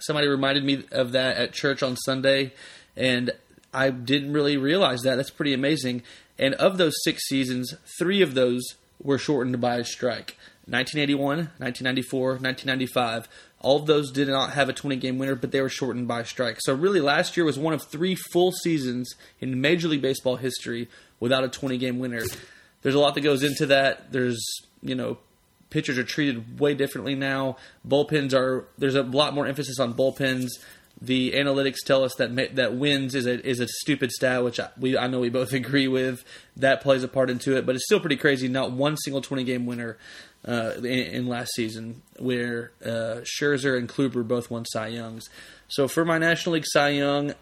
somebody 0.00 0.26
reminded 0.26 0.64
me 0.64 0.82
of 0.90 1.12
that 1.12 1.36
at 1.36 1.52
church 1.52 1.84
on 1.84 1.96
Sunday, 1.96 2.52
and 2.96 3.30
I 3.72 3.90
didn't 3.90 4.32
really 4.32 4.56
realize 4.56 5.02
that. 5.02 5.14
That's 5.14 5.30
pretty 5.30 5.54
amazing. 5.54 6.02
And 6.38 6.54
of 6.54 6.78
those 6.78 6.94
six 7.04 7.26
seasons, 7.28 7.74
three 7.98 8.22
of 8.22 8.34
those 8.34 8.62
were 9.02 9.18
shortened 9.18 9.60
by 9.60 9.76
a 9.76 9.84
strike. 9.84 10.36
1981, 10.66 11.36
1994, 11.58 12.28
1995. 12.38 13.28
All 13.60 13.76
of 13.76 13.86
those 13.86 14.10
did 14.12 14.28
not 14.28 14.52
have 14.52 14.68
a 14.68 14.72
20 14.72 14.96
game 14.96 15.18
winner, 15.18 15.34
but 15.34 15.50
they 15.50 15.60
were 15.60 15.68
shortened 15.68 16.08
by 16.08 16.22
strike. 16.22 16.58
So, 16.60 16.74
really, 16.74 17.00
last 17.00 17.36
year 17.36 17.44
was 17.44 17.58
one 17.58 17.74
of 17.74 17.82
three 17.82 18.14
full 18.14 18.52
seasons 18.52 19.14
in 19.40 19.60
Major 19.60 19.88
League 19.88 20.02
Baseball 20.02 20.36
history 20.36 20.88
without 21.20 21.44
a 21.44 21.48
20 21.48 21.78
game 21.78 21.98
winner. 21.98 22.22
There's 22.82 22.94
a 22.94 23.00
lot 23.00 23.14
that 23.14 23.20
goes 23.22 23.42
into 23.42 23.66
that. 23.66 24.12
There's, 24.12 24.40
you 24.82 24.94
know, 24.94 25.18
pitchers 25.70 25.98
are 25.98 26.04
treated 26.04 26.60
way 26.60 26.74
differently 26.74 27.14
now. 27.14 27.56
Bullpens 27.86 28.34
are, 28.34 28.66
there's 28.78 28.94
a 28.94 29.02
lot 29.02 29.34
more 29.34 29.46
emphasis 29.46 29.80
on 29.80 29.94
bullpens. 29.94 30.48
The 31.00 31.32
analytics 31.32 31.78
tell 31.84 32.04
us 32.04 32.14
that 32.16 32.54
that 32.56 32.74
wins 32.74 33.14
is 33.14 33.26
a 33.26 33.44
is 33.44 33.60
a 33.60 33.66
stupid 33.66 34.12
stat, 34.12 34.44
which 34.44 34.60
I, 34.60 34.68
we 34.78 34.96
I 34.96 35.08
know 35.08 35.20
we 35.20 35.30
both 35.30 35.52
agree 35.52 35.88
with. 35.88 36.24
That 36.56 36.80
plays 36.80 37.02
a 37.02 37.08
part 37.08 37.30
into 37.30 37.56
it, 37.56 37.66
but 37.66 37.74
it's 37.74 37.84
still 37.84 38.00
pretty 38.00 38.16
crazy. 38.16 38.48
Not 38.48 38.72
one 38.72 38.96
single 38.96 39.20
twenty 39.20 39.44
game 39.44 39.66
winner 39.66 39.98
uh, 40.46 40.72
in, 40.78 40.84
in, 40.84 41.26
last 41.26 41.52
season, 41.54 42.02
where 42.18 42.72
uh, 42.84 43.22
Scherzer 43.22 43.78
and 43.78 43.88
Kluber 43.88 44.26
both 44.26 44.50
won 44.50 44.64
Cy 44.64 44.88
Youngs. 44.88 45.28
So 45.68 45.88
for 45.88 46.04
my 46.04 46.18
National 46.18 46.54
League 46.54 46.66
Cy 46.66 46.90
Young, 46.90 47.34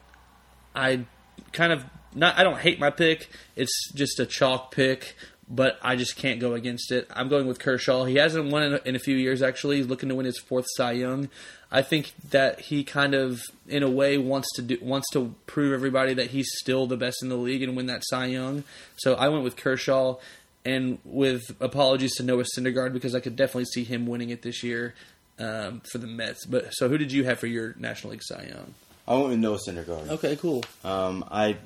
I 0.75 1.05
kind 1.53 1.73
of 1.73 1.85
not 2.15 2.39
I 2.39 2.45
don't 2.45 2.59
hate 2.59 2.79
my 2.79 2.91
pick. 2.91 3.29
It's 3.57 3.93
just 3.93 4.21
a 4.21 4.27
chalk 4.27 4.71
pick, 4.71 5.17
but 5.49 5.79
I 5.83 5.97
just 5.97 6.17
can't 6.17 6.41
go 6.41 6.55
against 6.55 6.93
it. 6.93 7.09
I'm 7.11 7.29
going 7.29 7.47
with 7.47 7.59
Kershaw. 7.59 8.05
He 8.05 8.17
hasn't 8.17 8.51
won 8.51 8.63
in 8.63 8.75
a, 8.75 8.81
in 8.85 8.97
a 8.97 9.01
few 9.01 9.17
years 9.17 9.43
actually. 9.43 9.77
He's 9.77 9.87
looking 9.87 10.09
to 10.09 10.15
win 10.15 10.27
his 10.27 10.39
fourth 10.39 10.67
Cy 10.77 10.93
Young. 10.93 11.29
I 11.73 11.83
think 11.83 12.13
that 12.31 12.61
he 12.61 12.83
kind 12.83 13.15
of, 13.15 13.41
in 13.69 13.83
a 13.83 13.91
way, 13.91 14.19
wants 14.19 14.49
to 14.57 14.63
do 14.63 14.79
wants 14.83 15.09
to 15.13 15.35
prove 15.47 15.73
everybody 15.73 16.15
that 16.15 16.31
he's 16.31 16.49
still 16.61 16.87
the 16.87 16.97
best 16.97 17.23
in 17.23 17.29
the 17.29 17.37
league 17.37 17.63
and 17.63 17.77
win 17.77 17.87
that 17.87 18.03
Cy 18.05 18.27
Young. 18.27 18.65
So 18.97 19.15
I 19.15 19.29
went 19.29 19.45
with 19.45 19.57
Kershaw, 19.57 20.17
and 20.65 20.99
with 21.05 21.55
apologies 21.61 22.15
to 22.17 22.23
Noah 22.23 22.45
Syndergaard 22.57 22.93
because 22.93 23.15
I 23.15 23.21
could 23.21 23.37
definitely 23.37 23.67
see 23.67 23.85
him 23.85 24.07
winning 24.07 24.31
it 24.31 24.43
this 24.43 24.63
year 24.63 24.95
um, 25.39 25.81
for 25.91 25.99
the 25.99 26.07
Mets. 26.07 26.45
But 26.47 26.73
so 26.73 26.89
who 26.89 26.99
did 26.99 27.13
you 27.13 27.25
have 27.25 27.39
for 27.39 27.47
your 27.47 27.75
National 27.79 28.13
League 28.13 28.23
Cy 28.23 28.49
Young? 28.53 28.75
I 29.09 29.15
went 29.15 29.29
with 29.29 29.39
Noah 29.39 29.59
Syndergaard. 29.67 30.09
Okay, 30.11 30.37
cool. 30.37 30.65
Um, 30.85 31.25
I 31.31 31.57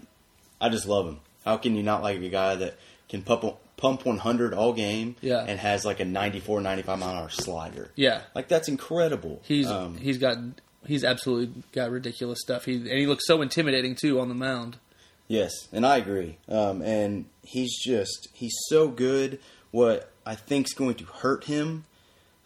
I 0.61 0.69
just 0.69 0.87
love 0.87 1.07
him. 1.07 1.21
How 1.45 1.57
can 1.57 1.77
you 1.77 1.83
not 1.83 2.03
like 2.03 2.19
a 2.19 2.29
guy 2.29 2.55
that 2.55 2.77
can 3.09 3.23
pump 3.23 3.59
pump 3.77 4.07
100 4.07 4.55
all 4.55 4.73
game 4.73 5.17
yeah. 5.21 5.45
and 5.47 5.59
has 5.59 5.85
like 5.85 6.01
a 6.01 6.05
94 6.05 6.61
95 6.61 6.99
mile 6.99 7.11
an 7.11 7.17
hour 7.19 7.29
slider. 7.29 7.91
Yeah. 7.97 8.23
Like 8.35 8.49
that's 8.49 8.69
incredible. 8.69 9.43
He's 9.45 9.67
um, 9.67 9.97
he's 9.97 10.19
got 10.19 10.39
he's 10.87 11.05
absolutely 11.05 11.63
got 11.73 11.91
ridiculous 11.91 12.41
stuff. 12.41 12.65
He 12.65 12.77
and 12.77 12.99
he 12.99 13.07
looks 13.07 13.27
so 13.27 13.43
intimidating 13.43 13.95
too 13.95 14.21
on 14.21 14.29
the 14.29 14.35
mound. 14.35 14.79
Yes, 15.27 15.53
and 15.73 15.87
I 15.87 15.97
agree. 15.97 16.37
Um, 16.49 16.83
and 16.83 17.27
he's 17.43 17.79
just 17.83 18.29
he's 18.33 18.55
so 18.69 18.89
good. 18.89 19.41
What 19.71 20.11
I 20.27 20.35
think 20.35 20.67
is 20.67 20.75
going 20.75 20.95
to 20.97 21.05
hurt 21.05 21.45
him, 21.45 21.85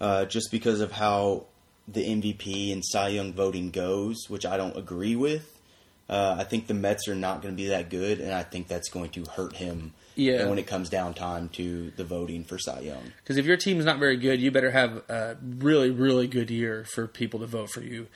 uh, 0.01 0.25
just 0.25 0.51
because 0.51 0.81
of 0.81 0.93
how 0.93 1.47
the 1.87 2.05
MVP 2.05 2.73
and 2.73 2.85
Cy 2.85 3.09
Young 3.09 3.33
voting 3.33 3.71
goes, 3.71 4.17
which 4.29 4.47
I 4.47 4.57
don't 4.57 4.77
agree 4.77 5.17
with. 5.17 5.61
Uh, 6.09 6.37
I 6.39 6.45
think 6.45 6.69
the 6.69 6.75
Mets 6.75 7.07
are 7.09 7.15
not 7.15 7.43
going 7.43 7.55
to 7.55 7.63
be 7.63 7.69
that 7.69 7.91
good, 7.91 8.21
and 8.21 8.33
I 8.33 8.43
think 8.43 8.67
that's 8.67 8.89
going 8.89 9.11
to 9.11 9.25
hurt 9.25 9.57
him 9.57 9.93
yeah. 10.19 10.49
when 10.49 10.59
it 10.59 10.67
comes 10.67 10.89
down 10.89 11.15
time 11.15 11.49
to 11.51 11.91
the 11.97 12.05
voting 12.05 12.45
for 12.45 12.59
Cy 12.59 12.81
Young. 12.81 13.13
Because 13.23 13.37
if 13.37 13.47
your 13.47 13.57
team 13.57 13.79
is 13.79 13.85
not 13.85 13.99
very 13.99 14.17
good, 14.17 14.41
you 14.41 14.51
better 14.51 14.73
have 14.73 15.03
a 15.09 15.37
really, 15.43 15.91
really 15.91 16.27
good 16.27 16.51
year 16.51 16.85
for 16.93 17.07
people 17.07 17.41
to 17.41 17.47
vote 17.47 17.71
for 17.71 17.83
you. 17.83 18.09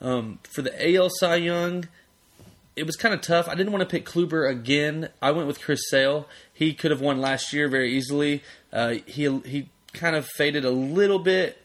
Um, 0.00 0.38
for 0.42 0.60
the 0.62 0.96
AL 0.96 1.08
Cy 1.18 1.36
Young, 1.36 1.88
it 2.76 2.84
was 2.84 2.96
kind 2.96 3.14
of 3.14 3.22
tough. 3.22 3.48
I 3.48 3.54
didn't 3.54 3.72
want 3.72 3.80
to 3.80 3.88
pick 3.88 4.04
Kluber 4.04 4.48
again. 4.48 5.08
I 5.22 5.30
went 5.30 5.48
with 5.48 5.60
Chris 5.60 5.80
Sale. 5.88 6.28
He 6.52 6.74
could 6.74 6.90
have 6.90 7.00
won 7.00 7.20
last 7.20 7.52
year 7.54 7.68
very 7.68 7.92
easily. 7.92 8.42
Uh, 8.70 8.96
he 9.06 9.38
he 9.40 9.70
kind 9.94 10.14
of 10.14 10.26
faded 10.26 10.66
a 10.66 10.70
little 10.70 11.18
bit, 11.18 11.56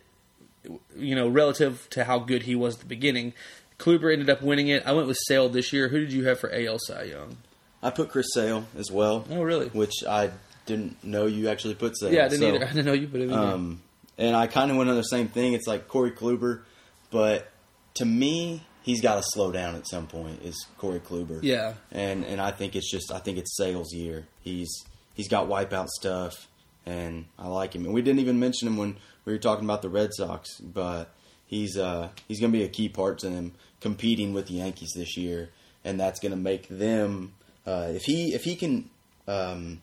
you 0.96 1.16
know, 1.16 1.28
relative 1.28 1.88
to 1.90 2.06
how 2.06 2.20
good 2.20 2.44
he 2.44 2.56
was 2.56 2.76
at 2.76 2.80
the 2.80 2.86
beginning. 2.86 3.34
Kluber 3.78 4.14
ended 4.14 4.30
up 4.30 4.42
winning 4.42 4.70
it. 4.70 4.84
I 4.86 4.94
went 4.94 5.08
with 5.08 5.18
Sale 5.28 5.50
this 5.50 5.74
year. 5.74 5.90
Who 5.90 6.00
did 6.00 6.14
you 6.14 6.26
have 6.26 6.40
for 6.40 6.50
AL 6.54 6.80
Cy 6.80 7.04
Young? 7.04 7.38
I 7.84 7.90
put 7.90 8.10
Chris 8.10 8.28
Sale 8.34 8.66
as 8.78 8.92
well. 8.92 9.26
Oh, 9.30 9.42
really? 9.42 9.68
Which 9.70 10.04
I 10.08 10.32
didn't 10.66 11.04
know 11.04 11.26
you 11.26 11.50
actually 11.50 11.76
put 11.76 11.98
Sale. 11.98 12.14
Yeah, 12.14 12.26
I 12.26 12.30
didn't 12.30 12.42
so, 12.42 12.56
either. 12.56 12.66
I 12.70 12.74
didn't 12.74 12.86
know 12.86 12.94
you 12.94 13.08
put 13.08 13.22
him. 13.22 13.34
Um, 13.34 13.82
and 14.18 14.36
I 14.36 14.48
kind 14.48 14.72
of 14.72 14.78
went 14.78 14.90
on 14.90 14.96
the 14.96 15.04
same 15.04 15.28
thing. 15.28 15.54
It's 15.54 15.68
like 15.68 15.88
Corey 15.88 16.12
Kluber, 16.12 16.62
but 17.10 17.52
to 17.96 18.06
me, 18.06 18.64
he's 18.84 19.02
got 19.02 19.16
to 19.16 19.24
slow 19.24 19.52
down 19.52 19.76
at 19.76 19.88
some 19.88 20.08
point. 20.08 20.42
Is 20.44 20.66
Corey 20.78 21.00
Kluber? 21.00 21.40
Yeah. 21.42 21.74
And 21.92 22.24
and 22.26 22.40
I 22.42 22.52
think 22.52 22.76
it's 22.76 22.90
just 22.90 23.12
I 23.12 23.20
think 23.20 23.38
it's 23.38 23.56
Sale's 23.58 23.94
year. 23.94 24.28
He's 24.42 24.70
he's 25.14 25.28
got 25.28 25.48
wipeout 25.48 25.88
stuff, 25.88 26.48
and 26.86 27.26
I 27.38 27.48
like 27.48 27.76
him. 27.76 27.86
And 27.86 27.94
we 27.94 28.02
didn't 28.02 28.20
even 28.20 28.40
mention 28.40 28.68
him 28.68 28.78
when 28.78 28.98
we 29.26 29.34
were 29.34 29.40
talking 29.40 29.66
about 29.66 29.82
the 29.82 29.90
Red 29.90 30.12
Sox, 30.14 30.60
but 30.60 31.10
he's 31.46 31.78
uh 31.78 32.10
he's 32.28 32.40
going 32.40 32.52
to 32.52 32.58
be 32.58 32.64
a 32.64 32.70
key 32.70 32.90
part 32.90 33.20
to 33.20 33.30
them 33.30 33.54
competing 33.80 34.34
with 34.34 34.48
the 34.48 34.56
Yankees 34.56 34.94
this 34.96 35.18
year, 35.18 35.50
and 35.84 36.00
that's 36.00 36.20
going 36.20 36.32
to 36.32 36.38
make 36.38 36.68
them 36.68 37.34
uh, 37.66 37.88
if 37.90 38.04
he 38.04 38.34
if 38.34 38.44
he 38.44 38.56
can 38.56 38.90
um, 39.28 39.82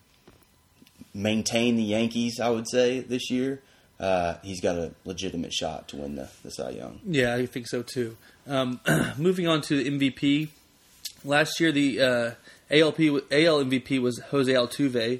maintain 1.13 1.75
the 1.75 1.83
Yankees, 1.83 2.39
I 2.39 2.49
would 2.49 2.69
say 2.69 2.99
this 2.99 3.29
year, 3.31 3.61
uh, 3.99 4.35
he's 4.43 4.61
got 4.61 4.75
a 4.75 4.91
legitimate 5.05 5.53
shot 5.53 5.87
to 5.89 5.97
win 5.97 6.15
the, 6.15 6.29
the 6.43 6.51
Cy 6.51 6.71
Young. 6.71 6.99
Yeah, 7.05 7.35
I 7.35 7.45
think 7.45 7.67
so 7.67 7.81
too. 7.81 8.17
Um, 8.47 8.79
moving 9.17 9.47
on 9.47 9.61
to 9.63 9.83
MVP, 9.83 10.49
last 11.23 11.59
year 11.59 11.71
the 11.71 12.01
uh, 12.01 12.31
ALP 12.71 12.99
AL 12.99 13.65
MVP 13.65 14.01
was 14.01 14.19
Jose 14.31 14.51
Altuve, 14.51 15.19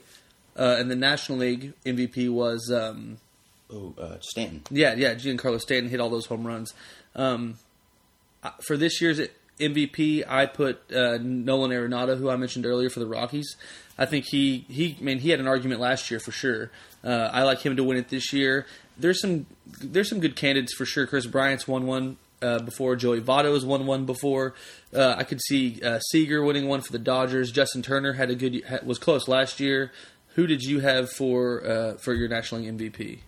uh, 0.58 0.76
and 0.78 0.90
the 0.90 0.96
National 0.96 1.40
League 1.40 1.74
MVP 1.86 2.30
was 2.30 2.72
um, 2.74 3.18
oh 3.72 3.94
uh, 4.00 4.18
Stanton. 4.22 4.62
Yeah, 4.70 4.96
yeah, 4.96 5.14
Giancarlo 5.16 5.60
Stanton 5.60 5.90
hit 5.90 6.00
all 6.00 6.10
those 6.10 6.26
home 6.26 6.46
runs. 6.46 6.74
Um, 7.16 7.56
uh, 8.44 8.52
for 8.66 8.78
this 8.78 9.02
year's 9.02 9.20
MVP, 9.60 10.24
I 10.28 10.46
put 10.46 10.82
uh, 10.94 11.18
Nolan 11.22 11.72
Arenado, 11.72 12.18
who 12.18 12.30
I 12.30 12.36
mentioned 12.36 12.66
earlier 12.66 12.90
for 12.90 13.00
the 13.00 13.08
Rockies. 13.08 13.56
I 13.98 14.06
think 14.06 14.26
he 14.30 14.66
he 14.70 14.98
I 15.00 15.04
mean 15.04 15.20
he 15.20 15.30
had 15.30 15.42
an 15.42 15.48
argument 15.48 15.82
last 15.82 16.10
year 16.10 16.20
for 16.22 16.32
sure. 16.32 16.72
Uh, 17.04 17.30
I 17.32 17.44
like 17.44 17.60
him 17.60 17.76
to 17.76 17.84
win 17.84 17.98
it 17.98 18.08
this 18.10 18.32
year. 18.32 18.66
There's 18.98 19.22
some 19.22 19.46
there's 19.68 20.10
some 20.10 20.22
good 20.22 20.38
candidates 20.38 20.74
for 20.74 20.86
sure. 20.86 21.06
Kris 21.06 21.26
Bryant's 21.26 21.68
won 21.68 21.86
one 21.86 22.18
uh, 22.42 22.60
before. 22.60 22.96
Joey 22.96 23.20
Votto 23.20 23.54
has 23.54 23.66
won 23.66 23.86
one 23.86 24.06
before. 24.06 24.54
Uh, 24.94 25.16
I 25.18 25.24
could 25.24 25.42
see 25.42 25.82
uh, 25.84 26.00
Seager 26.00 26.42
winning 26.44 26.68
one 26.68 26.80
for 26.82 26.94
the 26.94 27.00
Dodgers. 27.00 27.52
Justin 27.52 27.82
Turner 27.82 28.14
had 28.14 28.30
a 28.30 28.36
good 28.36 28.64
was 28.84 29.00
close 29.00 29.28
last 29.28 29.60
year. 29.60 29.92
Who 30.36 30.48
did 30.48 30.64
you 30.64 30.80
have 30.80 31.10
for 31.12 31.66
uh, 31.66 31.94
for 31.98 32.14
your 32.14 32.30
National 32.30 32.62
League 32.62 32.78
MVP? 32.78 33.20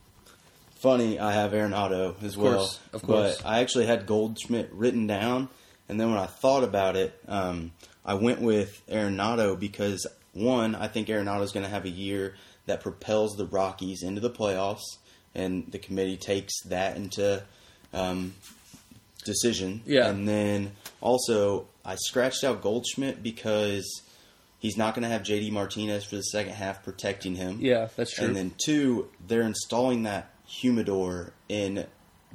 Funny, 0.76 1.20
I 1.20 1.34
have 1.34 1.52
Arenado 1.52 2.16
as 2.24 2.36
of 2.36 2.42
well. 2.42 2.74
Of 2.94 3.04
course, 3.04 3.42
but 3.42 3.46
I 3.46 3.60
actually 3.60 3.88
had 3.88 4.08
Goldschmidt 4.08 4.72
written 4.72 5.06
down 5.06 5.50
and 5.92 6.00
then 6.00 6.10
when 6.10 6.18
I 6.18 6.26
thought 6.26 6.64
about 6.64 6.96
it, 6.96 7.14
um, 7.28 7.74
I 8.06 8.14
went 8.14 8.40
with 8.40 8.82
Arenado 8.90 9.60
because 9.60 10.08
one, 10.32 10.74
I 10.74 10.88
think 10.88 11.10
Arenado 11.10 11.44
is 11.44 11.52
going 11.52 11.66
to 11.66 11.70
have 11.70 11.84
a 11.84 11.90
year 11.90 12.36
that 12.66 12.80
propels 12.80 13.36
the 13.36 13.46
Rockies 13.46 14.02
into 14.02 14.22
the 14.22 14.30
playoffs, 14.30 14.86
and 15.36 15.70
the 15.70 15.80
committee 15.80 16.16
takes 16.16 16.54
that 16.64 16.96
into 16.96 17.44
um, 17.94 18.34
decision. 19.26 19.82
Yeah. 19.86 20.08
And 20.08 20.26
then 20.26 20.72
also, 21.02 21.68
I 21.84 21.96
scratched 21.96 22.46
out 22.46 22.62
Goldschmidt 22.62 23.22
because 23.22 24.02
he's 24.60 24.78
not 24.78 24.96
going 24.96 25.04
to 25.04 25.10
have 25.10 25.24
JD 25.24 25.52
Martinez 25.52 26.06
for 26.06 26.16
the 26.16 26.24
second 26.24 26.54
half 26.54 26.86
protecting 26.86 27.36
him. 27.36 27.58
Yeah, 27.60 27.90
that's 27.98 28.16
true. 28.16 28.28
And 28.28 28.36
then 28.36 28.54
two, 28.64 29.10
they're 29.28 29.42
installing 29.42 30.04
that 30.04 30.32
humidor 30.46 31.34
in 31.50 31.86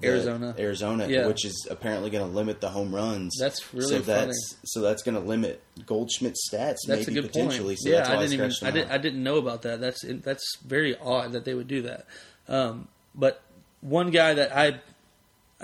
Arizona, 0.02 0.54
Arizona, 0.58 1.06
yeah. 1.08 1.26
which 1.26 1.44
is 1.44 1.66
apparently 1.70 2.10
going 2.10 2.26
to 2.26 2.34
limit 2.34 2.60
the 2.60 2.68
home 2.68 2.94
runs. 2.94 3.36
That's 3.38 3.72
really 3.72 3.88
so 3.88 4.02
funny. 4.02 4.26
that's 4.26 4.56
so 4.64 4.80
that's 4.80 5.02
going 5.02 5.14
to 5.14 5.20
limit 5.20 5.62
Goldschmidt's 5.86 6.48
stats. 6.50 6.78
That's 6.86 7.06
maybe 7.06 7.18
a 7.18 7.22
good 7.22 7.32
potentially. 7.32 7.74
point. 7.74 7.78
So 7.80 7.90
yeah, 7.90 8.10
I 8.10 8.16
didn't 8.16 8.32
even 8.34 8.52
I, 8.62 8.68
I, 8.68 8.70
did, 8.70 8.90
I 8.90 8.98
didn't 8.98 9.22
know 9.22 9.36
about 9.36 9.62
that. 9.62 9.80
That's 9.80 10.04
that's 10.06 10.58
very 10.58 10.96
odd 10.98 11.32
that 11.32 11.44
they 11.44 11.54
would 11.54 11.68
do 11.68 11.82
that. 11.82 12.06
Um, 12.48 12.88
but 13.14 13.42
one 13.80 14.10
guy 14.10 14.34
that 14.34 14.54
I 14.54 14.80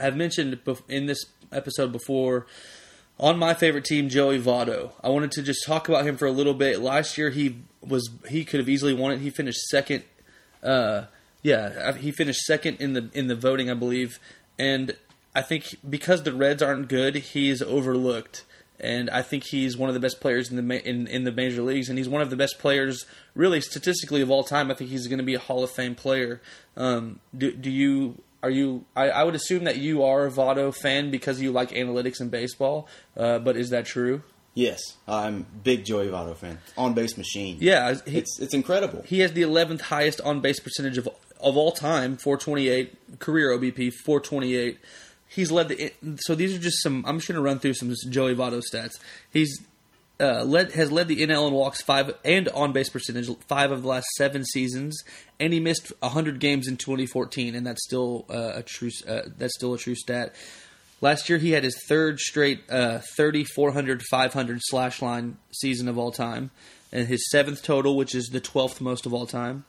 have 0.00 0.16
mentioned 0.16 0.58
in 0.88 1.06
this 1.06 1.24
episode 1.50 1.92
before 1.92 2.46
on 3.18 3.38
my 3.38 3.54
favorite 3.54 3.84
team, 3.84 4.08
Joey 4.08 4.40
Votto. 4.40 4.92
I 5.02 5.08
wanted 5.08 5.32
to 5.32 5.42
just 5.42 5.64
talk 5.66 5.88
about 5.88 6.06
him 6.06 6.16
for 6.16 6.26
a 6.26 6.32
little 6.32 6.54
bit. 6.54 6.80
Last 6.80 7.18
year, 7.18 7.30
he 7.30 7.58
was 7.80 8.10
he 8.28 8.44
could 8.44 8.60
have 8.60 8.68
easily 8.68 8.94
won 8.94 9.12
it. 9.12 9.20
He 9.20 9.30
finished 9.30 9.60
second. 9.68 10.04
Uh, 10.62 11.04
yeah, 11.42 11.92
he 11.96 12.12
finished 12.12 12.40
second 12.40 12.76
in 12.80 12.92
the 12.92 13.10
in 13.12 13.26
the 13.26 13.34
voting, 13.34 13.70
I 13.70 13.74
believe, 13.74 14.18
and 14.58 14.96
I 15.34 15.42
think 15.42 15.76
because 15.88 16.22
the 16.22 16.32
Reds 16.32 16.62
aren't 16.62 16.88
good, 16.88 17.16
he's 17.16 17.62
overlooked. 17.62 18.44
And 18.80 19.10
I 19.10 19.22
think 19.22 19.44
he's 19.44 19.76
one 19.76 19.88
of 19.88 19.94
the 19.94 20.00
best 20.00 20.20
players 20.20 20.50
in 20.50 20.56
the 20.56 20.88
in, 20.88 21.06
in 21.06 21.22
the 21.22 21.30
major 21.30 21.62
leagues, 21.62 21.88
and 21.88 21.98
he's 21.98 22.08
one 22.08 22.20
of 22.20 22.30
the 22.30 22.36
best 22.36 22.58
players, 22.58 23.06
really 23.34 23.60
statistically 23.60 24.22
of 24.22 24.30
all 24.30 24.42
time. 24.42 24.72
I 24.72 24.74
think 24.74 24.90
he's 24.90 25.06
going 25.06 25.18
to 25.18 25.24
be 25.24 25.34
a 25.34 25.38
Hall 25.38 25.62
of 25.62 25.70
Fame 25.70 25.94
player. 25.94 26.40
Um, 26.76 27.20
do, 27.36 27.52
do 27.52 27.70
you 27.70 28.22
are 28.42 28.50
you? 28.50 28.84
I, 28.96 29.10
I 29.10 29.22
would 29.22 29.36
assume 29.36 29.64
that 29.64 29.76
you 29.76 30.02
are 30.02 30.26
a 30.26 30.30
Votto 30.30 30.74
fan 30.74 31.12
because 31.12 31.40
you 31.40 31.52
like 31.52 31.70
analytics 31.70 32.20
in 32.20 32.28
baseball. 32.28 32.88
Uh, 33.16 33.38
but 33.38 33.56
is 33.56 33.70
that 33.70 33.86
true? 33.86 34.22
Yes, 34.54 34.80
I'm 35.08 35.46
big 35.62 35.84
Joey 35.84 36.08
Votto 36.08 36.36
fan. 36.36 36.58
On 36.76 36.92
base 36.92 37.16
machine. 37.16 37.56
Yeah, 37.60 37.94
he, 38.04 38.18
it's 38.18 38.38
it's 38.40 38.52
incredible. 38.52 39.02
he 39.06 39.20
has 39.20 39.32
the 39.32 39.42
11th 39.42 39.82
highest 39.82 40.20
on 40.20 40.40
base 40.40 40.60
percentage 40.60 40.98
of 40.98 41.08
of 41.42 41.56
all 41.56 41.72
time, 41.72 42.16
428 42.16 43.18
career 43.18 43.50
OBP, 43.58 43.92
428. 43.92 44.78
He's 45.28 45.50
led 45.50 45.68
the. 45.68 45.92
So 46.20 46.34
these 46.34 46.54
are 46.54 46.58
just 46.58 46.82
some. 46.82 47.04
I'm 47.06 47.18
just 47.18 47.28
going 47.28 47.36
to 47.36 47.42
run 47.42 47.58
through 47.58 47.74
some 47.74 47.94
Joey 48.10 48.34
Votto 48.34 48.62
stats. 48.62 48.92
He's 49.30 49.60
uh, 50.20 50.44
led 50.44 50.72
has 50.72 50.92
led 50.92 51.08
the 51.08 51.26
NL 51.26 51.48
in 51.48 51.54
walks 51.54 51.82
five 51.82 52.14
and 52.24 52.48
on 52.50 52.72
base 52.72 52.88
percentage 52.88 53.28
five 53.48 53.72
of 53.72 53.82
the 53.82 53.88
last 53.88 54.06
seven 54.16 54.44
seasons, 54.44 55.02
and 55.40 55.52
he 55.52 55.60
missed 55.60 55.92
100 56.00 56.38
games 56.38 56.68
in 56.68 56.76
2014, 56.76 57.54
and 57.54 57.66
that's 57.66 57.84
still 57.84 58.24
uh, 58.30 58.52
a 58.56 58.62
true 58.62 58.90
uh, 59.08 59.22
that's 59.36 59.54
still 59.54 59.74
a 59.74 59.78
true 59.78 59.96
stat. 59.96 60.34
Last 61.00 61.28
year, 61.28 61.38
he 61.38 61.50
had 61.50 61.64
his 61.64 61.76
third 61.88 62.20
straight 62.20 62.62
uh, 62.70 63.00
30, 63.16 63.42
400, 63.42 64.02
500 64.08 64.60
slash 64.62 65.02
line 65.02 65.36
season 65.52 65.88
of 65.88 65.98
all 65.98 66.12
time, 66.12 66.52
and 66.92 67.08
his 67.08 67.28
seventh 67.28 67.64
total, 67.64 67.96
which 67.96 68.14
is 68.14 68.26
the 68.26 68.40
12th 68.40 68.80
most 68.80 69.04
of 69.04 69.12
all 69.12 69.26
time. 69.26 69.64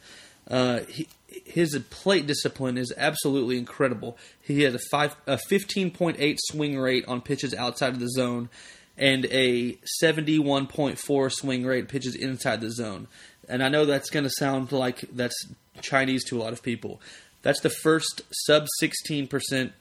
Uh, 0.47 0.81
he, 0.81 1.07
his 1.45 1.77
plate 1.89 2.27
discipline 2.27 2.77
is 2.77 2.93
absolutely 2.95 3.57
incredible. 3.57 4.17
He 4.41 4.63
has 4.63 4.75
a 4.75 4.79
five, 4.91 5.15
a 5.27 5.39
15.8 5.49 6.37
swing 6.39 6.77
rate 6.77 7.05
on 7.07 7.21
pitches 7.21 7.53
outside 7.53 7.93
of 7.93 7.99
the 7.99 8.09
zone, 8.09 8.49
and 8.97 9.25
a 9.25 9.77
71.4 10.03 11.31
swing 11.31 11.65
rate 11.65 11.87
pitches 11.87 12.15
inside 12.15 12.61
the 12.61 12.71
zone. 12.71 13.07
And 13.49 13.63
I 13.63 13.69
know 13.69 13.85
that's 13.85 14.09
going 14.09 14.23
to 14.23 14.31
sound 14.31 14.71
like 14.71 15.01
that's 15.13 15.35
Chinese 15.81 16.23
to 16.25 16.37
a 16.37 16.41
lot 16.41 16.53
of 16.53 16.63
people. 16.63 17.01
That's 17.41 17.61
the 17.61 17.69
first 17.69 18.21
sub 18.31 18.67
16% 18.81 19.71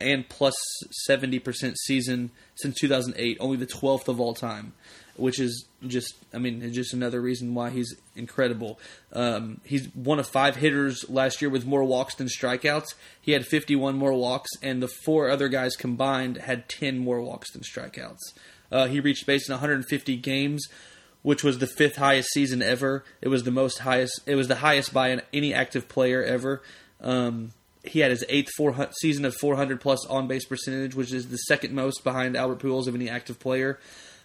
and 0.00 0.28
plus 0.28 0.54
70% 1.08 1.76
season 1.84 2.30
since 2.56 2.74
2008, 2.80 3.36
only 3.38 3.56
the 3.56 3.66
12th 3.66 4.08
of 4.08 4.20
all 4.20 4.34
time, 4.34 4.72
which 5.16 5.38
is 5.38 5.66
just, 5.86 6.14
I 6.32 6.38
mean, 6.38 6.72
just 6.72 6.94
another 6.94 7.20
reason 7.20 7.54
why 7.54 7.70
he's 7.70 7.94
incredible. 8.16 8.78
Um, 9.12 9.60
he's 9.64 9.86
one 9.94 10.18
of 10.18 10.26
five 10.26 10.56
hitters 10.56 11.08
last 11.08 11.42
year 11.42 11.50
with 11.50 11.66
more 11.66 11.84
walks 11.84 12.14
than 12.14 12.28
strikeouts. 12.28 12.94
He 13.20 13.32
had 13.32 13.46
51 13.46 13.96
more 13.96 14.14
walks, 14.14 14.50
and 14.62 14.82
the 14.82 14.88
four 14.88 15.28
other 15.28 15.48
guys 15.48 15.76
combined 15.76 16.38
had 16.38 16.68
10 16.68 16.98
more 16.98 17.20
walks 17.20 17.52
than 17.52 17.62
strikeouts. 17.62 18.32
Uh, 18.70 18.86
he 18.86 19.00
reached 19.00 19.26
base 19.26 19.48
in 19.48 19.52
150 19.52 20.16
games, 20.16 20.66
which 21.20 21.44
was 21.44 21.58
the 21.58 21.66
fifth 21.66 21.96
highest 21.96 22.30
season 22.30 22.62
ever. 22.62 23.04
It 23.20 23.28
was 23.28 23.44
the 23.44 23.50
most 23.50 23.80
highest. 23.80 24.20
It 24.26 24.34
was 24.34 24.48
the 24.48 24.56
highest 24.56 24.94
by 24.94 25.08
an, 25.08 25.22
any 25.32 25.52
active 25.52 25.88
player 25.88 26.22
ever. 26.22 26.62
Um, 27.00 27.52
he 27.84 27.98
had 27.98 28.10
his 28.10 28.24
eighth 28.28 28.50
season 29.00 29.24
of 29.24 29.34
400 29.34 29.80
plus 29.80 30.06
on 30.06 30.28
base 30.28 30.44
percentage, 30.44 30.94
which 30.94 31.12
is 31.12 31.28
the 31.28 31.36
second 31.36 31.74
most 31.74 32.04
behind 32.04 32.36
Albert 32.36 32.60
Pujols 32.60 32.86
of 32.86 32.94
any 32.94 33.08
active 33.08 33.40
player. 33.40 33.78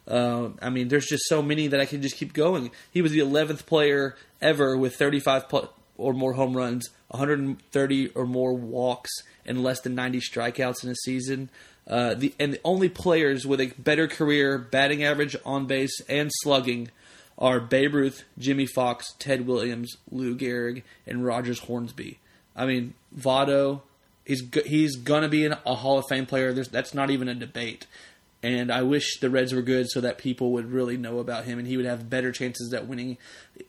Uh, 0.07 0.49
I 0.61 0.69
mean, 0.69 0.87
there's 0.87 1.05
just 1.05 1.25
so 1.25 1.41
many 1.41 1.67
that 1.67 1.79
I 1.79 1.85
can 1.85 2.01
just 2.01 2.15
keep 2.15 2.33
going. 2.33 2.71
He 2.91 3.01
was 3.01 3.11
the 3.11 3.19
11th 3.19 3.65
player 3.65 4.15
ever 4.41 4.77
with 4.77 4.95
35 4.95 5.49
plus 5.49 5.67
or 5.97 6.13
more 6.13 6.33
home 6.33 6.55
runs, 6.55 6.89
130 7.09 8.09
or 8.09 8.25
more 8.25 8.53
walks, 8.53 9.09
and 9.45 9.63
less 9.63 9.81
than 9.81 9.95
90 9.95 10.19
strikeouts 10.19 10.83
in 10.83 10.91
a 10.91 10.95
season. 10.95 11.49
Uh, 11.87 12.13
the 12.13 12.33
and 12.39 12.53
the 12.53 12.61
only 12.63 12.89
players 12.89 13.47
with 13.47 13.59
a 13.61 13.73
better 13.79 14.07
career 14.07 14.57
batting 14.57 15.03
average, 15.03 15.35
on 15.45 15.65
base, 15.65 15.99
and 16.09 16.29
slugging 16.41 16.91
are 17.37 17.59
Babe 17.59 17.93
Ruth, 17.93 18.23
Jimmie 18.37 18.65
Foxx, 18.65 19.13
Ted 19.19 19.47
Williams, 19.47 19.95
Lou 20.11 20.35
Gehrig, 20.35 20.83
and 21.05 21.25
Rogers 21.25 21.59
Hornsby. 21.59 22.19
I 22.55 22.65
mean, 22.65 22.93
Votto, 23.17 23.81
he's 24.25 24.43
he's 24.65 24.97
gonna 24.97 25.29
be 25.29 25.45
a 25.45 25.75
Hall 25.75 25.97
of 25.97 26.05
Fame 26.09 26.25
player. 26.25 26.51
There's, 26.51 26.67
that's 26.67 26.93
not 26.93 27.09
even 27.09 27.29
a 27.29 27.35
debate. 27.35 27.87
And 28.43 28.71
I 28.71 28.83
wish 28.83 29.19
the 29.19 29.29
Reds 29.29 29.53
were 29.53 29.63
good 29.63 29.89
so 29.89 29.99
that 30.01 30.19
people 30.19 30.51
would 30.51 30.71
really 30.71 30.95
know 30.95 31.19
about 31.19 31.45
him, 31.45 31.57
and 31.57 31.67
he 31.67 31.75
would 31.75 31.87
have 31.87 32.09
better 32.09 32.31
chances 32.31 32.71
at 32.73 32.87
winning 32.87 33.17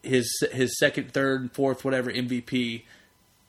his 0.02 0.30
his 0.52 0.78
second, 0.78 1.12
third, 1.12 1.52
fourth, 1.52 1.84
whatever 1.84 2.12
MVP. 2.12 2.82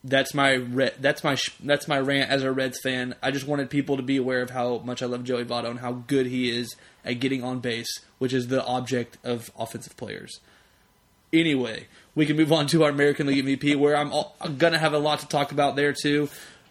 That's 0.02 0.34
my 0.34 0.60
that's 1.00 1.24
my 1.24 1.38
that's 1.62 1.88
my 1.90 2.00
rant 2.00 2.32
as 2.32 2.44
a 2.44 2.52
Reds 2.54 2.80
fan. 2.80 3.16
I 3.22 3.32
just 3.32 3.48
wanted 3.48 3.70
people 3.70 3.98
to 3.98 4.04
be 4.04 4.16
aware 4.16 4.42
of 4.42 4.52
how 4.52 4.78
much 4.78 5.04
I 5.04 5.08
love 5.08 5.26
Joey 5.26 5.44
Votto 5.44 5.70
and 5.70 5.80
how 5.80 5.92
good 5.92 6.26
he 6.26 6.58
is 6.58 6.76
at 7.04 7.20
getting 7.20 7.44
on 7.44 7.60
base, 7.60 8.00
which 8.18 8.34
is 8.34 8.48
the 8.48 8.64
object 8.66 9.18
of 9.24 9.52
offensive 9.58 9.98
players. 9.98 10.40
Anyway, 11.34 11.88
we 12.16 12.26
can 12.26 12.38
move 12.38 12.52
on 12.52 12.68
to 12.68 12.84
our 12.84 12.90
American 12.90 13.28
League 13.28 13.46
MVP, 13.46 13.76
where 13.76 13.96
I'm, 13.96 14.12
all, 14.12 14.36
I'm 14.42 14.58
to 14.58 14.78
have 14.78 14.94
a 14.94 15.00
lot 15.00 15.20
to 15.20 15.28
talk 15.28 15.52
about 15.52 15.76
there 15.76 15.94
too. 15.94 16.28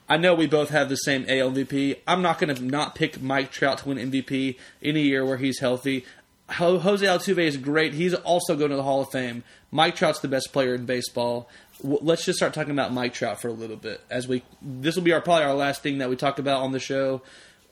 I 0.08 0.16
know 0.16 0.34
we 0.34 0.46
both 0.46 0.70
have 0.70 0.88
the 0.88 0.96
same 0.96 1.26
AL 1.28 1.52
MVP. 1.52 1.98
I'm 2.06 2.22
not 2.22 2.38
going 2.38 2.54
to 2.54 2.64
not 2.64 2.94
pick 2.94 3.20
Mike 3.20 3.50
Trout 3.50 3.78
to 3.78 3.88
win 3.88 3.98
MVP 3.98 4.56
any 4.82 5.02
year 5.02 5.24
where 5.24 5.36
he's 5.36 5.58
healthy. 5.58 6.04
Jose 6.52 7.04
Altuve 7.04 7.38
is 7.38 7.58
great. 7.58 7.92
He's 7.92 8.14
also 8.14 8.56
going 8.56 8.70
to 8.70 8.76
the 8.76 8.82
Hall 8.82 9.02
of 9.02 9.10
Fame. 9.10 9.44
Mike 9.70 9.96
Trout's 9.96 10.20
the 10.20 10.28
best 10.28 10.50
player 10.52 10.74
in 10.74 10.86
baseball. 10.86 11.48
Let's 11.82 12.24
just 12.24 12.38
start 12.38 12.54
talking 12.54 12.72
about 12.72 12.90
Mike 12.92 13.12
Trout 13.12 13.40
for 13.40 13.48
a 13.48 13.52
little 13.52 13.76
bit. 13.76 14.00
As 14.08 14.26
we, 14.26 14.42
this 14.62 14.96
will 14.96 15.02
be 15.02 15.12
our 15.12 15.20
probably 15.20 15.44
our 15.44 15.54
last 15.54 15.82
thing 15.82 15.98
that 15.98 16.08
we 16.08 16.16
talk 16.16 16.38
about 16.38 16.62
on 16.62 16.72
the 16.72 16.80
show. 16.80 17.20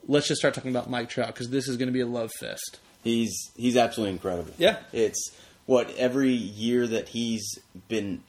Let's 0.07 0.29
just 0.29 0.41
start 0.41 0.53
talking 0.53 0.71
about 0.71 0.91
Mike 0.91 1.09
Trout 1.09 1.29
because 1.29 1.49
this 1.49 1.69
is 1.69 1.79
going 1.79 1.89
to 1.89 1.93
be 1.93 2.01
a 2.01 2.07
love 2.07 2.31
fest. 2.39 2.81
He's 3.03 3.51
he's 3.57 3.77
absolutely 3.77 4.13
incredible. 4.13 4.53
Yeah, 4.59 4.79
it's 4.93 5.31
what 5.65 5.95
every 5.97 6.33
year 6.33 6.87
that 6.87 7.09
he's 7.09 7.59
been 7.89 8.23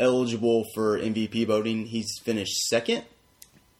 eligible 0.00 0.64
for 0.74 0.98
MVP 0.98 1.46
voting, 1.46 1.86
he's 1.86 2.18
finished 2.22 2.54
second 2.68 3.04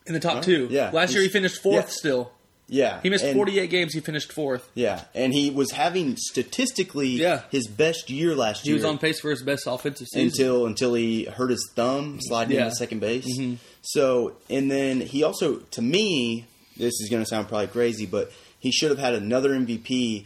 in 0.06 0.14
the 0.14 0.20
top 0.20 0.36
right? 0.36 0.42
two. 0.42 0.68
Yeah, 0.70 0.90
last 0.92 1.14
year 1.14 1.22
he 1.22 1.28
finished 1.28 1.62
fourth. 1.62 1.86
Yeah. 1.86 1.90
Still, 1.90 2.32
yeah, 2.68 3.00
he 3.02 3.10
missed 3.10 3.24
and, 3.24 3.36
48 3.36 3.68
games. 3.68 3.92
He 3.92 4.00
finished 4.00 4.32
fourth. 4.32 4.68
Yeah, 4.74 5.02
and 5.14 5.32
he 5.32 5.50
was 5.50 5.72
having 5.72 6.16
statistically 6.16 7.08
yeah. 7.08 7.42
his 7.50 7.66
best 7.66 8.08
year 8.08 8.34
last 8.34 8.62
he 8.62 8.70
year. 8.70 8.78
He 8.78 8.82
was 8.82 8.90
on 8.90 8.98
pace 8.98 9.20
for 9.20 9.30
his 9.30 9.42
best 9.42 9.66
offensive 9.66 10.08
season 10.08 10.28
until 10.28 10.66
until 10.66 10.94
he 10.94 11.24
hurt 11.24 11.50
his 11.50 11.70
thumb 11.74 12.18
sliding 12.20 12.56
yeah. 12.56 12.64
into 12.64 12.76
second 12.76 13.00
base. 13.00 13.26
Mm-hmm. 13.38 13.56
So, 13.82 14.36
and 14.48 14.70
then 14.70 15.00
he 15.00 15.22
also, 15.22 15.56
to 15.56 15.82
me, 15.82 16.46
this 16.76 17.00
is 17.00 17.08
going 17.10 17.22
to 17.22 17.28
sound 17.28 17.48
probably 17.48 17.66
crazy, 17.66 18.06
but 18.06 18.32
he 18.58 18.70
should 18.70 18.90
have 18.90 18.98
had 18.98 19.14
another 19.14 19.50
MVP 19.50 20.24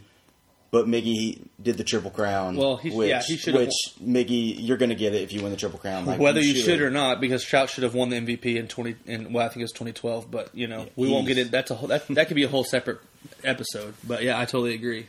but 0.69 0.85
Miggy 0.85 1.47
did 1.61 1.77
the 1.77 1.83
triple 1.83 2.11
crown. 2.11 2.55
Well, 2.55 2.77
he, 2.77 2.91
which, 2.91 3.09
yeah, 3.09 3.21
he 3.21 3.37
should. 3.37 3.55
Which 3.55 3.73
Miggy, 4.03 4.55
you're 4.59 4.77
going 4.77 4.89
to 4.89 4.95
get 4.95 5.13
it 5.13 5.21
if 5.21 5.31
you 5.31 5.41
win 5.41 5.51
the 5.51 5.57
triple 5.57 5.79
crown. 5.79 6.05
Like 6.05 6.19
whether 6.19 6.41
you 6.41 6.55
should. 6.55 6.65
should. 6.65 6.81
or 6.81 6.91
not, 6.91 7.21
because 7.21 7.43
Trout 7.43 7.69
should 7.69 7.83
have 7.83 7.93
won 7.93 8.09
the 8.09 8.17
MVP 8.17 8.55
in 8.55 8.67
twenty. 8.67 8.95
In 9.05 9.31
well, 9.31 9.45
I 9.45 9.49
think 9.49 9.61
it 9.61 9.63
was 9.63 9.71
2012. 9.71 10.29
But 10.29 10.53
you 10.53 10.67
know, 10.67 10.87
we 10.95 11.09
won't 11.09 11.27
get 11.27 11.37
it. 11.37 11.51
That's 11.51 11.71
a 11.71 11.75
whole, 11.75 11.87
that 11.89 12.07
that 12.09 12.27
could 12.27 12.35
be 12.35 12.43
a 12.43 12.49
whole 12.49 12.63
separate 12.63 12.99
episode. 13.43 13.93
But 14.05 14.23
yeah, 14.23 14.39
I 14.39 14.45
totally 14.45 14.73
agree. 14.73 15.07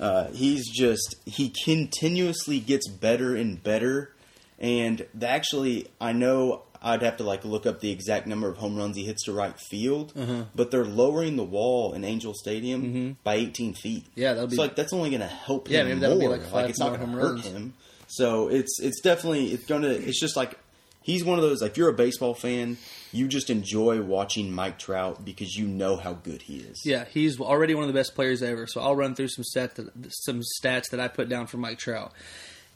Uh, 0.00 0.30
he's 0.32 0.68
just 0.68 1.16
he 1.26 1.52
continuously 1.64 2.58
gets 2.60 2.88
better 2.88 3.36
and 3.36 3.62
better, 3.62 4.12
and 4.58 5.06
actually, 5.22 5.86
I 6.00 6.12
know 6.12 6.62
I'd 6.84 7.02
have 7.02 7.16
to 7.16 7.24
like 7.24 7.46
look 7.46 7.64
up 7.64 7.80
the 7.80 7.90
exact 7.90 8.26
number 8.26 8.46
of 8.46 8.58
home 8.58 8.76
runs 8.76 8.96
he 8.96 9.04
hits 9.04 9.24
to 9.24 9.32
right 9.32 9.58
field, 9.58 10.12
uh-huh. 10.14 10.44
but 10.54 10.70
they're 10.70 10.84
lowering 10.84 11.36
the 11.36 11.42
wall 11.42 11.94
in 11.94 12.04
Angel 12.04 12.34
Stadium 12.34 12.82
mm-hmm. 12.82 13.12
by 13.24 13.36
18 13.36 13.72
feet. 13.72 14.04
Yeah, 14.14 14.34
that'll 14.34 14.48
be 14.48 14.56
so 14.56 14.62
like 14.62 14.76
that's 14.76 14.92
only 14.92 15.08
going 15.08 15.22
to 15.22 15.26
help 15.26 15.70
yeah, 15.70 15.80
him 15.80 15.88
maybe 15.88 16.00
that'll 16.00 16.18
be 16.18 16.28
like, 16.28 16.52
like 16.52 16.68
it's 16.68 16.78
not 16.78 16.98
going 16.98 17.10
to 17.10 17.16
hurt 17.16 17.32
runs. 17.32 17.46
him. 17.46 17.74
So 18.06 18.48
it's 18.48 18.78
it's 18.80 19.00
definitely 19.00 19.46
it's 19.46 19.64
going 19.64 19.82
to 19.82 19.90
it's 19.90 20.20
just 20.20 20.36
like 20.36 20.58
he's 21.00 21.24
one 21.24 21.38
of 21.38 21.42
those 21.42 21.62
like 21.62 21.72
if 21.72 21.78
you're 21.78 21.88
a 21.88 21.94
baseball 21.94 22.34
fan, 22.34 22.76
you 23.12 23.28
just 23.28 23.48
enjoy 23.48 24.02
watching 24.02 24.52
Mike 24.52 24.78
Trout 24.78 25.24
because 25.24 25.56
you 25.56 25.66
know 25.66 25.96
how 25.96 26.12
good 26.12 26.42
he 26.42 26.58
is. 26.58 26.82
Yeah, 26.84 27.06
he's 27.06 27.40
already 27.40 27.74
one 27.74 27.84
of 27.84 27.88
the 27.88 27.98
best 27.98 28.14
players 28.14 28.42
ever. 28.42 28.66
So 28.66 28.82
I'll 28.82 28.96
run 28.96 29.14
through 29.14 29.28
some 29.28 29.44
stats 29.44 29.74
that, 29.74 29.90
some 30.10 30.42
stats 30.60 30.90
that 30.90 31.00
I 31.00 31.08
put 31.08 31.30
down 31.30 31.46
for 31.46 31.56
Mike 31.56 31.78
Trout. 31.78 32.12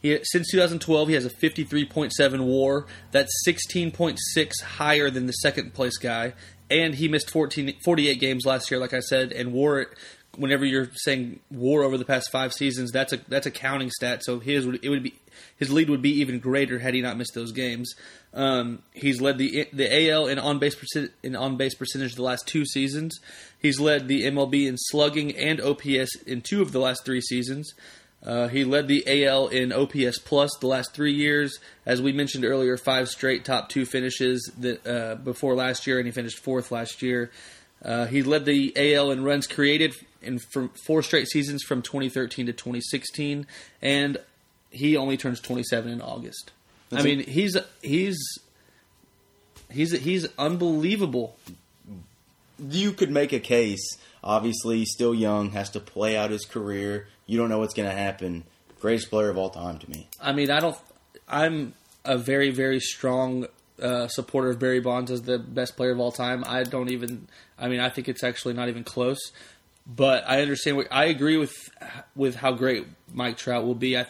He, 0.01 0.18
since 0.22 0.51
2012, 0.51 1.09
he 1.09 1.14
has 1.14 1.26
a 1.26 1.30
53.7 1.30 2.40
WAR. 2.40 2.86
That's 3.11 3.32
16.6 3.46 4.62
higher 4.62 5.11
than 5.11 5.26
the 5.26 5.32
second 5.32 5.74
place 5.74 5.96
guy, 5.99 6.34
and 6.70 6.94
he 6.94 7.09
missed 7.09 7.30
14, 7.30 7.80
48 7.84 8.20
games 8.20 8.46
last 8.46 8.70
year, 8.70 8.78
like 8.80 8.94
I 8.94 9.01
said, 9.01 9.32
and 9.32 9.53
WAR. 9.53 9.86
Whenever 10.36 10.64
you're 10.64 10.90
saying 10.94 11.40
WAR 11.51 11.82
over 11.82 11.99
the 11.99 12.05
past 12.05 12.30
five 12.30 12.53
seasons, 12.53 12.92
that's 12.92 13.12
a 13.12 13.16
that's 13.26 13.46
a 13.46 13.51
counting 13.51 13.90
stat. 13.90 14.22
So 14.22 14.38
his 14.38 14.66
would 14.66 14.78
it 14.84 14.88
would 14.88 15.03
be 15.03 15.18
his 15.57 15.72
lead 15.72 15.90
would 15.90 16.03
be 16.03 16.20
even 16.20 16.38
greater 16.38 16.78
had 16.78 16.94
he 16.94 17.01
not 17.01 17.16
missed 17.16 17.34
those 17.34 17.51
games. 17.51 17.94
Um, 18.32 18.82
he's 18.92 19.20
led 19.20 19.38
the 19.38 19.68
the 19.72 20.11
AL 20.11 20.28
in 20.28 20.38
on 20.38 20.61
base 20.61 20.76
in 21.24 21.34
on 21.34 21.57
base 21.57 21.74
percentage 21.74 22.14
the 22.14 22.22
last 22.22 22.46
two 22.46 22.64
seasons. 22.64 23.18
He's 23.59 23.80
led 23.80 24.07
the 24.07 24.26
MLB 24.26 24.68
in 24.68 24.76
slugging 24.76 25.34
and 25.36 25.61
OPS 25.61 26.14
in 26.24 26.42
two 26.42 26.62
of 26.62 26.70
the 26.70 26.78
last 26.78 27.05
three 27.05 27.22
seasons. 27.22 27.74
Uh, 28.24 28.48
he 28.48 28.64
led 28.64 28.88
the 28.88 29.24
AL 29.24 29.48
in 29.48 29.72
OPS 29.72 30.18
plus 30.18 30.50
the 30.60 30.66
last 30.66 30.92
three 30.92 31.12
years. 31.12 31.58
As 31.86 32.02
we 32.02 32.12
mentioned 32.12 32.44
earlier, 32.44 32.76
five 32.76 33.08
straight 33.08 33.44
top 33.44 33.68
two 33.68 33.86
finishes 33.86 34.50
that, 34.58 34.86
uh, 34.86 35.14
before 35.16 35.54
last 35.54 35.86
year, 35.86 35.98
and 35.98 36.06
he 36.06 36.12
finished 36.12 36.38
fourth 36.38 36.72
last 36.72 37.00
year. 37.00 37.30
Uh, 37.82 38.06
he 38.06 38.24
led 38.24 38.44
the 38.44 38.72
AL 38.76 39.12
in 39.12 39.22
runs 39.22 39.46
created 39.46 39.94
in 40.20 40.40
from 40.40 40.70
four 40.70 41.02
straight 41.02 41.28
seasons 41.28 41.62
from 41.62 41.80
2013 41.80 42.46
to 42.46 42.52
2016, 42.52 43.46
and 43.80 44.18
he 44.70 44.96
only 44.96 45.16
turns 45.16 45.38
27 45.40 45.92
in 45.92 46.02
August. 46.02 46.50
That's 46.90 47.04
I 47.04 47.06
mean, 47.06 47.20
he's 47.20 47.56
he's 47.82 48.18
He's 49.70 49.92
he's 49.92 50.26
unbelievable. 50.38 51.36
You 52.58 52.92
could 52.92 53.10
make 53.10 53.32
a 53.32 53.40
case. 53.40 53.96
Obviously, 54.22 54.84
still 54.84 55.14
young, 55.14 55.50
has 55.50 55.70
to 55.70 55.80
play 55.80 56.16
out 56.16 56.30
his 56.30 56.44
career. 56.44 57.08
You 57.26 57.38
don't 57.38 57.48
know 57.48 57.58
what's 57.58 57.74
going 57.74 57.88
to 57.88 57.94
happen. 57.94 58.44
Greatest 58.80 59.10
player 59.10 59.28
of 59.28 59.36
all 59.36 59.50
time 59.50 59.78
to 59.78 59.90
me. 59.90 60.08
I 60.20 60.32
mean, 60.32 60.50
I 60.50 60.60
don't. 60.60 60.76
I'm 61.28 61.74
a 62.04 62.16
very 62.16 62.50
very 62.50 62.80
strong 62.80 63.46
uh, 63.82 64.08
supporter 64.08 64.50
of 64.50 64.58
Barry 64.58 64.80
Bonds 64.80 65.10
as 65.10 65.22
the 65.22 65.38
best 65.38 65.76
player 65.76 65.90
of 65.90 66.00
all 66.00 66.12
time. 66.12 66.44
I 66.46 66.62
don't 66.62 66.90
even. 66.90 67.28
I 67.58 67.68
mean, 67.68 67.80
I 67.80 67.88
think 67.88 68.08
it's 68.08 68.22
actually 68.22 68.54
not 68.54 68.68
even 68.68 68.84
close. 68.84 69.18
But 69.86 70.24
I 70.28 70.42
understand. 70.42 70.76
What, 70.76 70.88
I 70.90 71.06
agree 71.06 71.36
with 71.36 71.54
with 72.14 72.36
how 72.36 72.52
great 72.52 72.86
Mike 73.12 73.36
Trout 73.36 73.64
will 73.64 73.74
be. 73.74 73.96
I 73.96 74.06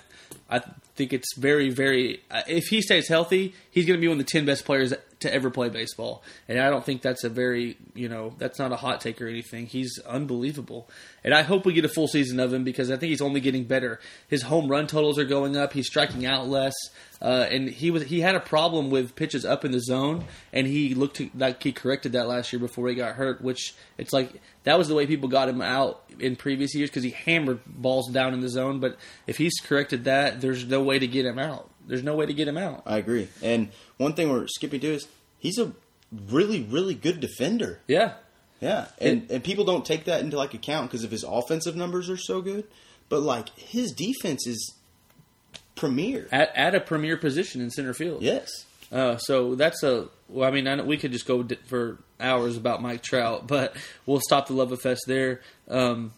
I 0.51 0.61
think 0.97 1.13
it's 1.13 1.37
very 1.37 1.71
very. 1.71 2.23
If 2.47 2.67
he 2.67 2.83
stays 2.83 3.09
healthy, 3.09 3.55
he's 3.71 3.87
going 3.87 3.99
to 3.99 4.01
be 4.01 4.09
one 4.09 4.21
of 4.21 4.27
the 4.27 4.31
ten 4.31 4.45
best 4.45 4.65
players 4.65 4.93
to 5.21 5.33
ever 5.33 5.51
play 5.51 5.69
baseball. 5.69 6.23
And 6.49 6.61
I 6.61 6.71
don't 6.71 6.85
think 6.85 7.03
that's 7.03 7.25
a 7.25 7.29
very 7.29 7.77
you 7.95 8.09
know 8.09 8.35
that's 8.39 8.59
not 8.59 8.73
a 8.73 8.77
hot 8.77 9.01
take 9.01 9.21
or 9.21 9.29
anything. 9.29 9.67
He's 9.67 9.99
unbelievable. 10.07 10.89
And 11.25 11.35
I 11.35 11.43
hope 11.43 11.67
we 11.67 11.73
get 11.73 11.85
a 11.85 11.89
full 11.89 12.09
season 12.09 12.41
of 12.41 12.53
him 12.53 12.65
because 12.65 12.91
I 12.91 12.97
think 12.97 13.11
he's 13.11 13.21
only 13.21 13.41
getting 13.41 13.65
better. 13.65 14.01
His 14.29 14.43
home 14.43 14.69
run 14.69 14.87
totals 14.87 15.19
are 15.19 15.25
going 15.25 15.57
up. 15.57 15.73
He's 15.73 15.87
striking 15.87 16.25
out 16.25 16.49
less. 16.49 16.75
Uh, 17.21 17.47
and 17.51 17.69
he 17.69 17.91
was 17.91 18.05
he 18.05 18.21
had 18.21 18.37
a 18.37 18.41
problem 18.41 18.91
with 18.91 19.17
pitches 19.17 19.45
up 19.45 19.65
in 19.65 19.73
the 19.73 19.81
zone, 19.81 20.25
and 20.53 20.67
he 20.67 20.95
looked 20.95 21.17
to, 21.17 21.31
like 21.35 21.61
he 21.63 21.73
corrected 21.73 22.13
that 22.13 22.29
last 22.29 22.53
year 22.53 22.61
before 22.61 22.89
he 22.89 22.95
got 22.95 23.17
hurt. 23.17 23.43
Which 23.43 23.75
it's 23.97 24.13
like 24.13 24.41
that 24.63 24.79
was 24.79 24.87
the 24.87 24.95
way 24.95 25.07
people 25.07 25.29
got 25.29 25.49
him 25.49 25.61
out 25.61 26.05
in 26.21 26.37
previous 26.37 26.75
years 26.77 26.91
because 26.91 27.03
he 27.03 27.11
hammered 27.11 27.61
balls 27.67 28.11
down 28.13 28.35
in 28.35 28.41
the 28.41 28.49
zone. 28.49 28.79
But 28.79 28.97
if 29.27 29.37
he's 29.37 29.59
corrected 29.61 30.05
that, 30.05 30.41
there's 30.41 30.65
no 30.65 30.83
way 30.83 31.01
to 31.01 31.09
get 31.09 31.27
him 31.27 31.41
out. 31.41 31.68
There's 31.89 32.05
no 32.05 32.15
way 32.15 32.27
to 32.27 32.33
get 32.35 32.47
him 32.47 32.57
out. 32.57 32.83
I 32.87 32.99
agree. 32.99 33.29
And 33.43 33.71
one 33.97 34.13
thing 34.13 34.31
we're 34.31 34.47
skipping 34.47 34.81
to 34.81 34.89
is 34.95 35.09
he's 35.39 35.59
a 35.59 35.73
really 36.31 36.63
really 36.63 36.95
good 36.95 37.19
defender. 37.21 37.81
Yeah, 37.89 38.13
Yeah, 38.61 38.87
and 39.01 39.29
and 39.31 39.43
people 39.43 39.65
don't 39.65 39.85
take 39.85 40.05
that 40.05 40.21
into 40.21 40.37
like 40.37 40.55
account 40.55 40.91
because 40.91 41.03
of 41.03 41.11
his 41.11 41.25
offensive 41.25 41.75
numbers 41.75 42.09
are 42.09 42.17
so 42.17 42.41
good, 42.41 42.65
but 43.09 43.21
like 43.21 43.49
his 43.59 43.91
defense 43.93 44.47
is 44.47 44.75
premier. 45.75 46.29
at, 46.31 46.55
at 46.55 46.75
a 46.75 46.81
premier 46.81 47.17
position 47.17 47.61
in 47.61 47.71
center 47.71 47.95
field. 47.95 48.23
Yes, 48.23 48.49
Uh, 48.93 49.17
so 49.17 49.55
that's 49.55 49.83
a. 49.83 50.09
Well, 50.29 50.47
I 50.47 50.53
mean, 50.53 50.67
I 50.69 50.75
know 50.75 50.85
we 50.85 50.99
could 50.99 51.13
just 51.13 51.27
go 51.27 51.47
for 51.67 51.99
hours 52.21 52.57
about 52.57 52.83
Mike 52.83 53.03
Trout, 53.03 53.47
but 53.57 53.75
we'll 54.07 54.21
stop 54.21 54.47
the 54.47 54.55
love 54.55 54.79
fest 54.81 55.03
there. 55.07 55.41
Um, 55.69 56.13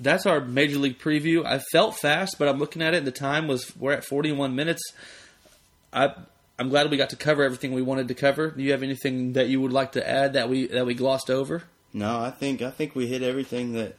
that's 0.00 0.26
our 0.26 0.40
major 0.40 0.78
league 0.78 0.98
preview. 0.98 1.44
I 1.44 1.60
felt 1.72 1.96
fast, 1.96 2.36
but 2.38 2.48
I'm 2.48 2.58
looking 2.58 2.82
at 2.82 2.94
it. 2.94 3.04
The 3.04 3.12
time 3.12 3.46
was 3.46 3.74
we're 3.76 3.92
at 3.92 4.04
41 4.04 4.54
minutes. 4.54 4.82
I 5.92 6.12
I'm 6.58 6.68
glad 6.68 6.90
we 6.90 6.96
got 6.98 7.10
to 7.10 7.16
cover 7.16 7.42
everything 7.42 7.72
we 7.72 7.82
wanted 7.82 8.08
to 8.08 8.14
cover. 8.14 8.50
Do 8.50 8.62
you 8.62 8.72
have 8.72 8.82
anything 8.82 9.32
that 9.32 9.48
you 9.48 9.60
would 9.62 9.72
like 9.72 9.92
to 9.92 10.08
add 10.08 10.34
that 10.34 10.48
we 10.48 10.66
that 10.66 10.86
we 10.86 10.94
glossed 10.94 11.30
over? 11.30 11.64
no, 11.92 12.20
I 12.20 12.30
think 12.30 12.62
I 12.62 12.70
think 12.70 12.94
we 12.94 13.06
hit 13.06 13.22
everything 13.22 13.72
that 13.72 13.96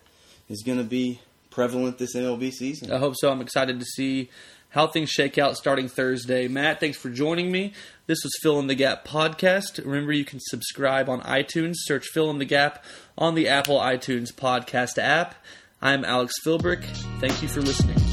is 0.49 0.63
going 0.63 0.77
to 0.77 0.83
be 0.83 1.19
prevalent 1.49 1.97
this 1.97 2.15
MLB 2.15 2.51
season. 2.51 2.91
I 2.91 2.97
hope 2.97 3.15
so. 3.17 3.31
I'm 3.31 3.41
excited 3.41 3.79
to 3.79 3.85
see 3.85 4.29
how 4.69 4.87
things 4.87 5.09
shake 5.09 5.37
out 5.37 5.57
starting 5.57 5.89
Thursday. 5.89 6.47
Matt, 6.47 6.79
thanks 6.79 6.97
for 6.97 7.09
joining 7.09 7.51
me. 7.51 7.73
This 8.07 8.19
was 8.23 8.31
Fill 8.41 8.59
in 8.59 8.67
the 8.67 8.75
Gap 8.75 9.05
podcast. 9.05 9.83
Remember, 9.83 10.13
you 10.13 10.23
can 10.23 10.39
subscribe 10.39 11.09
on 11.09 11.21
iTunes. 11.21 11.73
Search 11.77 12.07
Fill 12.07 12.29
in 12.29 12.37
the 12.37 12.45
Gap 12.45 12.83
on 13.17 13.35
the 13.35 13.49
Apple 13.49 13.79
iTunes 13.79 14.31
podcast 14.33 14.97
app. 14.97 15.35
I'm 15.83 16.05
Alex 16.05 16.35
Philbrick. 16.45 16.83
Thank 17.19 17.41
you 17.41 17.47
for 17.47 17.61
listening. 17.61 18.10